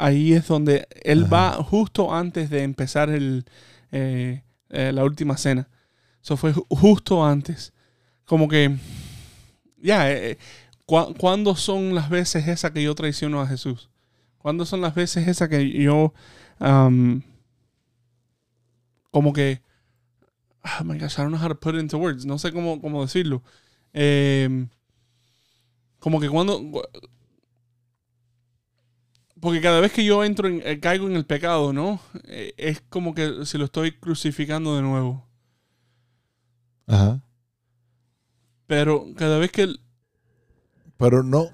ahí 0.00 0.32
es 0.32 0.46
donde 0.48 0.86
él 1.02 1.24
Ajá. 1.24 1.30
va 1.56 1.62
justo 1.62 2.12
antes 2.14 2.50
de 2.50 2.62
empezar 2.62 3.10
el, 3.10 3.44
eh, 3.92 4.42
eh, 4.70 4.92
la 4.92 5.04
última 5.04 5.36
cena. 5.36 5.68
Eso 6.22 6.36
fue 6.36 6.52
ju- 6.54 6.66
justo 6.70 7.24
antes. 7.24 7.72
Como 8.24 8.48
que, 8.48 8.76
ya, 9.82 10.10
eh, 10.12 10.38
¿cu- 10.86 11.14
¿cuándo 11.18 11.54
son 11.56 11.94
las 11.94 12.08
veces 12.10 12.46
esas 12.48 12.70
que 12.72 12.82
yo 12.82 12.94
traiciono 12.94 13.40
a 13.40 13.46
Jesús? 13.46 13.88
¿Cuándo 14.38 14.64
son 14.64 14.80
las 14.80 14.94
veces 14.94 15.28
esas 15.28 15.48
que 15.48 15.68
yo, 15.70 16.12
am, 16.58 17.22
como 19.10 19.32
que, 19.32 19.60
oh 20.80 20.84
my 20.84 20.98
gosh, 20.98 21.14
I 21.18 21.22
don't 21.22 21.30
know 21.34 21.40
how 21.42 21.48
to 21.48 21.58
put 21.58 21.74
it 21.74 21.80
into 21.80 21.98
words, 21.98 22.24
no 22.24 22.38
sé 22.38 22.52
cómo, 22.52 22.80
cómo 22.80 23.02
decirlo. 23.02 23.42
Em, 23.92 24.68
como 25.98 26.20
que 26.20 26.28
cuando, 26.28 26.60
porque 29.40 29.60
cada 29.60 29.80
vez 29.80 29.92
que 29.92 30.04
yo 30.04 30.24
entro 30.24 30.48
en, 30.48 30.62
eh, 30.64 30.80
caigo 30.80 31.06
en 31.06 31.16
el 31.16 31.26
pecado, 31.26 31.72
¿no? 31.72 32.00
Eh, 32.24 32.54
es 32.56 32.82
como 32.88 33.14
que 33.14 33.44
si 33.46 33.58
lo 33.58 33.64
estoy 33.66 33.92
crucificando 33.92 34.76
de 34.76 34.82
nuevo. 34.82 35.26
Ajá. 36.86 37.20
Pero 38.66 39.06
cada 39.16 39.38
vez 39.38 39.50
que... 39.52 39.62
el- 39.62 39.80
Pero 40.96 41.22
no. 41.22 41.50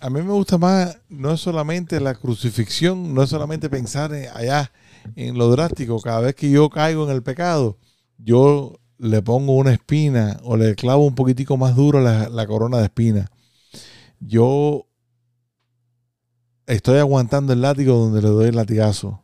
A 0.00 0.10
mí 0.10 0.20
me 0.20 0.32
gusta 0.32 0.58
más, 0.58 0.98
no 1.08 1.32
es 1.32 1.40
solamente 1.40 2.00
la 2.00 2.14
crucifixión, 2.14 3.14
no 3.14 3.22
es 3.22 3.30
solamente 3.30 3.70
pensar 3.70 4.12
en- 4.12 4.28
allá 4.34 4.72
en 5.14 5.38
lo 5.38 5.48
drástico. 5.50 6.00
Cada 6.00 6.20
vez 6.20 6.34
que 6.34 6.50
yo 6.50 6.68
caigo 6.70 7.04
en 7.04 7.14
el 7.14 7.22
pecado, 7.22 7.78
yo 8.18 8.80
le 8.98 9.22
pongo 9.22 9.54
una 9.56 9.72
espina 9.72 10.38
o 10.42 10.56
le 10.56 10.74
clavo 10.74 11.06
un 11.06 11.14
poquitico 11.14 11.56
más 11.56 11.76
duro 11.76 12.00
la, 12.00 12.28
la 12.28 12.46
corona 12.46 12.78
de 12.78 12.84
espina. 12.84 13.30
Yo 14.20 14.86
estoy 16.76 16.98
aguantando 16.98 17.52
el 17.52 17.60
látigo 17.62 17.94
donde 17.96 18.22
le 18.22 18.28
doy 18.28 18.48
el 18.48 18.56
latigazo. 18.56 19.22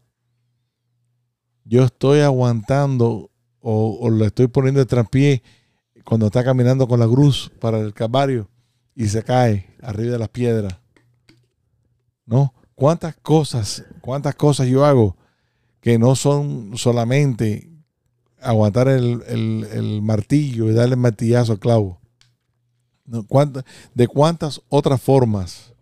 Yo 1.65 1.85
estoy 1.85 2.21
aguantando 2.21 3.31
o, 3.61 3.99
o 4.01 4.11
le 4.11 4.27
estoy 4.27 4.47
poniendo 4.49 4.81
el 4.81 4.87
traspié 4.87 5.43
cuando 6.05 6.27
está 6.27 6.43
caminando 6.45 6.89
con 6.89 7.01
la 7.01 7.07
cruz 7.07 7.51
para 7.61 7.79
el 7.81 7.93
calvario 7.93 8.49
y 8.95 9.09
se 9.09 9.23
cae 9.23 9.67
arriba 9.83 10.13
de 10.13 10.19
las 10.19 10.29
piedras. 10.31 10.79
¿No? 12.25 12.55
¿Cuántas 12.75 13.17
cosas, 13.17 13.85
cuántas 14.01 14.35
cosas 14.35 14.69
yo 14.69 14.85
hago 14.85 15.17
que 15.81 15.99
no 15.99 16.15
son 16.17 16.77
solamente 16.77 17.71
aguantar 18.41 18.89
el, 18.89 19.23
el- 19.27 19.67
el 19.73 20.03
martillo 20.03 20.71
y 20.71 20.75
darle 20.75 20.95
el 20.95 21.01
martillazo 21.01 21.53
al 21.53 21.59
clavo? 21.59 22.01
No, 23.05 23.27
¿cuánta- 23.27 23.65
¿De 23.95 24.07
cuántas 24.07 24.61
otras 24.69 25.01
formas 25.01 25.73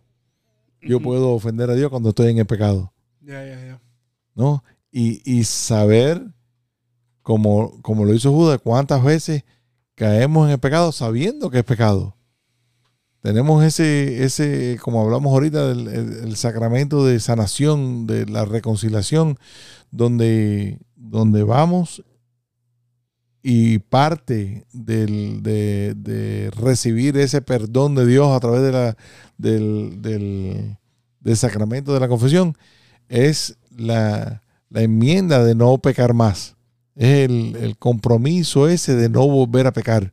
yo 0.87 1.01
puedo 1.01 1.30
ofender 1.30 1.70
a 1.70 1.74
Dios 1.74 1.91
cuando 1.91 2.11
estoy 2.11 2.30
en 2.30 2.39
el 2.39 2.47
pecado? 2.47 2.93
Ya, 3.20 3.45
ya, 3.45 3.64
ya. 3.64 3.80
¿no? 4.34 4.62
Y, 4.93 5.20
y 5.24 5.45
saber, 5.45 6.22
como, 7.22 7.82
como 7.82 8.05
lo 8.05 8.14
hizo 8.14 8.32
Judas, 8.32 8.61
cuántas 8.62 9.03
veces 9.03 9.45
caemos 9.95 10.47
en 10.47 10.53
el 10.53 10.59
pecado 10.59 10.93
sabiendo 10.93 11.51
que 11.51 11.59
es 11.59 11.64
pecado. 11.64 12.14
Tenemos 13.20 13.64
ese, 13.64 14.22
ese 14.22 14.78
como 14.80 15.03
hablamos 15.03 15.32
ahorita, 15.32 15.66
del 15.68 15.89
el, 15.89 16.12
el 16.12 16.37
sacramento 16.37 17.05
de 17.05 17.18
sanación, 17.18 18.07
de 18.07 18.26
la 18.26 18.45
reconciliación, 18.45 19.39
donde, 19.91 20.78
donde 20.95 21.43
vamos 21.43 22.05
y 23.49 23.78
parte 23.78 24.66
del- 24.72 25.40
de, 25.40 26.51
recibir 26.57 27.16
ese 27.16 27.40
perdón 27.42 27.94
de 27.94 28.05
Dios 28.05 28.36
a 28.36 28.40
través 28.40 28.61
de 28.61 28.72
la, 28.72 28.97
del, 29.38 30.03
del- 30.03 30.76
del 31.20 31.36
sacramento 31.36 31.94
de 31.94 32.01
la 32.01 32.09
confesión 32.09 32.57
es 33.09 33.57
la, 33.70 34.42
la 34.68 34.82
enmienda 34.82 35.44
de 35.44 35.55
no 35.55 35.78
pecar 35.78 36.12
más. 36.12 36.57
Es 36.97 37.30
el, 37.30 37.55
el 37.61 37.78
compromiso 37.78 38.68
ese 38.68 38.97
de 38.97 39.09
no 39.09 39.28
volver 39.28 39.68
a 39.68 39.72
pecar. 39.72 40.12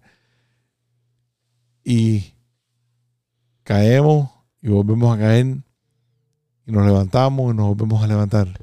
Y 1.83 2.35
caemos 3.63 4.29
y 4.61 4.67
volvemos 4.67 5.15
a 5.15 5.19
caer 5.19 5.57
y 6.67 6.71
nos 6.71 6.85
levantamos 6.85 7.51
y 7.51 7.57
nos 7.57 7.69
volvemos 7.69 8.03
a 8.03 8.07
levantar. 8.07 8.59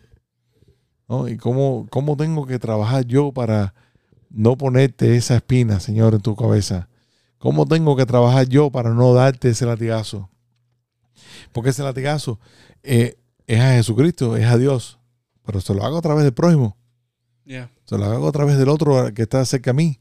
¿No? 1.08 1.26
¿Y 1.26 1.38
cómo, 1.38 1.88
cómo 1.90 2.16
tengo 2.16 2.46
que 2.46 2.60
trabajar 2.60 3.04
yo 3.04 3.32
para 3.32 3.74
no 4.30 4.56
ponerte 4.56 5.16
esa 5.16 5.36
espina, 5.36 5.80
Señor, 5.80 6.14
en 6.14 6.20
tu 6.20 6.34
cabeza? 6.36 6.88
¿Cómo 7.38 7.66
tengo 7.66 7.96
que 7.96 8.06
trabajar 8.06 8.48
yo 8.48 8.70
para 8.70 8.90
no 8.90 9.12
darte 9.12 9.50
ese 9.50 9.66
latigazo? 9.66 10.30
Porque 11.52 11.70
ese 11.70 11.82
latigazo 11.82 12.38
eh, 12.82 13.18
es 13.46 13.60
a 13.60 13.72
Jesucristo, 13.72 14.36
es 14.36 14.46
a 14.46 14.56
Dios, 14.56 14.98
pero 15.44 15.60
se 15.60 15.74
lo 15.74 15.84
hago 15.84 15.98
a 15.98 16.02
través 16.02 16.24
del 16.24 16.34
prójimo, 16.34 16.76
se 17.84 17.98
lo 17.98 18.04
hago 18.04 18.28
a 18.28 18.32
través 18.32 18.58
del 18.58 18.68
otro 18.68 19.12
que 19.12 19.22
está 19.22 19.44
cerca 19.44 19.72
a 19.72 19.74
mí, 19.74 19.98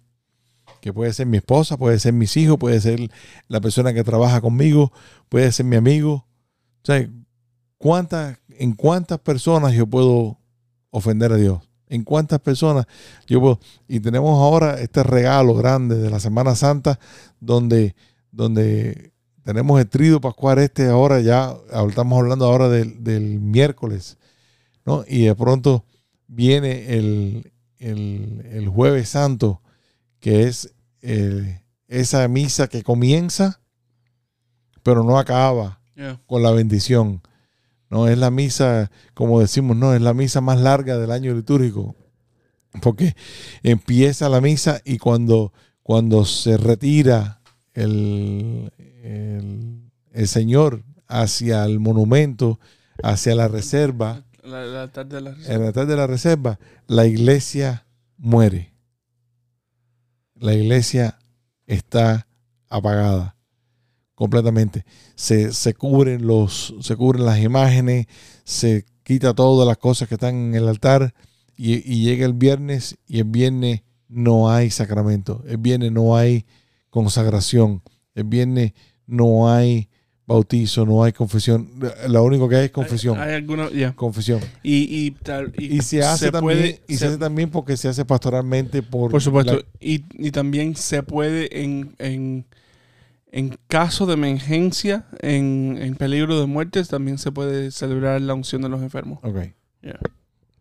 que 0.81 0.93
puede 0.93 1.11
ser 1.13 1.25
mi 1.25 1.37
esposa, 1.37 1.77
puede 1.77 1.99
ser 1.99 2.13
mis 2.13 2.37
hijos, 2.37 2.57
puede 2.57 2.79
ser 2.79 3.09
la 3.47 3.59
persona 3.59 3.93
que 3.93 4.03
trabaja 4.03 4.41
conmigo, 4.41 4.91
puede 5.27 5.51
ser 5.51 5.65
mi 5.65 5.75
amigo. 5.75 6.27
O 6.81 6.85
sea, 6.85 7.09
¿cuántas, 7.77 8.37
¿en 8.49 8.73
cuántas 8.73 9.19
personas 9.19 9.73
yo 9.73 9.87
puedo 9.87 10.37
ofender 10.91 11.31
a 11.33 11.37
Dios? 11.37 11.68
¿En 11.89 12.03
cuántas 12.03 12.39
personas 12.39 12.85
yo 13.27 13.41
puedo? 13.41 13.59
Y 13.87 13.99
tenemos 13.99 14.39
ahora 14.39 14.79
este 14.79 15.03
regalo 15.03 15.55
grande 15.55 15.97
de 15.97 16.09
la 16.09 16.19
Semana 16.19 16.55
Santa, 16.55 16.99
donde, 17.39 17.95
donde 18.31 19.11
tenemos 19.43 19.79
el 19.79 19.89
trido 19.89 20.21
pascual 20.21 20.59
este 20.59 20.87
ahora 20.87 21.19
ya, 21.19 21.55
estamos 21.87 22.19
hablando 22.19 22.45
ahora 22.45 22.69
del, 22.69 23.03
del 23.03 23.39
miércoles, 23.39 24.17
¿no? 24.85 25.03
Y 25.07 25.25
de 25.25 25.35
pronto 25.35 25.83
viene 26.27 26.95
el, 26.95 27.51
el, 27.79 28.45
el 28.51 28.67
jueves 28.67 29.09
santo, 29.09 29.61
que 30.19 30.43
es 30.43 30.73
eh, 31.01 31.63
esa 31.87 32.27
misa 32.27 32.67
que 32.67 32.83
comienza, 32.83 33.59
pero 34.83 35.03
no 35.03 35.17
acaba 35.17 35.81
con 36.27 36.43
la 36.43 36.51
bendición. 36.51 37.21
No 37.89 38.07
es 38.07 38.17
la 38.17 38.29
misa, 38.29 38.91
como 39.13 39.39
decimos, 39.39 39.75
no, 39.75 39.93
es 39.93 40.01
la 40.01 40.13
misa 40.13 40.41
más 40.41 40.59
larga 40.59 40.97
del 40.97 41.11
año 41.11 41.33
litúrgico. 41.33 41.95
Porque 42.81 43.15
empieza 43.63 44.29
la 44.29 44.41
misa 44.41 44.81
y 44.85 44.99
cuando, 44.99 45.53
cuando 45.81 46.23
se 46.25 46.57
retira 46.57 47.41
el, 47.73 48.71
el, 48.77 49.91
el 50.11 50.27
Señor 50.27 50.83
hacia 51.07 51.65
el 51.65 51.79
monumento, 51.79 52.59
hacia 53.01 53.33
la 53.33 53.47
reserva, 53.47 54.23
La, 54.43 54.65
la 54.65 54.87
tarde 54.91 55.15
de 55.15 55.21
la 55.21 55.35
en 55.47 55.65
la 55.65 55.71
tarde 55.71 55.91
de 55.91 55.97
la 55.97 56.07
reserva, 56.07 56.59
la 56.87 57.07
iglesia 57.07 57.87
muere. 58.17 58.73
La 60.35 60.53
iglesia 60.53 61.17
está 61.65 62.27
apagada 62.69 63.38
completamente. 64.19 64.83
Se, 65.15 65.53
se 65.53 65.73
cubren 65.73 66.27
los, 66.27 66.75
se 66.81 66.97
cubren 66.97 67.23
las 67.25 67.39
imágenes, 67.39 68.07
se 68.43 68.83
quita 69.03 69.33
todas 69.33 69.65
las 69.65 69.77
cosas 69.77 70.09
que 70.09 70.15
están 70.15 70.35
en 70.35 70.55
el 70.55 70.67
altar 70.67 71.13
y, 71.55 71.75
y 71.89 72.03
llega 72.03 72.25
el 72.25 72.33
viernes 72.33 72.97
y 73.07 73.19
el 73.19 73.23
viernes 73.23 73.83
no 74.09 74.51
hay 74.51 74.71
sacramento. 74.71 75.41
El 75.47 75.55
viernes 75.57 75.93
no 75.93 76.17
hay 76.17 76.45
consagración. 76.89 77.81
El 78.13 78.25
viernes 78.25 78.73
no 79.07 79.49
hay 79.49 79.87
bautizo, 80.27 80.85
no 80.85 81.01
hay 81.05 81.13
confesión. 81.13 81.69
Lo 82.09 82.21
único 82.25 82.49
que 82.49 82.57
hay 82.57 82.65
es 82.65 82.71
confesión. 82.71 83.17
Hay, 83.19 83.29
hay 83.29 83.35
alguna, 83.35 83.69
confesión. 83.95 84.41
Y, 84.63 84.75
y, 85.07 85.15
y 85.57 85.77
Y 85.77 85.81
se 85.81 86.03
hace 86.03 86.29
también, 86.29 86.57
puede- 86.59 86.81
y 86.89 86.93
se, 86.93 86.99
se- 86.99 87.05
hace 87.07 87.17
también 87.17 87.49
porque 87.49 87.77
se 87.77 87.87
hace 87.87 88.03
pastoralmente 88.03 88.83
por, 88.83 89.11
Por 89.11 89.21
supuesto. 89.21 89.53
la- 89.55 89.63
y 89.79 90.31
también 90.31 90.75
se 90.75 91.03
puede 91.03 91.63
en, 91.63 91.95
en, 91.99 92.45
en 93.31 93.57
caso 93.67 94.05
de 94.05 94.13
emergencia, 94.13 95.05
en, 95.21 95.77
en 95.79 95.95
peligro 95.95 96.39
de 96.39 96.47
muerte, 96.47 96.83
también 96.85 97.17
se 97.17 97.31
puede 97.31 97.71
celebrar 97.71 98.21
la 98.21 98.33
unción 98.33 98.61
de 98.61 98.69
los 98.69 98.81
enfermos. 98.81 99.19
Ok. 99.23 99.37
Ya. 99.81 99.99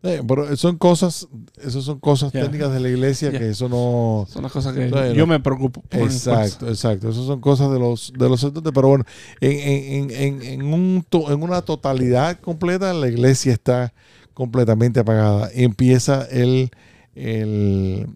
Eh, 0.01 0.21
pero 0.25 0.55
son 0.55 0.77
cosas, 0.77 1.27
esas 1.61 1.83
son 1.83 1.99
cosas 1.99 2.31
técnicas 2.31 2.71
de 2.71 2.79
la 2.79 2.87
iglesia 2.87 3.31
que 3.31 3.49
eso 3.49 3.67
no. 3.67 4.25
Son 4.29 4.43
las 4.43 4.51
cosas 4.53 4.73
que 4.73 5.13
yo 5.13 5.27
me 5.27 5.41
preocupo 5.41 5.81
por. 5.81 6.01
Exacto, 6.03 6.69
exacto. 6.69 7.09
Esas 7.09 7.25
son 7.25 7.41
cosas 7.41 7.69
de 7.73 7.79
los 7.79 8.13
de 8.17 8.29
los 8.29 8.39
sacerdotes, 8.39 8.71
pero 8.73 8.87
bueno, 8.87 9.03
en, 9.41 9.51
en, 9.51 10.11
en, 10.11 10.41
en, 10.41 10.73
un 10.73 11.05
to- 11.09 11.29
en 11.33 11.43
una 11.43 11.63
totalidad 11.63 12.39
completa, 12.39 12.93
la 12.93 13.09
iglesia 13.09 13.51
está 13.51 13.93
completamente 14.33 15.01
apagada. 15.01 15.49
Empieza 15.53 16.25
el, 16.31 16.69
el, 17.13 18.07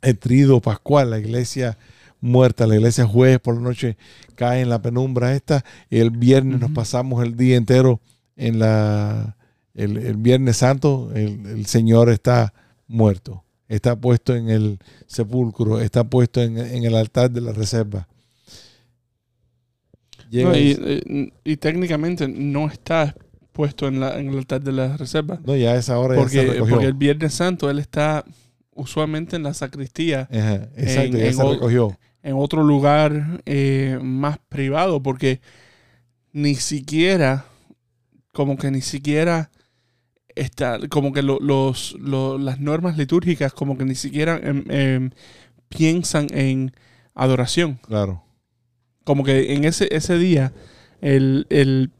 el 0.00 0.18
trido 0.18 0.62
pascual, 0.62 1.10
la 1.10 1.18
iglesia 1.18 1.76
muerta, 2.26 2.66
la 2.66 2.74
iglesia 2.76 3.06
jueves 3.06 3.38
por 3.40 3.54
la 3.54 3.60
noche 3.62 3.96
cae 4.34 4.60
en 4.60 4.68
la 4.68 4.82
penumbra 4.82 5.34
esta, 5.34 5.64
y 5.90 5.98
el 5.98 6.10
viernes 6.10 6.60
nos 6.60 6.70
pasamos 6.72 7.24
el 7.24 7.36
día 7.36 7.56
entero 7.56 8.00
en 8.36 8.58
la 8.58 9.36
el, 9.74 9.96
el 9.98 10.16
viernes 10.16 10.56
santo, 10.58 11.10
el, 11.14 11.44
el 11.46 11.66
Señor 11.66 12.08
está 12.10 12.52
muerto, 12.88 13.44
está 13.68 13.94
puesto 13.94 14.34
en 14.34 14.48
el 14.48 14.78
sepulcro, 15.06 15.80
está 15.80 16.04
puesto 16.04 16.42
en, 16.42 16.56
en 16.58 16.84
el 16.84 16.94
altar 16.94 17.30
de 17.30 17.40
la 17.42 17.52
reserva. 17.52 18.08
No, 20.32 20.56
y, 20.56 20.72
el- 20.72 21.32
y- 21.44 21.52
y 21.52 21.56
técnicamente 21.56 22.26
no 22.28 22.66
está 22.68 23.14
puesto 23.52 23.86
en, 23.86 24.00
la, 24.00 24.18
en 24.18 24.28
el 24.28 24.38
altar 24.38 24.60
de 24.62 24.72
la 24.72 24.96
reserva. 24.96 25.40
no, 25.44 25.54
ya 25.56 25.72
a 25.72 25.76
esa 25.76 25.98
hora 25.98 26.16
ya 26.16 26.28
se 26.28 26.44
Porque, 26.46 26.58
porque 26.70 26.86
el 26.86 26.94
Viernes 26.94 27.32
Santo 27.34 27.70
él 27.70 27.78
está 27.78 28.24
usualmente 28.74 29.36
en 29.36 29.42
la 29.44 29.54
sacristía, 29.54 30.28
Ajá, 30.30 30.54
exacto, 30.76 31.16
en- 31.16 31.22
ya 31.22 31.26
en 31.28 31.34
se 31.34 31.44
recogió. 31.52 31.98
En 32.26 32.34
otro 32.36 32.62
lugar 32.64 33.40
eh, 33.46 33.98
más 34.02 34.38
privado, 34.48 35.02
porque 35.02 35.40
ni 36.32 36.54
siquiera, 36.56 37.44
como 38.32 38.56
que 38.58 38.70
ni 38.70 38.80
siquiera 38.80 39.50
está, 40.34 40.78
como 40.88 41.12
que 41.12 41.22
lo- 41.22 41.38
los, 41.40 41.96
lo- 42.00 42.36
las 42.36 42.58
normas 42.60 42.96
litúrgicas, 42.98 43.52
como 43.52 43.78
que 43.78 43.84
ni 43.84 43.94
siquiera 43.94 44.38
em, 44.42 44.64
em, 44.68 45.10
piensan 45.68 46.26
en 46.32 46.72
adoración. 47.14 47.78
Claro. 47.86 48.22
Como 49.04 49.22
que 49.22 49.54
en 49.54 49.64
ese, 49.64 49.88
ese 49.94 50.18
día, 50.18 50.52
el, 51.00 51.46
el, 51.48 51.90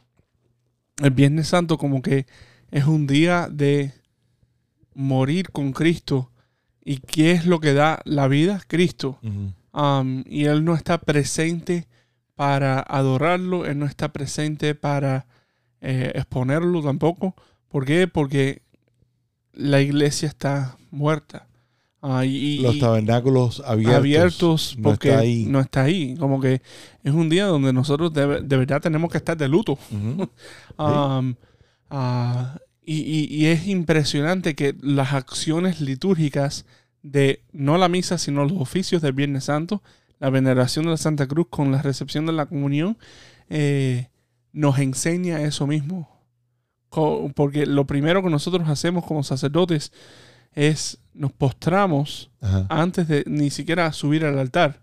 el 1.03 1.11
Viernes 1.13 1.49
Santo, 1.49 1.79
como 1.79 2.03
que 2.03 2.27
es 2.73 2.85
un 2.87 3.07
día 3.07 3.49
de 3.51 3.93
morir 4.95 5.51
con 5.51 5.73
Cristo. 5.73 6.31
¿Y 6.85 6.99
qué 6.99 7.33
es 7.33 7.47
lo 7.47 7.61
que 7.61 7.75
da 7.75 8.01
la 8.05 8.29
vida? 8.29 8.61
Cristo. 8.67 9.19
Um, 9.77 10.23
y 10.27 10.45
Él 10.47 10.65
no 10.65 10.75
está 10.75 10.99
presente 10.99 11.87
para 12.35 12.81
adorarlo, 12.81 13.67
Él 13.67 13.79
no 13.79 13.85
está 13.87 14.11
presente 14.13 14.75
para 14.75 15.27
eh, 15.83 16.13
exponerlo 16.15 16.83
tampoco. 16.83 17.35
¿Por 17.69 17.85
qué? 17.85 18.09
Porque 18.09 18.63
la 19.53 19.83
iglesia 19.83 20.29
está 20.29 20.79
muerta. 20.91 21.47
Ah, 22.01 22.25
y, 22.25 22.59
Los 22.61 22.79
tabernáculos 22.79 23.61
abiertos. 23.67 23.97
abiertos 23.97 24.75
no 24.79 24.83
porque 24.85 25.09
está 25.11 25.21
ahí. 25.21 25.45
no 25.47 25.61
está 25.61 25.83
ahí. 25.83 26.15
Como 26.19 26.41
que 26.41 26.63
es 27.05 27.13
un 27.13 27.29
día 27.29 27.45
donde 27.47 27.73
nosotros 27.73 28.13
de, 28.15 28.41
de 28.43 28.57
verdad 28.57 28.81
tenemos 28.81 29.11
que 29.11 29.19
estar 29.19 29.37
de 29.37 29.49
luto. 29.49 29.79
Um, 29.91 31.35
ah, 31.91 32.59
y, 32.85 32.95
y- 33.01 33.27
y 33.35 33.47
es 33.47 33.67
impresionante 33.67 34.55
que 34.55 34.75
las 34.81 35.13
acciones 35.13 35.81
litúrgicas 35.81 36.65
de 37.07 37.43
no 37.53 37.79
la 37.79 37.89
misa, 37.89 38.19
sino 38.19 38.45
los 38.45 38.61
oficios 38.61 39.01
del 39.01 39.13
Viernes 39.13 39.45
Santo, 39.45 39.83
la 40.19 40.31
veneración 40.31 40.87
de 40.87 40.93
la 40.93 40.97
Santa 40.97 41.27
Cruz 41.27 41.47
con 41.49 41.71
la 41.71 41.81
recepción 41.81 42.27
de 42.27 42.33
la 42.33 42.47
comunión, 42.47 42.99
eh, 43.49 44.09
nos 44.53 44.79
enseña 44.79 45.43
eso 45.43 45.67
mismo. 45.67 46.09
Porque 47.35 47.67
lo 47.67 47.87
primero 47.87 48.23
que 48.23 48.31
nosotros 48.31 48.69
hacemos 48.69 49.05
como 49.05 49.23
sacerdotes 49.23 49.93
es 50.55 50.99
nos 51.13 51.33
postramos 51.33 52.31
Ajá. 52.41 52.67
antes 52.71 53.07
de 53.07 53.23
ni 53.27 53.51
siquiera 53.51 53.93
subir 53.93 54.25
al 54.25 54.39
altar. 54.39 54.81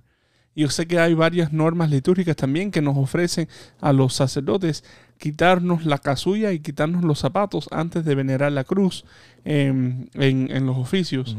Yo 0.55 0.69
sé 0.69 0.85
que 0.85 0.99
hay 0.99 1.15
varias 1.15 1.51
normas 1.51 1.89
litúrgicas 1.89 2.35
también 2.35 2.69
que 2.69 2.81
nos 2.81 2.95
ofrecen 2.95 3.49
a 3.81 3.91
los 3.91 4.13
sacerdotes 4.13 4.83
quitarnos 5.17 5.85
la 5.85 5.97
casulla 5.97 6.51
y 6.51 6.59
quitarnos 6.59 7.03
los 7.03 7.19
zapatos 7.19 7.67
antes 7.71 8.05
de 8.05 8.13
venerar 8.13 8.51
la 8.51 8.63
cruz 8.63 9.03
em, 9.43 10.07
en, 10.13 10.51
en 10.51 10.65
los 10.67 10.77
oficios. 10.77 11.35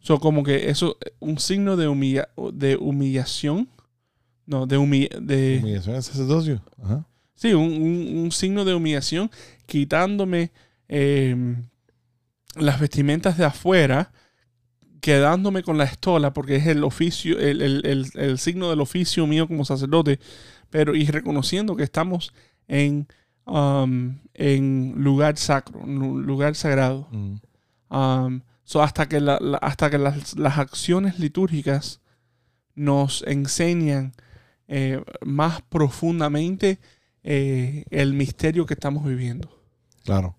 So, 0.00 0.18
como 0.18 0.42
que 0.42 0.70
eso, 0.70 0.96
un 1.18 1.38
signo 1.38 1.76
de, 1.76 1.88
humilla- 1.88 2.28
de 2.52 2.76
humillación. 2.76 3.68
No, 4.46 4.66
de, 4.66 4.78
humi- 4.78 5.08
de 5.20 5.60
Humillación 5.62 5.94
al 5.96 6.02
sacerdocio. 6.02 6.62
Ajá. 6.82 7.06
Sí, 7.34 7.52
un, 7.52 7.72
un- 7.72 8.18
un 8.24 8.32
signo 8.32 8.64
de 8.64 8.74
humillación, 8.74 9.30
quitándome 9.66 10.50
em, 10.88 11.64
las 12.56 12.80
vestimentas 12.80 13.38
de 13.38 13.44
afuera, 13.44 14.10
quedándome 15.00 15.62
con 15.62 15.78
la 15.78 15.84
estola, 15.84 16.32
porque 16.32 16.56
es 16.56 16.66
el 16.66 16.82
oficio, 16.84 17.38
el, 17.38 17.62
el- 17.62 17.86
el- 17.86 18.06
el 18.14 18.38
signo 18.38 18.68
del 18.70 18.80
oficio 18.80 19.26
mío 19.26 19.46
como 19.46 19.64
sacerdote, 19.64 20.18
pero 20.68 20.94
y 20.94 21.06
reconociendo 21.06 21.76
que 21.76 21.84
estamos 21.84 22.32
en, 22.68 23.06
um, 23.46 24.18
en 24.34 24.94
lugar 24.96 25.36
sacro, 25.38 25.80
en 25.84 26.02
un 26.02 26.22
lugar 26.26 26.54
sagrado. 26.54 27.08
Ujú. 27.12 27.40
Um, 27.96 28.40
so 28.70 28.82
hasta 28.82 29.08
que, 29.08 29.18
la- 29.20 29.38
la- 29.40 29.58
hasta 29.58 29.90
que 29.90 29.98
las, 29.98 30.36
las 30.38 30.58
acciones 30.58 31.18
litúrgicas 31.18 32.00
nos 32.76 33.24
enseñan 33.26 34.12
eh, 34.68 35.02
más 35.24 35.60
profundamente 35.62 36.78
eh, 37.24 37.84
el 37.90 38.14
misterio 38.14 38.66
que 38.66 38.74
estamos 38.74 39.04
viviendo. 39.04 39.48
Claro. 40.04 40.36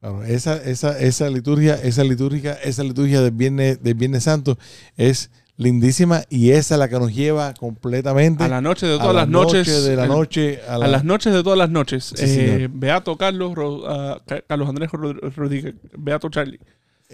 Claro. 0.00 0.22
Esa, 0.24 0.56
esa, 0.62 0.98
esa 0.98 1.30
liturgia, 1.30 1.74
esa 1.74 2.04
liturgia, 2.04 2.52
esa 2.54 2.82
liturgia 2.82 3.22
del 3.22 3.30
Viernes, 3.30 3.82
del 3.82 3.94
Viernes 3.94 4.24
Santo 4.24 4.58
es 4.96 5.30
lindísima 5.56 6.24
y 6.28 6.50
esa 6.50 6.74
es 6.74 6.78
la 6.78 6.88
que 6.88 6.98
nos 6.98 7.14
lleva 7.14 7.54
completamente 7.54 8.42
A 8.44 8.48
la 8.48 8.60
noche 8.60 8.86
de 8.86 8.98
todas 8.98 9.14
la 9.14 9.20
las 9.22 9.28
noches. 9.28 9.68
noche 9.68 9.80
de 9.80 9.96
la 9.96 10.02
el- 10.04 10.08
noche 10.10 10.60
a, 10.68 10.74
a 10.74 10.78
la- 10.78 10.88
las 10.88 11.04
noches 11.04 11.32
de 11.32 11.42
todas 11.42 11.58
las 11.58 11.70
noches. 11.70 12.12
Sí, 12.16 12.24
eh. 12.26 12.68
Beato 12.70 13.16
Carlos, 13.16 13.54
Ro- 13.54 13.82
Ca- 14.26 14.42
Carlos 14.46 14.68
Andrés 14.68 14.90
Rod- 14.92 15.20
Rodríguez, 15.36 15.74
Beato 15.96 16.28
Charlie. 16.28 16.60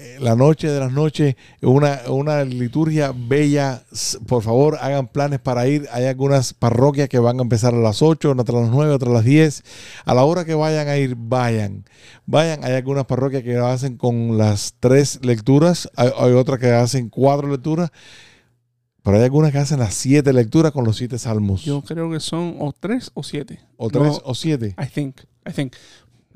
Eh, 0.01 0.17
la 0.21 0.37
noche 0.37 0.69
de 0.69 0.79
las 0.79 0.93
noches, 0.93 1.35
una, 1.61 2.03
una 2.09 2.45
liturgia 2.45 3.13
bella. 3.13 3.83
Por 4.29 4.45
favor, 4.45 4.79
hagan 4.81 5.09
planes 5.09 5.41
para 5.41 5.67
ir. 5.67 5.89
Hay 5.91 6.05
algunas 6.05 6.55
parroquias 6.55 7.09
que 7.09 7.19
van 7.19 7.41
a 7.41 7.43
empezar 7.43 7.75
a 7.75 7.79
las 7.79 8.01
8, 8.01 8.31
otras 8.31 8.57
a 8.57 8.61
las 8.61 8.71
9, 8.71 8.93
otras 8.93 9.11
a 9.11 9.15
las 9.15 9.25
10. 9.25 9.65
A 10.05 10.15
la 10.15 10.23
hora 10.23 10.45
que 10.45 10.55
vayan 10.55 10.87
a 10.87 10.97
ir, 10.97 11.17
vayan. 11.19 11.85
Vayan. 12.27 12.63
Hay 12.63 12.75
algunas 12.75 13.07
parroquias 13.07 13.43
que 13.43 13.57
hacen 13.57 13.97
con 13.97 14.39
las 14.39 14.75
tres 14.79 15.19
lecturas. 15.25 15.91
Hay, 15.97 16.11
hay 16.17 16.33
otras 16.33 16.61
que 16.61 16.71
hacen 16.71 17.09
cuatro 17.09 17.49
lecturas. 17.49 17.91
Pero 19.03 19.17
hay 19.17 19.25
algunas 19.25 19.51
que 19.51 19.59
hacen 19.59 19.81
las 19.81 19.95
siete 19.95 20.33
lecturas 20.33 20.71
con 20.71 20.85
los 20.85 20.97
siete 20.97 21.19
salmos. 21.19 21.65
Yo 21.65 21.83
creo 21.83 22.09
que 22.09 22.21
son 22.21 22.55
o 22.61 22.73
tres 22.73 23.11
o 23.15 23.25
siete. 23.25 23.59
o 23.77 23.91
tres 23.91 24.05
No, 24.05 24.21
o 24.25 24.35
siete. 24.37 24.77
I 24.79 24.87
think. 24.87 25.17
I 25.45 25.53
think. 25.53 25.73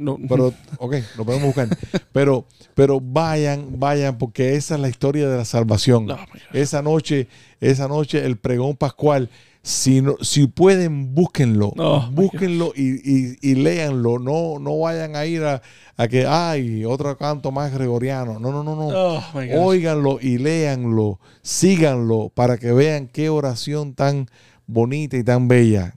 No, 0.03 0.19
Pero, 0.29 0.53
ok, 0.79 0.97
lo 1.17 1.25
podemos 1.25 1.47
buscar. 1.55 1.69
Pero, 2.13 2.47
pero 2.75 3.01
vayan, 3.01 3.79
vayan, 3.79 4.19
porque 4.19 4.57
esa 4.57 4.75
es 4.75 4.81
la 4.81 4.89
historia 4.89 5.29
de 5.29 5.37
la 5.39 5.45
salvación. 5.45 6.07
No. 6.07 6.19
Esa 6.53 6.83
noche, 6.83 7.29
esa 7.61 7.89
noche, 7.89 8.25
el 8.25 8.37
pregón 8.37 8.77
pascual. 8.77 9.31
Si, 9.65 10.03
no- 10.03 10.17
si 10.23 10.49
pueden, 10.49 11.15
búsquenlo. 11.15 11.73
My 11.77 12.13
búsquenlo 12.13 12.73
y, 12.75 12.95
y, 13.09 13.39
y 13.41 13.55
léanlo. 13.55 14.19
No, 14.19 14.59
no 14.59 14.81
vayan 14.81 15.15
a 15.15 15.25
ir 15.25 15.45
a, 15.45 15.63
a 15.97 16.09
que 16.09 16.27
hay 16.27 16.85
otro 16.85 17.17
canto 17.17 17.53
más 17.53 17.73
gregoriano. 17.73 18.41
No, 18.41 18.51
no, 18.51 18.65
no, 18.65 18.75
no. 18.75 18.89
Oh. 18.89 19.23
Óiganlo 19.61 20.19
y 20.21 20.39
léanlo. 20.39 21.21
Síganlo 21.43 22.31
para 22.35 22.59
que 22.59 22.73
vean 22.73 23.07
qué 23.07 23.29
oración 23.29 23.95
tan 23.95 24.27
bonita 24.67 25.17
y 25.17 25.23
tan 25.23 25.47
bella. 25.47 25.95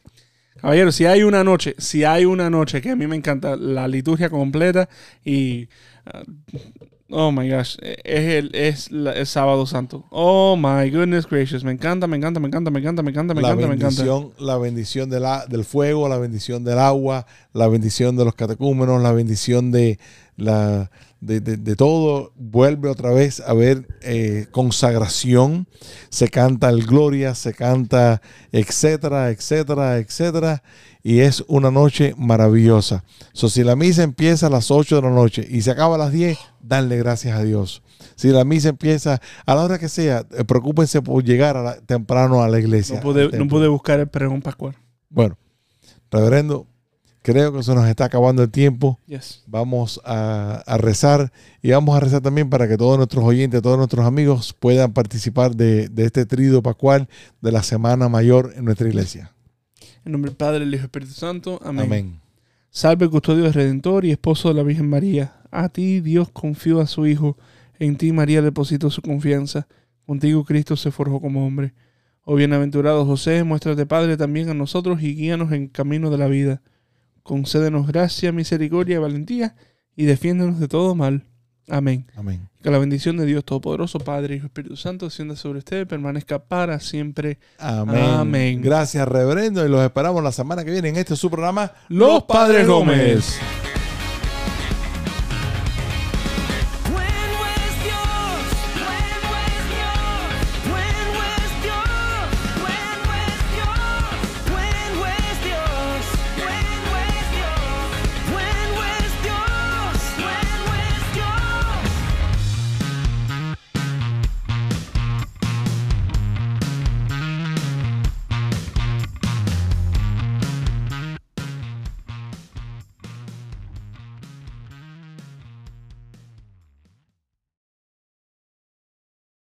Caballero, 0.65 0.91
si 0.91 1.05
hay 1.05 1.21
una 1.21 1.43
noche, 1.43 1.75
si 1.77 2.03
hay 2.05 2.25
una 2.25 2.49
noche 2.49 2.81
que 2.81 2.89
a 2.89 2.95
mí 2.95 3.05
me 3.05 3.15
encanta 3.15 3.55
la 3.55 3.87
liturgia 3.87 4.31
completa 4.31 4.89
y 5.23 5.67
ah, 6.07 6.23
oh 7.11 7.31
my 7.31 7.47
gosh, 7.47 7.77
eh, 7.83 7.97
es 8.03 8.33
el 8.33 8.55
es 8.55 8.91
la- 8.91 9.13
el 9.13 9.27
sábado 9.27 9.67
santo. 9.67 10.05
Oh 10.09 10.57
my 10.57 10.89
goodness 10.89 11.27
gracious, 11.29 11.63
me 11.63 11.71
encanta, 11.71 12.07
me 12.07 12.17
encanta, 12.17 12.39
me 12.39 12.47
encanta, 12.47 12.71
me 12.71 12.79
encanta, 12.79 13.03
me 13.03 13.11
encanta, 13.11 13.35
me 13.35 13.41
encanta, 13.41 13.67
me 13.67 13.75
encanta. 13.75 14.01
bendición, 14.03 14.33
la 14.39 14.57
bendición 14.57 15.09
de 15.11 15.19
la- 15.19 15.45
del 15.45 15.65
fuego, 15.65 16.09
la 16.09 16.17
bendición 16.17 16.63
del 16.63 16.79
agua, 16.79 17.27
la 17.53 17.67
bendición 17.67 18.17
de 18.17 18.25
los 18.25 18.33
catecúmenos, 18.33 19.03
la 19.03 19.11
bendición 19.11 19.71
de 19.71 19.99
la 20.35 20.89
de, 21.25 21.39
de- 21.39 21.57
de 21.57 21.75
todo. 21.75 22.31
Vuelve 22.35 22.89
otra 22.89 23.11
vez 23.11 23.39
a 23.41 23.53
ver 23.53 23.87
eh, 24.01 24.47
consagración. 24.51 25.67
Se 26.09 26.29
canta 26.29 26.69
el 26.69 26.85
gloria, 26.85 27.35
se 27.35 27.53
canta 27.53 28.21
etcétera, 28.51 29.29
etcétera, 29.29 29.97
etcétera. 29.97 30.63
Y 31.03 31.19
es 31.19 31.43
una 31.47 31.69
noche 31.69 32.15
maravillosa. 32.17 33.03
So, 33.33 33.47
si 33.49 33.63
la 33.63 33.75
misa 33.75 34.01
empieza 34.03 34.47
a 34.47 34.49
las 34.49 34.71
8 34.71 34.95
de 34.95 35.01
la 35.03 35.11
noche 35.11 35.45
y 35.47 35.61
se 35.61 35.69
acaba 35.71 35.95
a 35.95 35.97
las 35.99 36.11
10, 36.11 36.37
danle 36.61 36.97
gracias 36.97 37.37
a 37.37 37.43
Dios. 37.43 37.83
Si 38.15 38.29
la 38.29 38.43
misa 38.43 38.69
empieza 38.69 39.21
a 39.45 39.55
la 39.55 39.63
hora 39.63 39.77
que 39.77 39.89
sea, 39.89 40.25
eh, 40.31 40.43
preocúpense 40.45 41.01
por 41.01 41.23
llegar 41.23 41.57
a 41.57 41.61
la- 41.63 41.75
temprano 41.81 42.41
a 42.41 42.47
la 42.47 42.59
iglesia. 42.59 42.95
No 42.95 43.01
pude, 43.01 43.29
no 43.37 43.47
pude 43.47 43.67
buscar 43.67 43.99
el 43.99 44.07
pregón 44.07 44.41
pascual. 44.41 44.75
Bueno, 45.09 45.37
reverendo, 46.09 46.65
creo 47.25 47.51
que 47.51 47.63
se 47.63 47.73
nos 47.73 47.87
está 47.87 48.05
acabando 48.05 48.43
el 48.43 48.51
tiempo. 48.51 48.99
Yes. 49.07 49.41
Vamos 49.47 49.99
a, 50.05 50.61
a 50.67 50.77
rezar 50.77 51.31
y 51.63 51.71
vamos 51.71 51.97
a 51.97 51.99
rezar 51.99 52.21
también 52.21 52.51
para 52.51 52.67
que 52.67 52.77
todos 52.77 52.97
nuestros 52.97 53.25
oyentes, 53.25 53.63
todos 53.63 53.79
nuestros 53.79 54.05
amigos 54.05 54.53
puedan 54.53 54.93
participar 54.93 55.55
de, 55.55 55.89
de 55.89 56.05
este 56.05 56.27
trido 56.27 56.61
pascual 56.61 57.09
de 57.41 57.51
la 57.51 57.63
Semana 57.63 58.09
Mayor 58.09 58.53
en 58.55 58.65
nuestra 58.65 58.87
iglesia. 58.87 59.33
En 60.05 60.11
nombre 60.11 60.29
del 60.29 60.37
Padre, 60.37 60.59
del 60.59 60.67
Hijo 60.67 60.75
y 60.75 60.77
del 60.77 60.85
Espíritu 60.85 61.13
Santo. 61.13 61.59
Amén. 61.63 61.85
Amén. 61.85 62.21
Salve 62.69 63.09
custodio 63.09 63.51
redentor 63.51 64.05
y 64.05 64.11
esposo 64.11 64.49
de 64.49 64.53
la 64.53 64.61
Virgen 64.61 64.87
María. 64.87 65.33
A 65.49 65.69
ti 65.69 66.01
Dios 66.01 66.29
confió 66.29 66.79
a 66.79 66.85
su 66.85 67.07
Hijo. 67.07 67.37
En 67.79 67.95
ti 67.97 68.11
María 68.11 68.43
depositó 68.43 68.91
su 68.91 69.01
confianza. 69.01 69.67
Contigo 70.05 70.45
Cristo 70.45 70.77
se 70.77 70.91
forjó 70.91 71.19
como 71.19 71.43
hombre. 71.43 71.73
Oh 72.23 72.35
bienaventurado 72.35 73.03
José, 73.03 73.43
muéstrate 73.43 73.87
Padre 73.87 74.15
también 74.15 74.49
a 74.49 74.53
nosotros 74.53 75.01
y 75.01 75.15
guíanos 75.15 75.51
en 75.53 75.69
camino 75.69 76.11
de 76.11 76.19
la 76.19 76.27
vida. 76.27 76.61
Concédenos 77.25 77.87
gracia, 77.87 78.31
misericordia 78.31 78.97
y 78.97 78.99
valentía 78.99 79.55
y 79.95 80.05
defiéndonos 80.05 80.59
de 80.59 80.67
todo 80.67 80.93
mal. 80.93 81.25
Amén. 81.67 82.05
Amén. 82.15 82.47
Que 82.61 82.69
la 82.69 82.77
bendición 82.77 83.17
de 83.17 83.25
Dios 83.25 83.43
Todopoderoso, 83.43 83.97
Padre, 83.97 84.35
Hijo 84.35 84.43
y 84.43 84.45
Espíritu 84.45 84.77
Santo, 84.77 85.07
descienda 85.07 85.35
sobre 85.35 85.57
usted 85.57 85.81
y 85.81 85.85
permanezca 85.85 86.37
para 86.37 86.79
siempre. 86.79 87.39
Amén. 87.57 88.03
Amén. 88.03 88.61
Gracias, 88.61 89.07
reverendo, 89.07 89.65
y 89.65 89.69
los 89.69 89.83
esperamos 89.83 90.23
la 90.23 90.31
semana 90.31 90.63
que 90.63 90.69
viene 90.69 90.89
en 90.89 90.97
este 90.97 91.15
su 91.15 91.31
programa, 91.31 91.71
Los 91.89 92.25
Padres 92.25 92.67
Gómez. 92.67 93.39